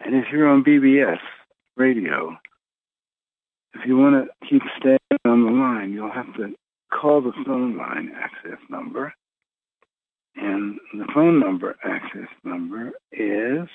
And 0.00 0.16
if 0.16 0.24
you're 0.32 0.48
on 0.48 0.64
BBS 0.64 1.20
radio, 1.76 2.36
if 3.74 3.86
you 3.86 3.98
want 3.98 4.26
to 4.26 4.48
keep 4.48 4.62
staying 4.80 4.98
on 5.24 5.44
the 5.44 5.50
line, 5.52 5.92
you'll 5.92 6.10
have 6.10 6.34
to 6.38 6.54
call 6.92 7.20
the 7.20 7.32
phone 7.46 7.76
line 7.76 8.10
access 8.16 8.58
number. 8.68 9.14
And 10.36 10.78
the 10.94 11.06
phone 11.14 11.40
number 11.40 11.76
access 11.84 12.28
number 12.44 12.92
is 13.12 13.68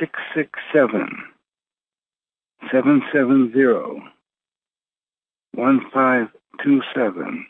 667 0.00 1.08
770 2.72 4.02
1527. 5.52 7.46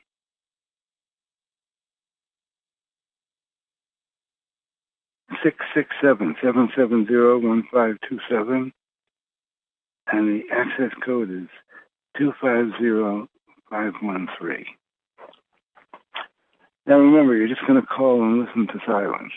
Six 5.43 5.57
six 5.75 5.89
seven 6.03 6.35
seven 6.43 6.69
seven 6.77 7.07
zero 7.07 7.39
one 7.39 7.65
five 7.73 7.97
two 8.09 8.19
seven, 8.29 8.73
and 10.13 10.29
the 10.29 10.43
access 10.53 10.93
code 11.05 11.31
is 11.31 11.49
two 12.17 12.33
five 12.41 12.67
zero 12.81 13.29
five 13.71 13.93
one 14.01 14.29
three. 14.39 14.67
Now 16.87 16.99
remember, 16.99 17.37
you're 17.37 17.49
just 17.49 17.67
going 17.67 17.81
to 17.81 17.87
call 17.87 18.23
and 18.23 18.39
listen 18.39 18.69
to 18.69 18.81
silence, 18.87 19.33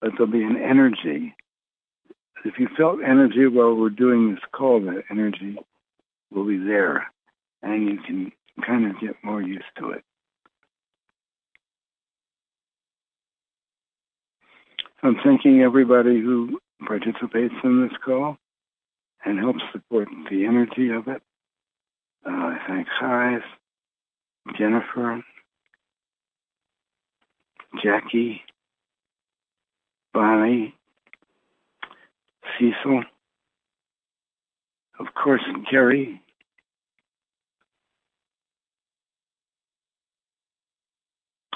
but 0.00 0.12
there'll 0.16 0.30
be 0.30 0.44
an 0.44 0.56
energy. 0.56 1.34
If 2.44 2.54
you 2.58 2.68
felt 2.76 3.00
energy 3.04 3.46
while 3.48 3.74
we're 3.74 3.90
doing 3.90 4.30
this 4.30 4.44
call, 4.52 4.80
that 4.82 5.02
energy 5.10 5.56
will 6.30 6.46
be 6.46 6.58
there, 6.58 7.06
and 7.62 7.88
you 7.88 7.98
can 8.06 8.32
kind 8.64 8.86
of 8.86 9.00
get 9.00 9.16
more 9.24 9.42
used 9.42 9.64
to 9.78 9.90
it. 9.90 10.04
I'm 15.02 15.16
thanking 15.24 15.62
everybody 15.62 16.20
who 16.20 16.60
participates 16.86 17.54
in 17.64 17.82
this 17.82 17.98
call 18.04 18.36
and 19.24 19.38
helps 19.38 19.60
support 19.72 20.08
the 20.30 20.44
energy 20.44 20.90
of 20.90 21.08
it. 21.08 21.22
Uh, 22.24 22.30
I 22.30 22.58
thank 22.68 22.86
Chais, 23.00 23.42
Jennifer, 24.58 25.22
Jackie, 27.82 28.42
Bonnie, 30.12 30.74
Cecil, 32.58 33.04
of 34.98 35.06
course, 35.14 35.42
Gary. 35.70 36.20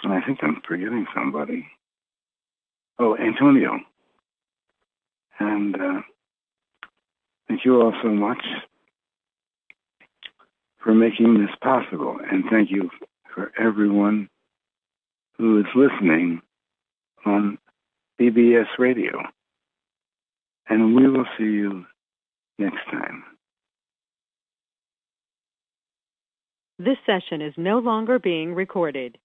And 0.03 0.13
I 0.13 0.21
think 0.21 0.39
I'm 0.43 0.61
forgetting 0.67 1.07
somebody. 1.15 1.67
Oh, 2.99 3.17
Antonio. 3.17 3.79
And 5.41 5.75
uh, 5.75 6.01
thank 7.49 7.65
you 7.65 7.81
all 7.81 7.93
so 8.03 8.09
much 8.09 8.45
for 10.83 10.95
making 10.95 11.41
this 11.41 11.55
possible. 11.63 12.19
And 12.31 12.45
thank 12.51 12.71
you 12.71 12.91
for 13.35 13.51
everyone 13.59 14.29
who 15.39 15.59
is 15.59 15.67
listening 15.75 16.41
on 17.27 17.59
BBS 18.21 18.67
Radio. 18.79 19.23
And 20.69 20.95
we 20.95 21.09
will 21.09 21.27
see 21.37 21.45
you 21.45 21.85
next 22.59 22.85
time. 22.91 23.25
This 26.79 26.97
session 27.07 27.41
is 27.41 27.55
no 27.57 27.79
longer 27.79 28.19
being 28.19 28.55
recorded. 28.55 29.19